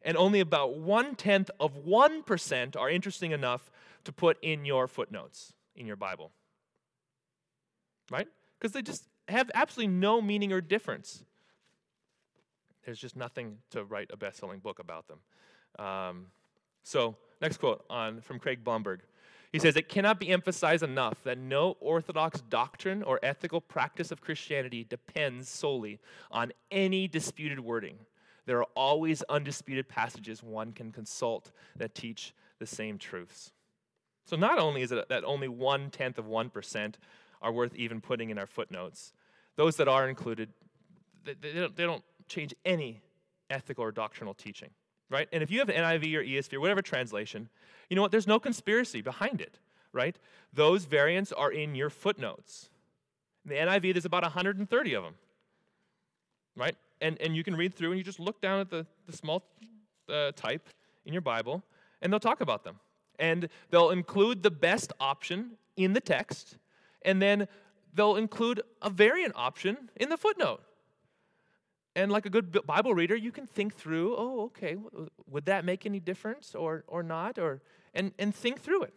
And 0.04 0.18
only 0.18 0.40
about 0.40 0.78
one 0.78 1.16
tenth 1.16 1.50
of 1.60 1.86
1% 1.86 2.78
are 2.78 2.90
interesting 2.90 3.32
enough 3.32 3.72
to 4.04 4.12
put 4.12 4.38
in 4.42 4.66
your 4.66 4.88
footnotes 4.88 5.54
in 5.76 5.86
your 5.86 5.96
Bible. 5.96 6.32
Right? 8.12 8.28
Because 8.60 8.74
they 8.74 8.82
just 8.82 9.08
have 9.30 9.50
absolutely 9.54 9.96
no 9.96 10.22
meaning 10.22 10.52
or 10.52 10.62
difference. 10.62 11.24
There's 12.86 13.00
just 13.00 13.16
nothing 13.16 13.60
to 13.72 13.86
write 13.86 14.10
a 14.12 14.18
best 14.18 14.40
selling 14.40 14.60
book 14.60 14.80
about 14.80 15.06
them. 15.08 15.86
Um, 15.86 16.26
so, 16.84 17.16
next 17.42 17.58
quote 17.58 17.86
on, 17.90 18.20
from 18.22 18.40
Craig 18.40 18.64
Blomberg. 18.64 19.02
He 19.54 19.60
says, 19.60 19.76
It 19.78 19.88
cannot 19.88 20.20
be 20.20 20.30
emphasized 20.30 20.84
enough 20.84 21.24
that 21.24 21.38
no 21.38 21.78
orthodox 21.80 22.42
doctrine 22.42 23.04
or 23.04 23.20
ethical 23.24 23.62
practice 23.62 24.12
of 24.12 24.20
Christianity 24.20 24.84
depends 24.84 25.48
solely 25.48 26.00
on 26.32 26.52
any 26.72 27.08
disputed 27.08 27.60
wording. 27.60 28.00
There 28.46 28.60
are 28.60 28.68
always 28.76 29.24
undisputed 29.30 29.88
passages 29.88 30.44
one 30.44 30.72
can 30.74 30.92
consult 30.92 31.52
that 31.76 31.96
teach 31.96 32.34
the 32.60 32.66
same 32.66 32.98
truths. 32.98 33.52
So, 34.26 34.36
not 34.36 34.60
only 34.60 34.82
is 34.82 34.92
it 34.92 35.10
that 35.10 35.24
only 35.24 35.48
one 35.48 35.90
tenth 35.90 36.18
of 36.18 36.26
1% 36.26 36.96
are 37.42 37.52
worth 37.52 37.76
even 37.76 38.02
putting 38.02 38.30
in 38.30 38.38
our 38.38 38.46
footnotes, 38.46 39.14
those 39.56 39.76
that 39.78 39.88
are 39.88 40.08
included, 40.08 40.50
they, 41.26 41.34
don't, 41.54 41.76
they 41.76 41.84
don't 41.84 42.04
change 42.28 42.54
any 42.66 43.02
ethical 43.50 43.84
or 43.84 43.92
doctrinal 43.92 44.34
teaching, 44.34 44.70
right? 45.10 45.28
And 45.32 45.44
if 45.44 45.52
you 45.52 45.60
have 45.60 45.68
NIV 45.68 46.16
or 46.16 46.24
ESV 46.24 46.54
or 46.54 46.60
whatever 46.60 46.82
translation, 46.82 47.50
you 47.90 47.96
know 47.96 48.02
what? 48.02 48.12
There's 48.12 48.28
no 48.28 48.40
conspiracy 48.40 49.02
behind 49.02 49.42
it, 49.42 49.60
right? 49.92 50.18
Those 50.54 50.86
variants 50.86 51.32
are 51.32 51.52
in 51.52 51.76
your 51.76 51.90
footnotes. 51.90 52.70
In 53.46 53.50
the 53.50 53.56
NIV, 53.56 53.94
there's 53.94 54.06
about 54.06 54.24
130 54.24 54.94
of 54.94 55.04
them, 55.04 55.16
right? 56.56 56.76
And, 57.04 57.22
and 57.22 57.36
you 57.36 57.44
can 57.44 57.56
read 57.56 57.76
through 57.76 57.92
and 57.92 57.98
you 58.00 58.04
just 58.04 58.20
look 58.20 58.42
down 58.42 58.60
at 58.62 58.70
the, 58.70 58.88
the 59.06 59.16
small 59.16 59.44
uh, 60.10 60.32
type 60.36 60.70
in 61.06 61.14
your 61.14 61.22
Bible 61.22 61.62
and 62.02 62.12
they'll 62.12 62.20
talk 62.20 62.42
about 62.42 62.64
them. 62.64 62.80
And 63.20 63.50
they'll 63.70 63.92
include 63.92 64.42
the 64.42 64.52
best 64.52 64.92
option 65.00 65.52
in 65.78 65.94
the 65.94 66.02
text, 66.02 66.58
and 67.04 67.22
then 67.22 67.48
they'll 67.94 68.16
include 68.16 68.62
a 68.82 68.90
variant 68.90 69.34
option 69.36 69.90
in 69.96 70.10
the 70.10 70.18
footnote. 70.18 70.62
And 71.96 72.12
like 72.12 72.26
a 72.26 72.30
good 72.30 72.66
Bible 72.66 72.94
reader, 72.94 73.16
you 73.16 73.32
can 73.32 73.46
think 73.46 73.76
through, 73.76 74.16
oh, 74.18 74.46
okay, 74.46 74.78
would 75.30 75.46
that 75.46 75.64
make 75.64 75.86
any 75.86 76.00
difference 76.00 76.56
or, 76.56 76.84
or 76.88 77.04
not? 77.04 77.38
Or, 77.38 77.62
and, 77.94 78.12
and 78.18 78.34
think 78.34 78.62
through 78.62 78.84
it. 78.84 78.94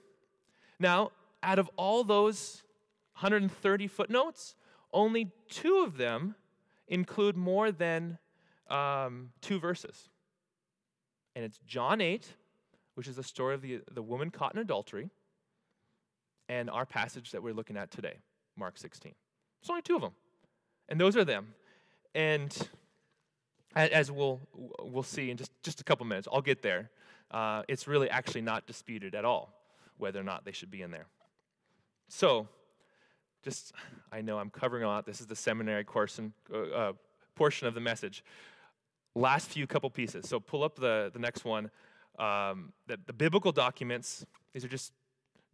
Now, 0.79 1.13
out 1.43 1.59
of 1.59 1.71
all 1.77 2.05
those 2.05 2.63
130 3.21 3.87
footnotes, 3.87 4.55
only 4.93 5.31
two 5.51 5.79
of 5.85 5.99
them 5.99 6.37
include 6.89 7.37
more 7.37 7.73
than 7.73 8.19
um, 8.69 9.31
two 9.41 9.59
verses. 9.59 10.09
And 11.35 11.45
it's 11.45 11.59
John 11.67 12.01
8, 12.01 12.27
which 12.95 13.09
is 13.09 13.17
the 13.17 13.23
story 13.23 13.55
of 13.55 13.63
the, 13.63 13.81
the 13.93 14.03
woman 14.03 14.31
caught 14.31 14.55
in 14.55 14.61
adultery, 14.61 15.11
and 16.49 16.71
our 16.71 16.87
passage 16.87 17.33
that 17.33 17.43
we're 17.43 17.55
looking 17.55 17.77
at 17.77 17.91
today, 17.91 18.19
Mark 18.57 18.79
16. 18.79 19.13
There's 19.61 19.71
only 19.71 19.83
two 19.83 19.97
of 19.97 20.03
them. 20.03 20.13
And 20.89 21.01
those 21.01 21.17
are 21.17 21.25
them. 21.25 21.55
And 22.15 22.57
as 23.75 24.11
we'll, 24.11 24.41
we'll 24.81 25.03
see 25.03 25.31
in 25.31 25.37
just, 25.37 25.51
just 25.63 25.81
a 25.81 25.85
couple 25.85 26.07
minutes. 26.07 26.29
I'll 26.33 26.41
get 26.41 26.63
there. 26.63 26.91
Uh, 27.31 27.63
it's 27.69 27.87
really 27.87 28.09
actually 28.09 28.41
not 28.41 28.67
disputed 28.67 29.15
at 29.15 29.25
all 29.25 29.53
whether 29.99 30.21
or 30.21 30.25
not 30.25 30.45
they 30.45 30.53
should 30.53 30.71
be 30.71 30.83
in 30.83 30.91
there. 30.91 31.07
So, 32.09 32.49
just, 33.47 33.73
I 34.11 34.23
know 34.23 34.39
I'm 34.39 34.51
covering 34.51 34.83
a 34.83 34.89
lot. 34.89 35.07
This 35.07 35.21
is 35.21 35.29
the 35.29 35.37
seminary 35.37 35.85
course 35.85 36.19
and, 36.19 36.33
uh, 36.53 36.59
uh, 36.59 36.93
portion 37.37 37.69
of 37.69 37.75
the 37.75 37.81
message. 37.81 38.25
Last 39.15 39.51
few 39.51 39.69
couple 39.69 39.89
pieces. 39.89 40.29
So, 40.29 40.41
pull 40.41 40.65
up 40.65 40.75
the, 40.75 41.11
the 41.13 41.21
next 41.21 41.45
one. 41.45 41.71
Um, 42.19 42.73
the, 42.89 42.99
the 43.07 43.13
biblical 43.13 43.53
documents, 43.53 44.27
these 44.53 44.65
are 44.65 44.69
just 44.69 44.93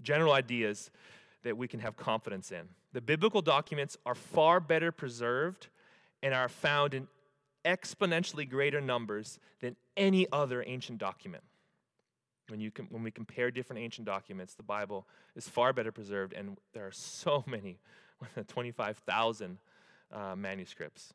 general 0.01 0.33
ideas 0.33 0.91
that 1.43 1.55
we 1.55 1.69
can 1.69 1.81
have 1.81 1.95
confidence 1.97 2.51
in. 2.51 2.67
The 2.95 3.03
biblical 3.03 3.43
documents 3.43 3.99
are 4.07 4.15
far 4.15 4.59
better 4.59 4.91
preserved 4.91 5.69
and 6.23 6.33
are 6.33 6.49
found 6.49 6.95
in 6.95 7.09
exponentially 7.67 8.49
greater 8.49 8.81
numbers 8.81 9.39
than 9.61 9.77
any 9.99 10.27
other 10.33 10.65
ancient 10.67 10.99
document. 10.99 11.45
When, 12.53 12.61
you 12.61 12.71
com- 12.71 12.89
when 12.91 13.03
we 13.03 13.11
compare 13.11 13.51
different 13.51 13.81
ancient 13.81 14.07
documents, 14.07 14.53
the 14.53 14.63
Bible 14.63 15.07
is 15.35 15.49
far 15.49 15.73
better 15.73 15.91
preserved, 15.91 16.35
and 16.35 16.59
there 16.75 16.87
are 16.87 16.93
so 16.93 17.43
many 17.49 17.79
25,000 18.47 19.57
uh, 20.13 20.37
manuscripts. 20.37 21.15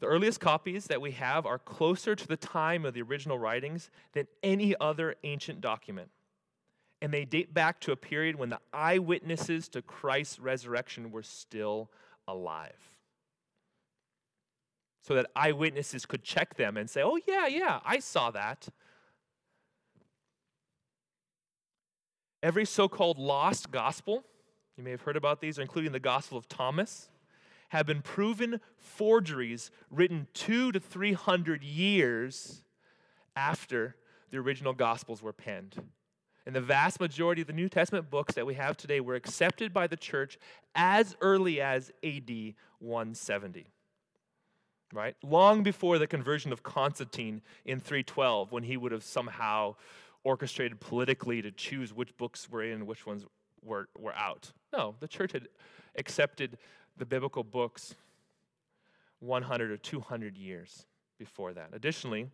The 0.00 0.06
earliest 0.06 0.38
copies 0.38 0.84
that 0.88 1.00
we 1.00 1.12
have 1.12 1.46
are 1.46 1.58
closer 1.58 2.14
to 2.14 2.28
the 2.28 2.36
time 2.36 2.84
of 2.84 2.92
the 2.92 3.00
original 3.00 3.38
writings 3.38 3.90
than 4.12 4.26
any 4.42 4.74
other 4.78 5.14
ancient 5.24 5.62
document. 5.62 6.10
And 7.00 7.10
they 7.10 7.24
date 7.24 7.54
back 7.54 7.80
to 7.80 7.92
a 7.92 7.96
period 7.96 8.36
when 8.36 8.50
the 8.50 8.60
eyewitnesses 8.70 9.66
to 9.70 9.80
Christ's 9.80 10.38
resurrection 10.38 11.10
were 11.10 11.22
still 11.22 11.90
alive. 12.26 12.98
So 15.00 15.14
that 15.14 15.30
eyewitnesses 15.34 16.04
could 16.04 16.22
check 16.22 16.56
them 16.56 16.76
and 16.76 16.90
say, 16.90 17.00
oh, 17.02 17.18
yeah, 17.26 17.46
yeah, 17.46 17.80
I 17.82 18.00
saw 18.00 18.30
that. 18.32 18.68
Every 22.42 22.64
so 22.64 22.88
called 22.88 23.18
lost 23.18 23.70
gospel, 23.70 24.24
you 24.76 24.84
may 24.84 24.90
have 24.92 25.02
heard 25.02 25.16
about 25.16 25.40
these, 25.40 25.58
including 25.58 25.92
the 25.92 26.00
Gospel 26.00 26.38
of 26.38 26.48
Thomas, 26.48 27.08
have 27.70 27.84
been 27.84 28.00
proven 28.00 28.60
forgeries 28.76 29.70
written 29.90 30.28
two 30.34 30.70
to 30.72 30.78
three 30.78 31.14
hundred 31.14 31.64
years 31.64 32.62
after 33.34 33.96
the 34.30 34.38
original 34.38 34.72
Gospels 34.72 35.20
were 35.20 35.32
penned. 35.32 35.82
And 36.46 36.54
the 36.54 36.60
vast 36.60 37.00
majority 37.00 37.42
of 37.42 37.46
the 37.46 37.52
New 37.52 37.68
Testament 37.68 38.08
books 38.08 38.34
that 38.34 38.46
we 38.46 38.54
have 38.54 38.76
today 38.76 39.00
were 39.00 39.16
accepted 39.16 39.74
by 39.74 39.86
the 39.86 39.96
church 39.96 40.38
as 40.74 41.14
early 41.20 41.60
as 41.60 41.90
AD 42.02 42.54
170. 42.78 43.66
Right? 44.94 45.14
Long 45.22 45.62
before 45.62 45.98
the 45.98 46.06
conversion 46.06 46.50
of 46.50 46.62
Constantine 46.62 47.42
in 47.66 47.80
312, 47.80 48.50
when 48.50 48.62
he 48.62 48.78
would 48.78 48.92
have 48.92 49.04
somehow 49.04 49.74
orchestrated 50.28 50.78
politically 50.78 51.40
to 51.40 51.50
choose 51.50 51.94
which 51.94 52.14
books 52.18 52.50
were 52.50 52.62
in 52.62 52.72
and 52.72 52.86
which 52.86 53.06
ones 53.06 53.24
were, 53.64 53.88
were 53.98 54.14
out. 54.14 54.52
No, 54.74 54.94
the 55.00 55.08
church 55.08 55.32
had 55.32 55.48
accepted 55.96 56.58
the 56.98 57.06
biblical 57.06 57.42
books 57.42 57.94
100 59.20 59.70
or 59.70 59.78
200 59.78 60.36
years 60.36 60.84
before 61.18 61.54
that. 61.54 61.70
Additionally, 61.72 62.28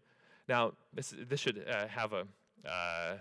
now 0.49 0.73
this, 0.93 1.15
this 1.29 1.39
should 1.39 1.65
uh, 1.71 1.87
have 1.87 2.13
a 2.13 2.27
uh, 2.69 3.15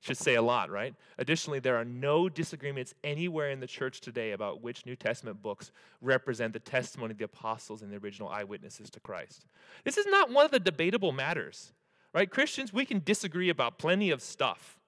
should 0.00 0.16
say 0.16 0.34
a 0.34 0.42
lot, 0.42 0.70
right? 0.70 0.94
Additionally, 1.18 1.58
there 1.58 1.76
are 1.76 1.84
no 1.84 2.28
disagreements 2.28 2.94
anywhere 3.02 3.50
in 3.50 3.58
the 3.58 3.66
church 3.66 4.00
today 4.00 4.32
about 4.32 4.62
which 4.62 4.86
New 4.86 4.94
Testament 4.94 5.42
books 5.42 5.72
represent 6.00 6.52
the 6.52 6.60
testimony 6.60 7.12
of 7.12 7.18
the 7.18 7.24
apostles 7.24 7.82
and 7.82 7.90
the 7.90 7.96
original 7.96 8.28
eyewitnesses 8.28 8.90
to 8.90 9.00
Christ. 9.00 9.46
This 9.84 9.96
is 9.96 10.06
not 10.06 10.30
one 10.30 10.44
of 10.44 10.52
the 10.52 10.60
debatable 10.60 11.10
matters, 11.10 11.72
right? 12.12 12.30
Christians, 12.30 12.72
we 12.72 12.84
can 12.84 13.02
disagree 13.04 13.48
about 13.48 13.78
plenty 13.78 14.10
of 14.10 14.22
stuff, 14.22 14.78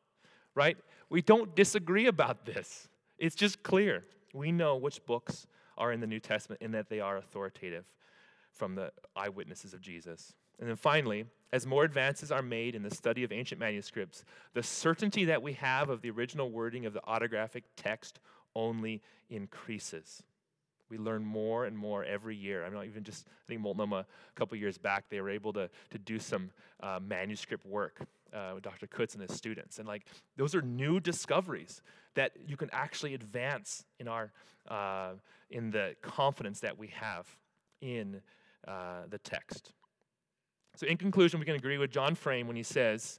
right? 0.55 0.77
We 1.09 1.23
don't 1.23 1.55
disagree 1.55 2.07
about 2.07 2.47
this. 2.47 2.89
It's 3.19 3.35
just 3.35 3.63
clear. 3.63 4.05
We 4.33 4.53
know 4.53 4.77
which 4.77 5.05
books 5.07 5.47
are 5.77 5.93
in 5.93 6.01
the 6.01 6.07
New 6.07 6.21
Testament 6.21 6.61
and 6.63 6.75
that 6.75 6.89
they 6.89 7.01
are 7.01 7.17
authoritative 7.17 7.85
from 8.53 8.75
the 8.75 8.93
eyewitnesses 9.17 9.75
of 9.75 9.81
Jesus. 9.81 10.35
And 10.59 10.69
then 10.69 10.77
finally, 10.77 11.25
as 11.53 11.67
more 11.67 11.85
advances 11.85 12.31
are 12.31 12.43
made 12.43 12.75
in 12.75 12.83
the 12.83 12.95
study 12.95 13.25
of 13.25 13.33
ancient 13.33 13.59
manuscripts, 13.61 14.25
the 14.55 14.63
certainty 14.63 15.25
that 15.25 15.43
we 15.43 15.55
have 15.55 15.89
of 15.89 16.03
the 16.03 16.11
original 16.11 16.51
wording 16.51 16.87
of 16.87 16.93
the 16.93 17.05
autographic 17.07 17.65
text 17.77 18.21
only 18.55 19.03
increases. 19.31 20.23
We 20.91 20.99
learn 20.99 21.25
more 21.25 21.65
and 21.65 21.77
more 21.77 22.05
every 22.05 22.37
year. 22.37 22.65
I'm 22.65 22.75
not 22.75 22.87
even 22.87 23.05
just, 23.05 23.27
I 23.29 23.47
think 23.49 23.61
Multnomah 23.61 24.07
a 24.07 24.39
couple 24.39 24.57
years 24.59 24.79
back, 24.79 25.05
they 25.09 25.21
were 25.21 25.31
able 25.31 25.53
to, 25.55 25.71
to 25.91 25.99
do 25.99 26.19
some 26.19 26.51
uh, 26.83 26.99
manuscript 27.03 27.65
work 27.65 28.01
uh, 28.33 28.53
with 28.55 28.63
Dr. 28.63 28.87
Kutz 28.87 29.15
and 29.15 29.23
his 29.23 29.37
students. 29.37 29.79
And 29.79 29.87
like, 29.87 30.07
those 30.37 30.55
are 30.55 30.63
new 30.63 31.01
discoveries 31.01 31.83
that 32.15 32.33
you 32.47 32.57
can 32.57 32.69
actually 32.73 33.15
advance 33.15 33.85
in 33.99 34.09
our, 34.09 34.33
uh, 34.69 35.13
in 35.51 35.71
the 35.71 35.95
confidence 36.03 36.61
that 36.61 36.79
we 36.79 36.89
have 36.89 37.27
in 37.81 38.21
uh, 38.67 39.03
the 39.09 39.19
text. 39.19 39.73
So, 40.77 40.87
in 40.87 40.97
conclusion, 40.97 41.41
we 41.41 41.47
can 41.47 41.57
agree 41.57 41.79
with 41.79 41.91
John 41.91 42.15
Frame 42.15 42.47
when 42.47 42.57
he 42.57 42.63
says, 42.63 43.19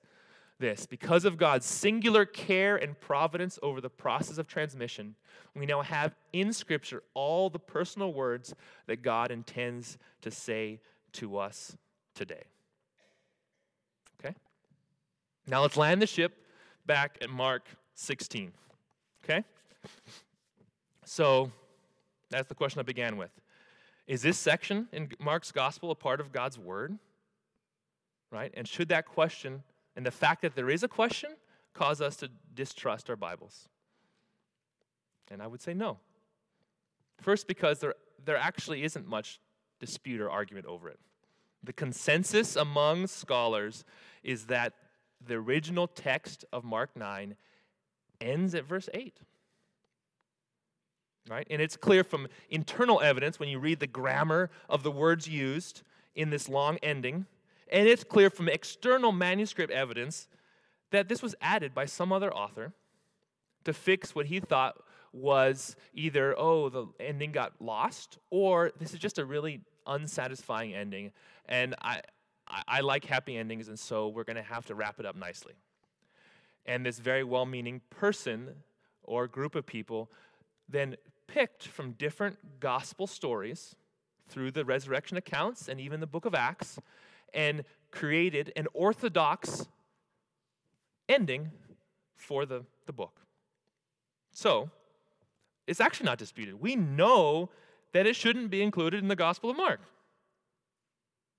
this 0.61 0.85
because 0.85 1.25
of 1.25 1.37
God's 1.37 1.65
singular 1.65 2.25
care 2.25 2.77
and 2.77 2.97
providence 2.97 3.59
over 3.61 3.81
the 3.81 3.89
process 3.89 4.37
of 4.37 4.47
transmission, 4.47 5.15
we 5.53 5.65
now 5.65 5.81
have 5.81 6.15
in 6.31 6.53
Scripture 6.53 7.03
all 7.13 7.49
the 7.49 7.59
personal 7.59 8.13
words 8.13 8.53
that 8.87 9.01
God 9.01 9.31
intends 9.31 9.97
to 10.21 10.31
say 10.31 10.79
to 11.13 11.37
us 11.37 11.75
today. 12.15 12.43
Okay? 14.23 14.33
Now 15.47 15.61
let's 15.61 15.75
land 15.75 16.01
the 16.01 16.07
ship 16.07 16.45
back 16.85 17.17
at 17.21 17.29
Mark 17.29 17.67
16. 17.95 18.53
Okay? 19.25 19.43
So 21.03 21.51
that's 22.29 22.47
the 22.47 22.55
question 22.55 22.79
I 22.79 22.83
began 22.83 23.17
with. 23.17 23.31
Is 24.07 24.21
this 24.21 24.37
section 24.37 24.87
in 24.93 25.09
Mark's 25.19 25.51
gospel 25.51 25.91
a 25.91 25.95
part 25.95 26.21
of 26.21 26.31
God's 26.31 26.57
word? 26.57 26.97
Right? 28.31 28.53
And 28.55 28.65
should 28.65 28.87
that 28.89 29.05
question 29.05 29.63
and 29.95 30.05
the 30.05 30.11
fact 30.11 30.41
that 30.41 30.55
there 30.55 30.69
is 30.69 30.83
a 30.83 30.87
question 30.87 31.31
cause 31.73 32.01
us 32.01 32.15
to 32.17 32.29
distrust 32.53 33.09
our 33.09 33.15
Bibles? 33.15 33.67
And 35.29 35.41
I 35.41 35.47
would 35.47 35.61
say 35.61 35.73
no. 35.73 35.99
First, 37.21 37.47
because 37.47 37.79
there, 37.79 37.95
there 38.23 38.37
actually 38.37 38.83
isn't 38.83 39.07
much 39.07 39.39
dispute 39.79 40.21
or 40.21 40.29
argument 40.29 40.65
over 40.65 40.89
it. 40.89 40.99
The 41.63 41.73
consensus 41.73 42.55
among 42.55 43.07
scholars 43.07 43.85
is 44.23 44.47
that 44.47 44.73
the 45.25 45.35
original 45.35 45.87
text 45.87 46.45
of 46.51 46.63
Mark 46.63 46.95
9 46.95 47.35
ends 48.19 48.55
at 48.55 48.65
verse 48.65 48.89
8. 48.93 49.19
Right? 51.29 51.45
And 51.49 51.61
it's 51.61 51.77
clear 51.77 52.03
from 52.03 52.27
internal 52.49 52.99
evidence 52.99 53.39
when 53.39 53.49
you 53.49 53.59
read 53.59 53.79
the 53.79 53.87
grammar 53.87 54.49
of 54.67 54.81
the 54.81 54.91
words 54.91 55.27
used 55.27 55.83
in 56.15 56.31
this 56.31 56.49
long 56.49 56.77
ending 56.81 57.27
and 57.71 57.87
it's 57.87 58.03
clear 58.03 58.29
from 58.29 58.49
external 58.49 59.11
manuscript 59.11 59.71
evidence 59.71 60.27
that 60.91 61.07
this 61.07 61.21
was 61.21 61.35
added 61.41 61.73
by 61.73 61.85
some 61.85 62.11
other 62.11 62.33
author 62.33 62.73
to 63.63 63.73
fix 63.73 64.13
what 64.13 64.25
he 64.25 64.39
thought 64.39 64.75
was 65.13 65.75
either, 65.93 66.35
oh, 66.37 66.69
the 66.69 66.87
ending 66.99 67.31
got 67.31 67.53
lost, 67.59 68.17
or 68.29 68.71
this 68.79 68.93
is 68.93 68.99
just 68.99 69.19
a 69.19 69.25
really 69.25 69.61
unsatisfying 69.87 70.73
ending. 70.73 71.11
And 71.47 71.75
I, 71.81 72.01
I, 72.47 72.63
I 72.67 72.81
like 72.81 73.05
happy 73.05 73.37
endings, 73.37 73.67
and 73.67 73.77
so 73.77 74.07
we're 74.07 74.23
going 74.23 74.37
to 74.37 74.41
have 74.41 74.65
to 74.67 74.75
wrap 74.75 74.99
it 74.99 75.05
up 75.05 75.15
nicely. 75.15 75.53
And 76.65 76.85
this 76.85 76.99
very 76.99 77.23
well 77.23 77.45
meaning 77.45 77.81
person 77.89 78.49
or 79.03 79.27
group 79.27 79.55
of 79.55 79.65
people 79.65 80.11
then 80.69 80.95
picked 81.27 81.67
from 81.67 81.93
different 81.93 82.37
gospel 82.59 83.07
stories 83.07 83.75
through 84.29 84.51
the 84.51 84.63
resurrection 84.63 85.17
accounts 85.17 85.67
and 85.67 85.79
even 85.79 85.99
the 85.99 86.07
book 86.07 86.25
of 86.25 86.35
Acts 86.35 86.79
and 87.33 87.63
created 87.91 88.51
an 88.55 88.67
orthodox 88.73 89.67
ending 91.09 91.51
for 92.15 92.45
the, 92.45 92.63
the 92.85 92.93
book. 92.93 93.21
So, 94.31 94.69
it's 95.67 95.81
actually 95.81 96.05
not 96.05 96.17
disputed. 96.17 96.61
We 96.61 96.75
know 96.75 97.49
that 97.93 98.07
it 98.07 98.15
shouldn't 98.15 98.49
be 98.49 98.61
included 98.61 99.01
in 99.01 99.09
the 99.09 99.15
Gospel 99.15 99.49
of 99.49 99.57
Mark. 99.57 99.81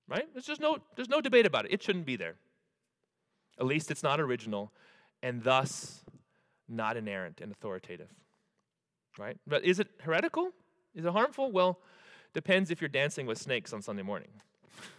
Right? 0.07 0.25
There's 0.33 0.45
just 0.45 0.61
no, 0.61 0.77
there's 0.95 1.09
no 1.09 1.21
debate 1.21 1.45
about 1.45 1.65
it. 1.65 1.73
It 1.73 1.81
shouldn't 1.81 2.05
be 2.05 2.15
there. 2.15 2.35
At 3.59 3.65
least 3.65 3.89
it's 3.91 4.03
not 4.03 4.19
original 4.19 4.71
and 5.21 5.43
thus 5.43 6.03
not 6.67 6.97
inerrant 6.97 7.41
and 7.41 7.51
authoritative. 7.51 8.09
Right? 9.17 9.37
But 9.47 9.63
is 9.63 9.79
it 9.79 9.87
heretical? 10.01 10.51
Is 10.95 11.05
it 11.05 11.11
harmful? 11.11 11.51
Well, 11.51 11.79
depends 12.33 12.71
if 12.71 12.81
you're 12.81 12.89
dancing 12.89 13.25
with 13.25 13.37
snakes 13.37 13.73
on 13.73 13.81
Sunday 13.81 14.03
morning. 14.03 14.29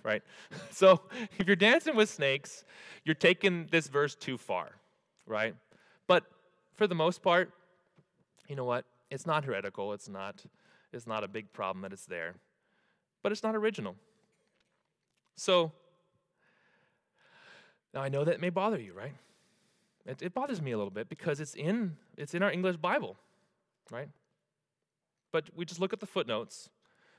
Right? 0.03 0.23
So 0.71 1.01
if 1.39 1.47
you're 1.47 1.57
dancing 1.57 1.95
with 1.95 2.11
snakes, 2.11 2.65
you're 3.05 3.15
taking 3.15 3.67
this 3.71 3.87
verse 3.87 4.15
too 4.15 4.37
far, 4.37 4.71
right? 5.27 5.55
But 6.07 6.25
for 6.75 6.87
the 6.87 6.95
most 6.95 7.23
part, 7.23 7.53
you 8.49 8.57
know 8.57 8.65
what? 8.65 8.85
It's 9.11 9.27
not 9.27 9.45
heretical. 9.45 9.93
It's 9.93 10.09
not, 10.09 10.45
it's 10.93 11.07
not 11.07 11.23
a 11.23 11.29
big 11.29 11.53
problem 11.53 11.83
that 11.83 11.93
it's 11.93 12.07
there. 12.07 12.35
But 13.23 13.33
it's 13.33 13.43
not 13.43 13.55
original. 13.55 13.95
So 15.37 15.73
now 17.93 18.03
I 18.03 18.09
know 18.09 18.25
that 18.25 18.41
may 18.41 18.51
bother 18.51 18.81
you, 18.81 18.93
right? 18.93 19.15
It, 20.07 20.21
it 20.21 20.35
bothers 20.35 20.61
me 20.61 20.73
a 20.73 20.77
little 20.77 20.91
bit 20.91 21.09
because 21.09 21.41
it's 21.41 21.55
in 21.55 21.97
it's 22.17 22.35
in 22.35 22.43
our 22.43 22.51
English 22.51 22.77
Bible, 22.77 23.17
right? 23.91 24.09
But 25.33 25.51
we 25.57 25.65
just 25.65 25.81
look 25.81 25.93
at 25.93 26.01
the 26.01 26.07
footnotes 26.07 26.69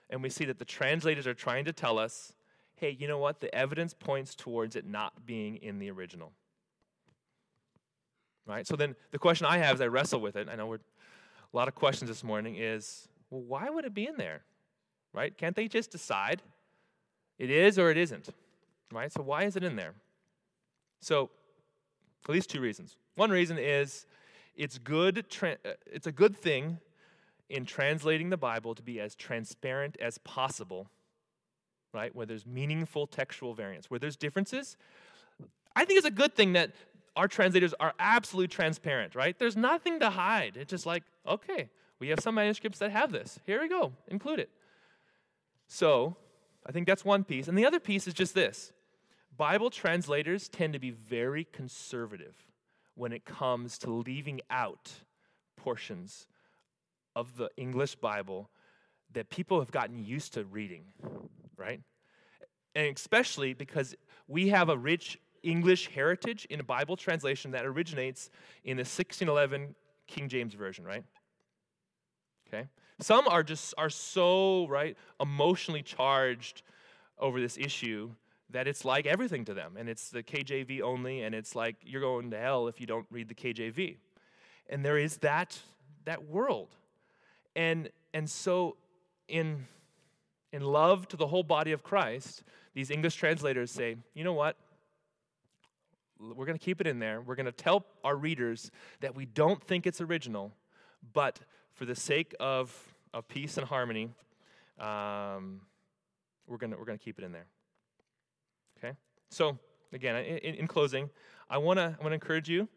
and 0.10 0.22
we 0.22 0.30
see 0.30 0.46
that 0.46 0.60
the 0.60 0.66
translators 0.66 1.26
are 1.26 1.34
trying 1.34 1.66
to 1.66 1.74
tell 1.74 1.98
us 1.98 2.34
hey, 2.76 2.96
you 3.00 3.08
know 3.08 3.18
what? 3.18 3.40
The 3.40 3.54
evidence 3.54 3.94
points 3.94 4.36
towards 4.36 4.76
it 4.76 4.86
not 4.86 5.26
being 5.26 5.58
in 5.58 5.80
the 5.80 5.90
original. 5.92 6.32
Right? 8.46 8.68
So 8.68 8.76
then 8.76 8.96
the 9.12 9.20
question 9.20 9.48
I 9.48 9.58
have 9.58 9.76
as 9.76 9.82
I 9.82 9.88
wrestle 9.88 10.22
with 10.22 10.36
it, 10.36 10.48
I 10.52 10.56
know 10.56 10.68
we're 10.68 10.76
a 10.76 11.58
lot 11.58 11.68
of 11.68 11.76
questions 11.76 12.10
this 12.10 12.24
morning, 12.24 12.56
is 12.58 13.08
well, 13.30 13.42
why 13.42 13.70
would 13.70 13.86
it 13.86 13.94
be 13.94 14.06
in 14.06 14.18
there? 14.18 14.42
Right? 15.14 15.36
Can't 15.36 15.56
they 15.56 15.68
just 15.68 15.92
decide 15.92 16.42
It 17.38 17.50
is 17.50 17.78
or 17.80 17.92
it 17.92 17.98
isn't, 17.98 18.30
right? 18.92 19.12
So 19.12 19.22
why 19.22 19.44
is 19.44 19.56
it 19.56 19.64
in 19.64 19.76
there? 19.76 19.94
So, 21.02 21.30
at 22.28 22.34
least 22.34 22.50
two 22.50 22.62
reasons. 22.62 22.98
One 23.16 23.30
reason 23.30 23.58
is 23.58 24.06
it's 24.56 24.78
good. 24.78 25.30
Tra- 25.30 25.58
it's 25.86 26.08
a 26.08 26.12
good 26.12 26.36
thing 26.36 26.80
in 27.50 27.66
translating 27.66 28.30
the 28.30 28.38
Bible 28.38 28.74
to 28.74 28.82
be 28.82 29.00
as 29.00 29.16
transparent 29.16 29.98
as 30.02 30.18
possible, 30.20 30.88
right? 31.96 32.16
Where 32.16 32.26
there's 32.26 32.46
meaningful 32.46 33.08
textual 33.08 33.54
variance, 33.54 33.90
where 33.90 34.00
there's 34.00 34.16
differences. 34.16 34.78
I 35.76 35.86
think 35.86 35.98
it's 35.98 36.08
a 36.08 36.12
good 36.12 36.36
thing 36.36 36.54
that 36.54 36.72
our 37.16 37.28
translators 37.28 37.74
are 37.80 37.94
absolutely 37.98 38.50
transparent, 38.50 39.16
right? 39.16 39.38
There's 39.40 39.56
nothing 39.58 40.00
to 40.02 40.10
hide. 40.10 40.58
It's 40.58 40.70
just 40.70 40.86
like, 40.86 41.04
okay, 41.28 41.70
we 42.00 42.10
have 42.10 42.20
some 42.20 42.36
manuscripts 42.36 42.80
that 42.80 42.92
have 42.92 43.12
this. 43.12 43.40
Here 43.46 43.62
we 43.62 43.70
go, 43.70 43.94
include 44.10 44.40
it. 44.40 44.50
So, 45.68 46.18
I 46.66 46.72
think 46.72 46.88
that's 46.88 47.06
one 47.06 47.24
piece. 47.24 47.48
And 47.48 47.58
the 47.58 47.66
other 47.66 47.80
piece 47.80 48.08
is 48.08 48.14
just 48.14 48.36
this 48.36 48.72
Bible 49.38 49.70
translators 49.70 50.48
tend 50.50 50.74
to 50.74 50.80
be 50.80 50.92
very 50.92 51.46
conservative 51.52 52.36
when 52.96 53.12
it 53.12 53.26
comes 53.26 53.78
to 53.80 53.92
leaving 53.92 54.42
out 54.50 54.92
portions 55.58 56.28
of 57.16 57.38
the 57.38 57.50
English 57.58 57.96
Bible 57.96 58.50
that 59.14 59.30
people 59.30 59.60
have 59.60 59.72
gotten 59.72 60.04
used 60.04 60.34
to 60.34 60.44
reading, 60.46 60.84
right? 61.58 61.82
And 62.76 62.96
especially 62.96 63.54
because 63.54 63.96
we 64.28 64.50
have 64.50 64.70
a 64.70 64.78
rich 64.78 65.20
English 65.44 65.90
heritage 65.90 66.46
in 66.50 66.60
a 66.60 66.64
Bible 66.64 66.98
translation 66.98 67.52
that 67.52 67.66
originates 67.66 68.30
in 68.64 68.78
the 68.78 68.82
1611 68.82 69.76
King 70.08 70.28
James 70.28 70.54
Version, 70.54 70.84
right? 70.84 71.04
Okay? 72.48 72.68
Some 73.00 73.28
are 73.28 73.44
just 73.44 73.74
are 73.78 73.90
so, 73.90 74.68
right, 74.68 74.98
emotionally 75.20 75.84
charged 75.84 76.64
over 77.20 77.40
this 77.40 77.58
issue 77.58 78.12
that 78.50 78.68
it's 78.68 78.86
like 78.86 79.06
everything 79.06 79.44
to 79.46 79.54
them 79.54 79.76
and 79.78 79.90
it's 79.90 80.10
the 80.10 80.22
KJV 80.22 80.82
only 80.82 81.24
and 81.24 81.34
it's 81.34 81.56
like 81.56 81.76
you're 81.84 82.02
going 82.02 82.32
to 82.32 82.38
hell 82.38 82.68
if 82.68 82.80
you 82.80 82.88
don't 82.88 83.06
read 83.10 83.28
the 83.28 83.36
KJV. 83.36 83.98
And 84.70 84.84
there 84.84 84.98
is 84.98 85.18
that 85.18 85.60
that 86.06 86.28
world. 86.28 86.76
And 87.56 87.90
and 88.14 88.30
so 88.30 88.78
in 89.28 89.68
in 90.56 90.64
love 90.64 91.08
to 91.10 91.18
the 91.18 91.28
whole 91.28 91.44
body 91.44 91.74
of 91.74 91.84
Christ, 91.84 92.44
these 92.74 92.90
English 92.90 93.16
translators 93.16 93.72
say, 93.72 93.98
"You 94.14 94.24
know 94.24 94.34
what? 94.34 94.56
We're 96.18 96.46
going 96.46 96.58
to 96.58 96.64
keep 96.64 96.80
it 96.80 96.88
in 96.88 97.00
there. 97.00 97.20
We're 97.20 97.36
going 97.36 97.46
to 97.46 97.52
tell 97.52 97.86
our 98.04 98.16
readers 98.16 98.72
that 99.02 99.16
we 99.16 99.26
don't 99.26 99.62
think 99.62 99.86
it's 99.86 100.00
original, 100.00 100.54
but 101.14 101.42
for 101.74 101.84
the 101.84 101.96
sake 101.96 102.34
of, 102.40 102.74
of 103.14 103.28
peace 103.28 103.58
and 103.58 103.68
harmony, 103.68 104.12
um, 104.80 105.60
we're 106.48 106.58
going 106.58 106.72
we're 106.72 106.86
to 106.86 106.98
keep 106.98 107.20
it 107.20 107.26
in 107.26 107.34
there. 107.34 107.48
Okay? 108.78 108.96
So, 109.30 109.60
again, 109.92 110.16
in, 110.16 110.56
in 110.56 110.68
closing, 110.68 111.10
I 111.50 111.58
want 111.58 111.80
to 111.80 111.98
I 112.00 112.02
wanna 112.02 112.16
encourage 112.16 112.48
you 112.50 112.70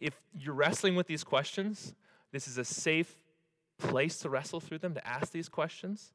if 0.00 0.14
you're 0.38 0.54
wrestling 0.54 0.94
with 0.94 1.08
these 1.08 1.24
questions, 1.24 1.94
this 2.30 2.46
is 2.46 2.58
a 2.58 2.64
safe 2.64 3.22
place 3.78 4.18
to 4.18 4.30
wrestle 4.30 4.60
through 4.60 4.78
them, 4.78 4.94
to 4.94 5.06
ask 5.06 5.32
these 5.32 5.48
questions. 5.48 6.12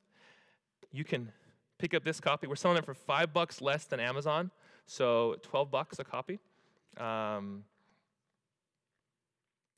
You 0.91 1.03
can 1.03 1.31
pick 1.77 1.93
up 1.93 2.03
this 2.03 2.19
copy. 2.19 2.47
We're 2.47 2.55
selling 2.55 2.77
it 2.77 2.85
for 2.85 2.93
five 2.93 3.33
bucks 3.33 3.61
less 3.61 3.85
than 3.85 3.99
Amazon, 3.99 4.51
so 4.85 5.35
12 5.43 5.71
bucks 5.71 5.99
a 5.99 6.03
copy. 6.03 6.39
Um, 6.97 7.63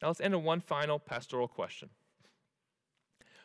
now 0.02 0.08
let's 0.08 0.22
end 0.22 0.36
with 0.36 0.44
one 0.44 0.62
final 0.62 1.00
pastoral 1.00 1.48
question. 1.48 1.90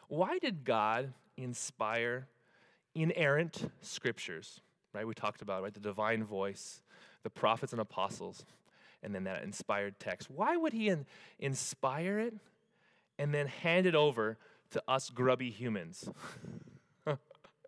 Why 0.08 0.38
did 0.38 0.64
God 0.64 1.12
inspire 1.36 2.28
inerrant 2.94 3.70
scriptures? 3.82 4.60
Right, 4.94 5.06
we 5.06 5.12
talked 5.12 5.42
about 5.42 5.62
right 5.62 5.74
the 5.74 5.80
divine 5.80 6.24
voice, 6.24 6.80
the 7.22 7.30
prophets 7.30 7.72
and 7.72 7.80
apostles, 7.80 8.46
and 9.02 9.14
then 9.14 9.24
that 9.24 9.42
inspired 9.42 10.00
text. 10.00 10.30
Why 10.30 10.56
would 10.56 10.72
He 10.72 10.88
in, 10.88 11.04
inspire 11.38 12.18
it 12.18 12.34
and 13.18 13.34
then 13.34 13.48
hand 13.48 13.84
it 13.84 13.94
over 13.94 14.38
to 14.70 14.82
us 14.88 15.10
grubby 15.10 15.50
humans? 15.50 16.08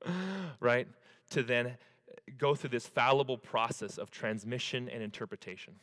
right, 0.60 0.88
to 1.30 1.42
then 1.42 1.76
go 2.36 2.54
through 2.54 2.70
this 2.70 2.86
fallible 2.86 3.38
process 3.38 3.98
of 3.98 4.10
transmission 4.10 4.88
and 4.88 5.02
interpretation. 5.02 5.74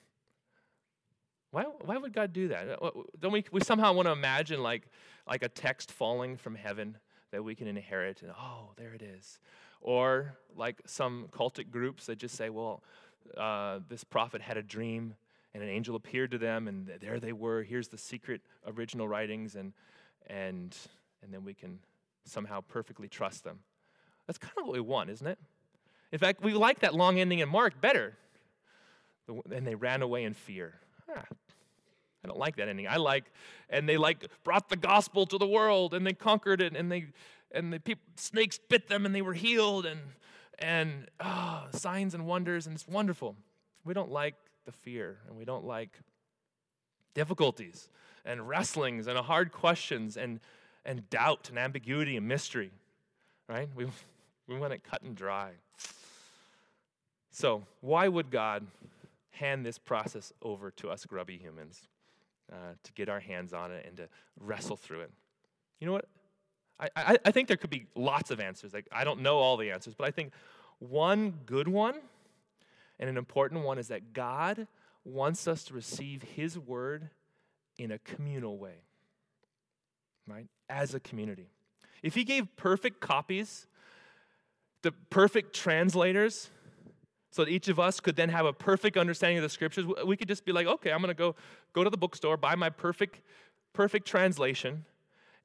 Why, 1.51 1.63
why 1.63 1.97
would 1.97 2.13
God 2.13 2.33
do 2.33 2.49
that? 2.49 2.79
Uh, 2.81 2.91
don't 3.19 3.31
we, 3.31 3.45
we 3.51 3.61
somehow 3.61 3.93
want 3.93 4.07
to 4.07 4.11
imagine 4.11 4.61
like, 4.61 4.89
like 5.27 5.41
a 5.41 5.47
text 5.49 5.91
falling 5.91 6.35
from 6.37 6.55
heaven 6.55 6.97
that 7.31 7.43
we 7.43 7.55
can 7.55 7.67
inherit 7.67 8.21
and 8.21 8.31
oh, 8.37 8.71
there 8.75 8.93
it 8.93 9.01
is. 9.01 9.39
Or 9.79 10.37
like 10.55 10.81
some 10.85 11.27
cultic 11.31 11.69
groups 11.69 12.07
that 12.07 12.17
just 12.17 12.35
say, 12.35 12.49
well, 12.49 12.83
uh, 13.37 13.79
this 13.87 14.03
prophet 14.03 14.41
had 14.41 14.57
a 14.57 14.63
dream 14.63 15.15
and 15.53 15.63
an 15.63 15.69
angel 15.69 15.95
appeared 15.95 16.31
to 16.31 16.37
them 16.37 16.67
and 16.67 16.91
there 16.99 17.19
they 17.19 17.33
were. 17.33 17.63
Here's 17.63 17.87
the 17.87 17.97
secret 17.97 18.41
original 18.67 19.07
writings 19.07 19.55
and, 19.55 19.73
and, 20.27 20.75
and 21.23 21.33
then 21.33 21.45
we 21.45 21.53
can 21.53 21.79
somehow 22.25 22.61
perfectly 22.61 23.07
trust 23.07 23.43
them. 23.43 23.59
That's 24.27 24.37
kind 24.37 24.53
of 24.57 24.65
what 24.65 24.73
we 24.73 24.81
want, 24.81 25.09
isn't 25.09 25.27
it? 25.27 25.39
In 26.11 26.19
fact, 26.19 26.43
we 26.43 26.53
like 26.53 26.79
that 26.79 26.95
long 26.95 27.19
ending 27.19 27.39
in 27.39 27.49
Mark 27.49 27.79
better. 27.81 28.17
And 29.51 29.65
they 29.65 29.75
ran 29.75 30.01
away 30.01 30.23
in 30.23 30.33
fear. 30.33 30.75
Ah, 31.09 31.23
I 32.23 32.27
don't 32.27 32.39
like 32.39 32.55
that 32.55 32.67
ending. 32.67 32.87
I 32.87 32.97
like, 32.97 33.25
and 33.69 33.87
they 33.87 33.97
like 33.97 34.25
brought 34.43 34.69
the 34.69 34.75
gospel 34.75 35.25
to 35.27 35.37
the 35.37 35.47
world, 35.47 35.93
and 35.93 36.05
they 36.05 36.13
conquered 36.13 36.61
it, 36.61 36.75
and 36.75 36.91
they, 36.91 37.07
and 37.51 37.71
the 37.71 37.79
people, 37.79 38.03
snakes 38.15 38.59
bit 38.69 38.87
them, 38.87 39.05
and 39.05 39.13
they 39.13 39.21
were 39.21 39.33
healed, 39.33 39.85
and 39.85 39.99
and 40.57 41.07
oh, 41.19 41.65
signs 41.71 42.13
and 42.13 42.25
wonders, 42.25 42.65
and 42.65 42.75
it's 42.75 42.87
wonderful. 42.87 43.35
We 43.83 43.93
don't 43.93 44.11
like 44.11 44.35
the 44.65 44.71
fear, 44.71 45.17
and 45.27 45.37
we 45.37 45.45
don't 45.45 45.65
like 45.65 45.99
difficulties 47.13 47.89
and 48.25 48.47
wrestlings 48.47 49.07
and 49.07 49.17
hard 49.19 49.51
questions 49.51 50.17
and 50.17 50.39
and 50.83 51.09
doubt 51.09 51.49
and 51.49 51.57
ambiguity 51.57 52.17
and 52.17 52.27
mystery, 52.27 52.71
right? 53.47 53.69
We 53.75 53.87
we 54.47 54.57
want 54.57 54.73
it 54.73 54.83
cut 54.83 55.01
and 55.01 55.15
dry. 55.15 55.51
So 57.31 57.63
why 57.81 58.07
would 58.07 58.31
God 58.31 58.65
hand 59.31 59.65
this 59.65 59.77
process 59.77 60.31
over 60.41 60.71
to 60.71 60.89
us 60.89 61.05
grubby 61.05 61.37
humans? 61.37 61.87
uh, 62.51 62.73
to 62.83 62.93
get 62.93 63.09
our 63.09 63.19
hands 63.19 63.53
on 63.53 63.71
it 63.71 63.85
and 63.87 63.97
to 63.97 64.07
wrestle 64.39 64.77
through 64.77 65.01
it. 65.01 65.11
You 65.79 65.87
know 65.87 65.93
what? 65.93 66.05
I, 66.79 66.89
I, 66.95 67.17
I 67.25 67.31
think 67.31 67.47
there 67.47 67.57
could 67.57 67.69
be 67.69 67.87
lots 67.95 68.31
of 68.31 68.39
answers. 68.39 68.73
Like 68.73 68.87
I 68.91 69.03
don't 69.03 69.21
know 69.21 69.37
all 69.37 69.57
the 69.57 69.71
answers, 69.71 69.93
but 69.95 70.07
I 70.07 70.11
think 70.11 70.33
one 70.79 71.33
good 71.45 71.67
one 71.67 71.95
and 72.99 73.09
an 73.09 73.17
important 73.17 73.63
one 73.63 73.77
is 73.77 73.87
that 73.87 74.13
God 74.13 74.67
wants 75.03 75.47
us 75.47 75.63
to 75.65 75.73
receive 75.73 76.21
His 76.23 76.57
word 76.57 77.09
in 77.77 77.91
a 77.91 77.99
communal 77.99 78.57
way, 78.57 78.83
right? 80.27 80.47
As 80.69 80.93
a 80.93 80.99
community. 80.99 81.49
If 82.03 82.15
He 82.15 82.23
gave 82.23 82.55
perfect 82.55 82.99
copies, 82.99 83.67
the 84.85 84.91
perfect 85.09 85.55
translators, 85.55 86.51
so 87.31 87.43
that 87.43 87.51
each 87.51 87.67
of 87.69 87.79
us 87.79 87.99
could 87.99 88.15
then 88.15 88.29
have 88.29 88.45
a 88.45 88.53
perfect 88.53 88.97
understanding 88.97 89.39
of 89.39 89.41
the 89.41 89.49
scriptures. 89.49 89.83
We 90.05 90.15
could 90.15 90.27
just 90.27 90.45
be 90.45 90.51
like, 90.51 90.67
okay, 90.67 90.91
I'm 90.91 90.99
going 90.99 91.09
to 91.09 91.15
go 91.15 91.35
go 91.73 91.83
to 91.83 91.89
the 91.89 91.97
bookstore, 91.97 92.37
buy 92.37 92.53
my 92.53 92.69
perfect 92.69 93.19
perfect 93.73 94.07
translation, 94.07 94.85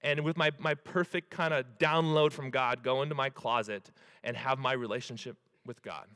and 0.02 0.20
with 0.20 0.36
my, 0.36 0.52
my 0.58 0.74
perfect 0.74 1.30
kind 1.30 1.54
of 1.54 1.64
download 1.78 2.32
from 2.32 2.50
God, 2.50 2.82
go 2.82 3.00
into 3.00 3.14
my 3.14 3.30
closet 3.30 3.90
and 4.22 4.36
have 4.36 4.58
my 4.58 4.72
relationship 4.72 5.38
with 5.64 5.82
God 5.82 6.06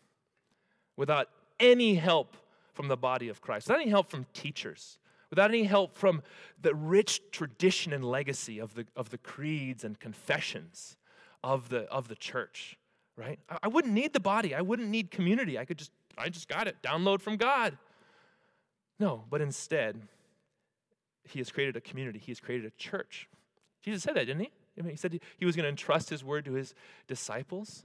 without 0.96 1.28
any 1.58 1.94
help 1.94 2.36
from 2.74 2.88
the 2.88 2.96
body 2.96 3.30
of 3.30 3.40
Christ, 3.40 3.68
without 3.68 3.80
any 3.80 3.90
help 3.90 4.10
from 4.10 4.26
teachers, 4.34 4.98
without 5.30 5.48
any 5.48 5.64
help 5.64 5.96
from 5.96 6.22
the 6.60 6.74
rich 6.74 7.22
tradition 7.32 7.94
and 7.94 8.04
legacy 8.04 8.58
of 8.58 8.74
the, 8.74 8.84
of 8.94 9.08
the 9.08 9.18
creeds 9.18 9.82
and 9.82 9.98
confessions 9.98 10.98
of 11.42 11.70
the, 11.70 11.90
of 11.90 12.08
the 12.08 12.16
church 12.16 12.76
right? 13.16 13.38
I 13.62 13.68
wouldn't 13.68 13.94
need 13.94 14.12
the 14.12 14.20
body. 14.20 14.54
I 14.54 14.60
wouldn't 14.60 14.88
need 14.88 15.10
community. 15.10 15.58
I 15.58 15.64
could 15.64 15.78
just, 15.78 15.92
I 16.18 16.28
just 16.28 16.48
got 16.48 16.66
it. 16.68 16.76
Download 16.82 17.20
from 17.20 17.36
God. 17.36 17.78
No, 18.98 19.24
but 19.30 19.40
instead, 19.40 20.00
He 21.24 21.38
has 21.40 21.50
created 21.50 21.76
a 21.76 21.80
community. 21.80 22.18
He 22.18 22.30
has 22.30 22.40
created 22.40 22.66
a 22.66 22.70
church. 22.76 23.28
Jesus 23.82 24.02
said 24.02 24.14
that, 24.14 24.26
didn't 24.26 24.40
He? 24.40 24.50
I 24.78 24.82
mean, 24.82 24.90
He 24.90 24.96
said 24.96 25.18
He 25.36 25.44
was 25.44 25.56
going 25.56 25.64
to 25.64 25.70
entrust 25.70 26.10
His 26.10 26.24
word 26.24 26.44
to 26.46 26.52
His 26.52 26.74
disciples. 27.06 27.84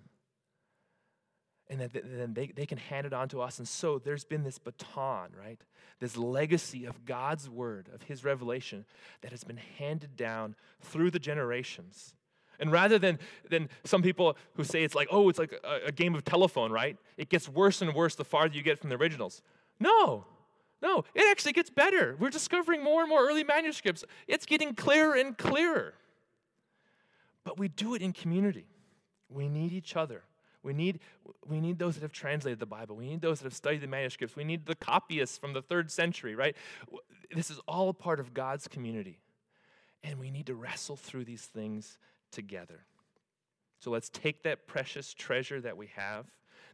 And 1.72 1.82
that 1.82 1.94
then 1.94 2.34
they, 2.34 2.48
they 2.48 2.66
can 2.66 2.80
hand 2.80 3.06
it 3.06 3.14
on 3.14 3.30
to 3.30 3.42
us. 3.42 3.60
And 3.60 3.68
so 3.68 4.00
there's 4.00 4.26
been 4.26 4.44
this 4.44 4.58
baton, 4.58 5.30
right? 5.40 5.62
This 6.00 6.18
legacy 6.18 6.86
of 6.86 7.06
God's 7.06 7.48
word, 7.48 7.90
of 7.94 8.04
His 8.04 8.24
revelation 8.24 8.86
that 9.22 9.32
has 9.32 9.44
been 9.44 9.60
handed 9.78 10.16
down 10.16 10.56
through 10.82 11.12
the 11.12 11.20
generations. 11.20 12.16
And 12.60 12.72
rather 12.72 13.00
than, 13.00 13.20
than 13.50 13.70
some 13.84 14.02
people 14.02 14.38
who 14.56 14.64
say 14.64 14.84
it's 14.84 14.96
like, 14.96 15.08
oh, 15.12 15.30
it's 15.30 15.40
like 15.40 15.54
a, 15.64 15.88
a, 15.88 15.92
game 15.92 16.14
of 16.14 16.26
telephone, 16.26 16.72
right? 16.72 16.98
It 17.18 17.30
gets 17.30 17.48
worse 17.48 17.82
and 17.82 17.94
worse 17.94 18.16
the 18.16 18.26
farther 18.26 18.56
you 18.56 18.62
get 18.62 18.80
from 18.80 18.90
the 18.90 18.98
originals. 18.98 19.42
No, 19.80 20.26
no, 20.82 21.04
it 21.14 21.30
actually 21.30 21.54
gets 21.54 21.70
better. 21.70 22.16
We're 22.20 22.30
discovering 22.30 22.84
more 22.84 23.02
and 23.02 23.10
more 23.10 23.28
early 23.28 23.44
manuscripts. 23.44 24.04
It's 24.28 24.46
getting 24.46 24.76
clearer 24.76 25.16
and 25.16 25.38
clearer. 25.38 25.94
But 27.44 27.58
we 27.58 27.68
do 27.68 27.96
it 27.96 28.02
in 28.02 28.14
community. 28.14 28.66
We 29.30 29.48
need 29.48 29.74
each 29.74 29.96
other. 29.96 30.24
We 30.62 30.74
need, 30.74 31.00
we 31.48 31.62
need 31.62 31.80
those 31.80 31.96
that 31.96 32.02
have 32.02 32.12
translated 32.12 32.60
the 32.60 32.66
Bible. 32.66 32.96
We 32.96 33.08
need 33.08 33.22
those 33.22 33.40
that 33.40 33.46
have 33.46 33.54
studied 33.54 33.82
the 33.82 33.88
manuscripts. 33.88 34.36
We 34.36 34.44
need 34.44 34.66
the 34.66 34.76
copyists 34.76 35.38
from 35.38 35.54
the 35.54 35.62
third 35.62 35.90
century, 35.90 36.36
right? 36.36 36.56
This 37.34 37.50
is 37.50 37.60
all 37.68 37.90
a 37.90 37.94
part 37.94 38.20
of 38.20 38.34
God's 38.34 38.68
community. 38.68 39.20
And 40.04 40.20
we 40.20 40.32
need 40.32 40.48
to 40.48 40.56
wrestle 40.56 40.96
through 40.96 41.26
these 41.26 41.44
things 41.44 41.98
together. 42.32 42.86
So 43.80 43.92
let's 43.92 44.10
take 44.10 44.44
that 44.44 44.68
precious 44.68 45.14
treasure 45.14 45.62
that 45.62 45.78
we 45.78 45.88
have, 45.96 46.26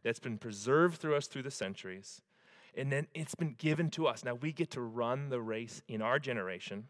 that's 0.02 0.18
been 0.18 0.38
preserved 0.38 0.98
through 0.98 1.16
us 1.16 1.26
through 1.26 1.42
the 1.42 1.50
centuries, 1.50 2.20
and 2.76 2.92
then 2.92 3.06
it's 3.14 3.34
been 3.34 3.54
given 3.58 3.90
to 3.90 4.06
us. 4.06 4.24
Now 4.24 4.34
we 4.34 4.52
get 4.52 4.70
to 4.72 4.80
run 4.80 5.28
the 5.30 5.40
race 5.40 5.82
in 5.88 6.02
our 6.02 6.18
generation, 6.18 6.88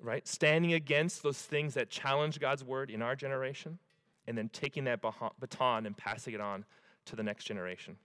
right? 0.00 0.26
Standing 0.26 0.74
against 0.74 1.22
those 1.22 1.38
things 1.38 1.74
that 1.74 1.90
challenge 1.90 2.38
God's 2.38 2.62
word 2.62 2.90
in 2.90 3.02
our 3.02 3.16
generation, 3.16 3.78
and 4.26 4.36
then 4.36 4.50
taking 4.50 4.84
that 4.84 5.00
baton 5.40 5.86
and 5.86 5.96
passing 5.96 6.34
it 6.34 6.40
on 6.40 6.64
to 7.06 7.16
the 7.16 7.22
next 7.22 7.44
generation. 7.44 7.96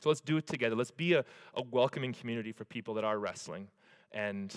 So 0.00 0.08
let's 0.08 0.20
do 0.20 0.36
it 0.36 0.46
together. 0.46 0.74
Let's 0.74 0.90
be 0.90 1.14
a, 1.14 1.24
a 1.54 1.62
welcoming 1.62 2.12
community 2.12 2.52
for 2.52 2.64
people 2.64 2.94
that 2.94 3.04
are 3.04 3.18
wrestling, 3.18 3.68
and, 4.12 4.54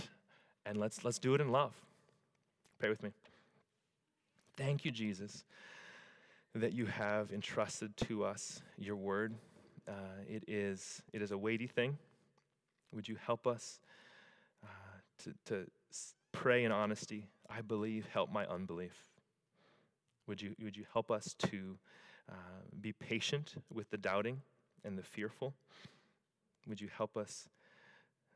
and 0.65 0.77
let's, 0.77 1.03
let's 1.03 1.19
do 1.19 1.33
it 1.33 1.41
in 1.41 1.49
love. 1.49 1.73
Pray 2.79 2.89
with 2.89 3.03
me. 3.03 3.11
Thank 4.59 4.83
you, 4.83 4.91
Jesus 4.91 5.45
that 6.55 6.73
you 6.73 6.85
have 6.85 7.31
entrusted 7.31 7.95
to 7.95 8.25
us 8.25 8.61
your 8.77 8.95
word. 8.95 9.33
Uh, 9.87 9.93
it, 10.27 10.43
is, 10.47 11.01
it 11.13 11.21
is 11.21 11.31
a 11.31 11.37
weighty 11.37 11.67
thing. 11.67 11.97
Would 12.93 13.07
you 13.07 13.17
help 13.25 13.47
us 13.47 13.79
uh, 14.63 14.67
to, 15.23 15.33
to 15.45 15.71
pray 16.33 16.65
in 16.65 16.71
honesty? 16.71 17.27
I 17.49 17.61
believe, 17.61 18.07
help 18.07 18.31
my 18.31 18.45
unbelief. 18.47 18.93
Would 20.27 20.41
you, 20.41 20.55
would 20.61 20.75
you 20.75 20.85
help 20.91 21.09
us 21.09 21.33
to 21.39 21.77
uh, 22.29 22.33
be 22.81 22.91
patient 22.91 23.53
with 23.73 23.89
the 23.91 23.97
doubting 23.97 24.41
and 24.83 24.97
the 24.97 25.03
fearful? 25.03 25.53
Would 26.67 26.81
you 26.81 26.89
help 26.95 27.15
us, 27.15 27.47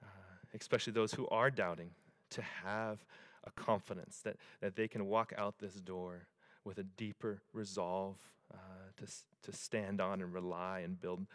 uh, 0.01 0.07
especially 0.53 0.93
those 0.93 1.13
who 1.13 1.27
are 1.27 1.51
doubting, 1.51 1.89
to 2.29 2.41
have 2.63 3.03
a 3.45 3.51
confidence 3.51 4.19
that, 4.23 4.37
that 4.61 4.75
they 4.75 4.87
can 4.87 5.05
walk 5.07 5.33
out 5.37 5.59
this 5.59 5.75
door 5.75 6.27
with 6.63 6.77
a 6.77 6.83
deeper 6.83 7.41
resolve 7.51 8.17
uh, 8.53 8.57
to, 8.97 9.05
to 9.43 9.57
stand 9.57 9.99
on 9.99 10.21
and 10.21 10.33
rely 10.33 10.79
and 10.79 10.99
build 10.99 11.25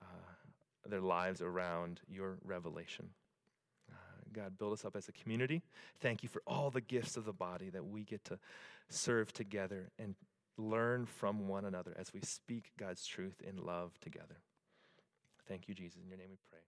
uh, 0.00 0.88
their 0.88 1.00
lives 1.00 1.42
around 1.42 2.00
your 2.08 2.38
revelation. 2.44 3.10
Uh, 3.90 3.94
God, 4.32 4.58
build 4.58 4.72
us 4.72 4.84
up 4.84 4.96
as 4.96 5.08
a 5.08 5.12
community. 5.12 5.62
Thank 6.00 6.22
you 6.22 6.28
for 6.28 6.42
all 6.46 6.70
the 6.70 6.80
gifts 6.80 7.16
of 7.16 7.24
the 7.24 7.32
body 7.32 7.70
that 7.70 7.84
we 7.84 8.04
get 8.04 8.24
to 8.26 8.38
serve 8.88 9.32
together 9.32 9.90
and 9.98 10.14
learn 10.56 11.06
from 11.06 11.48
one 11.48 11.64
another 11.64 11.94
as 11.98 12.12
we 12.12 12.20
speak 12.20 12.72
God's 12.78 13.06
truth 13.06 13.42
in 13.46 13.56
love 13.64 13.98
together. 14.00 14.40
Thank 15.48 15.68
you, 15.68 15.74
Jesus. 15.74 16.00
In 16.02 16.08
your 16.08 16.18
name 16.18 16.28
we 16.30 16.38
pray. 16.50 16.60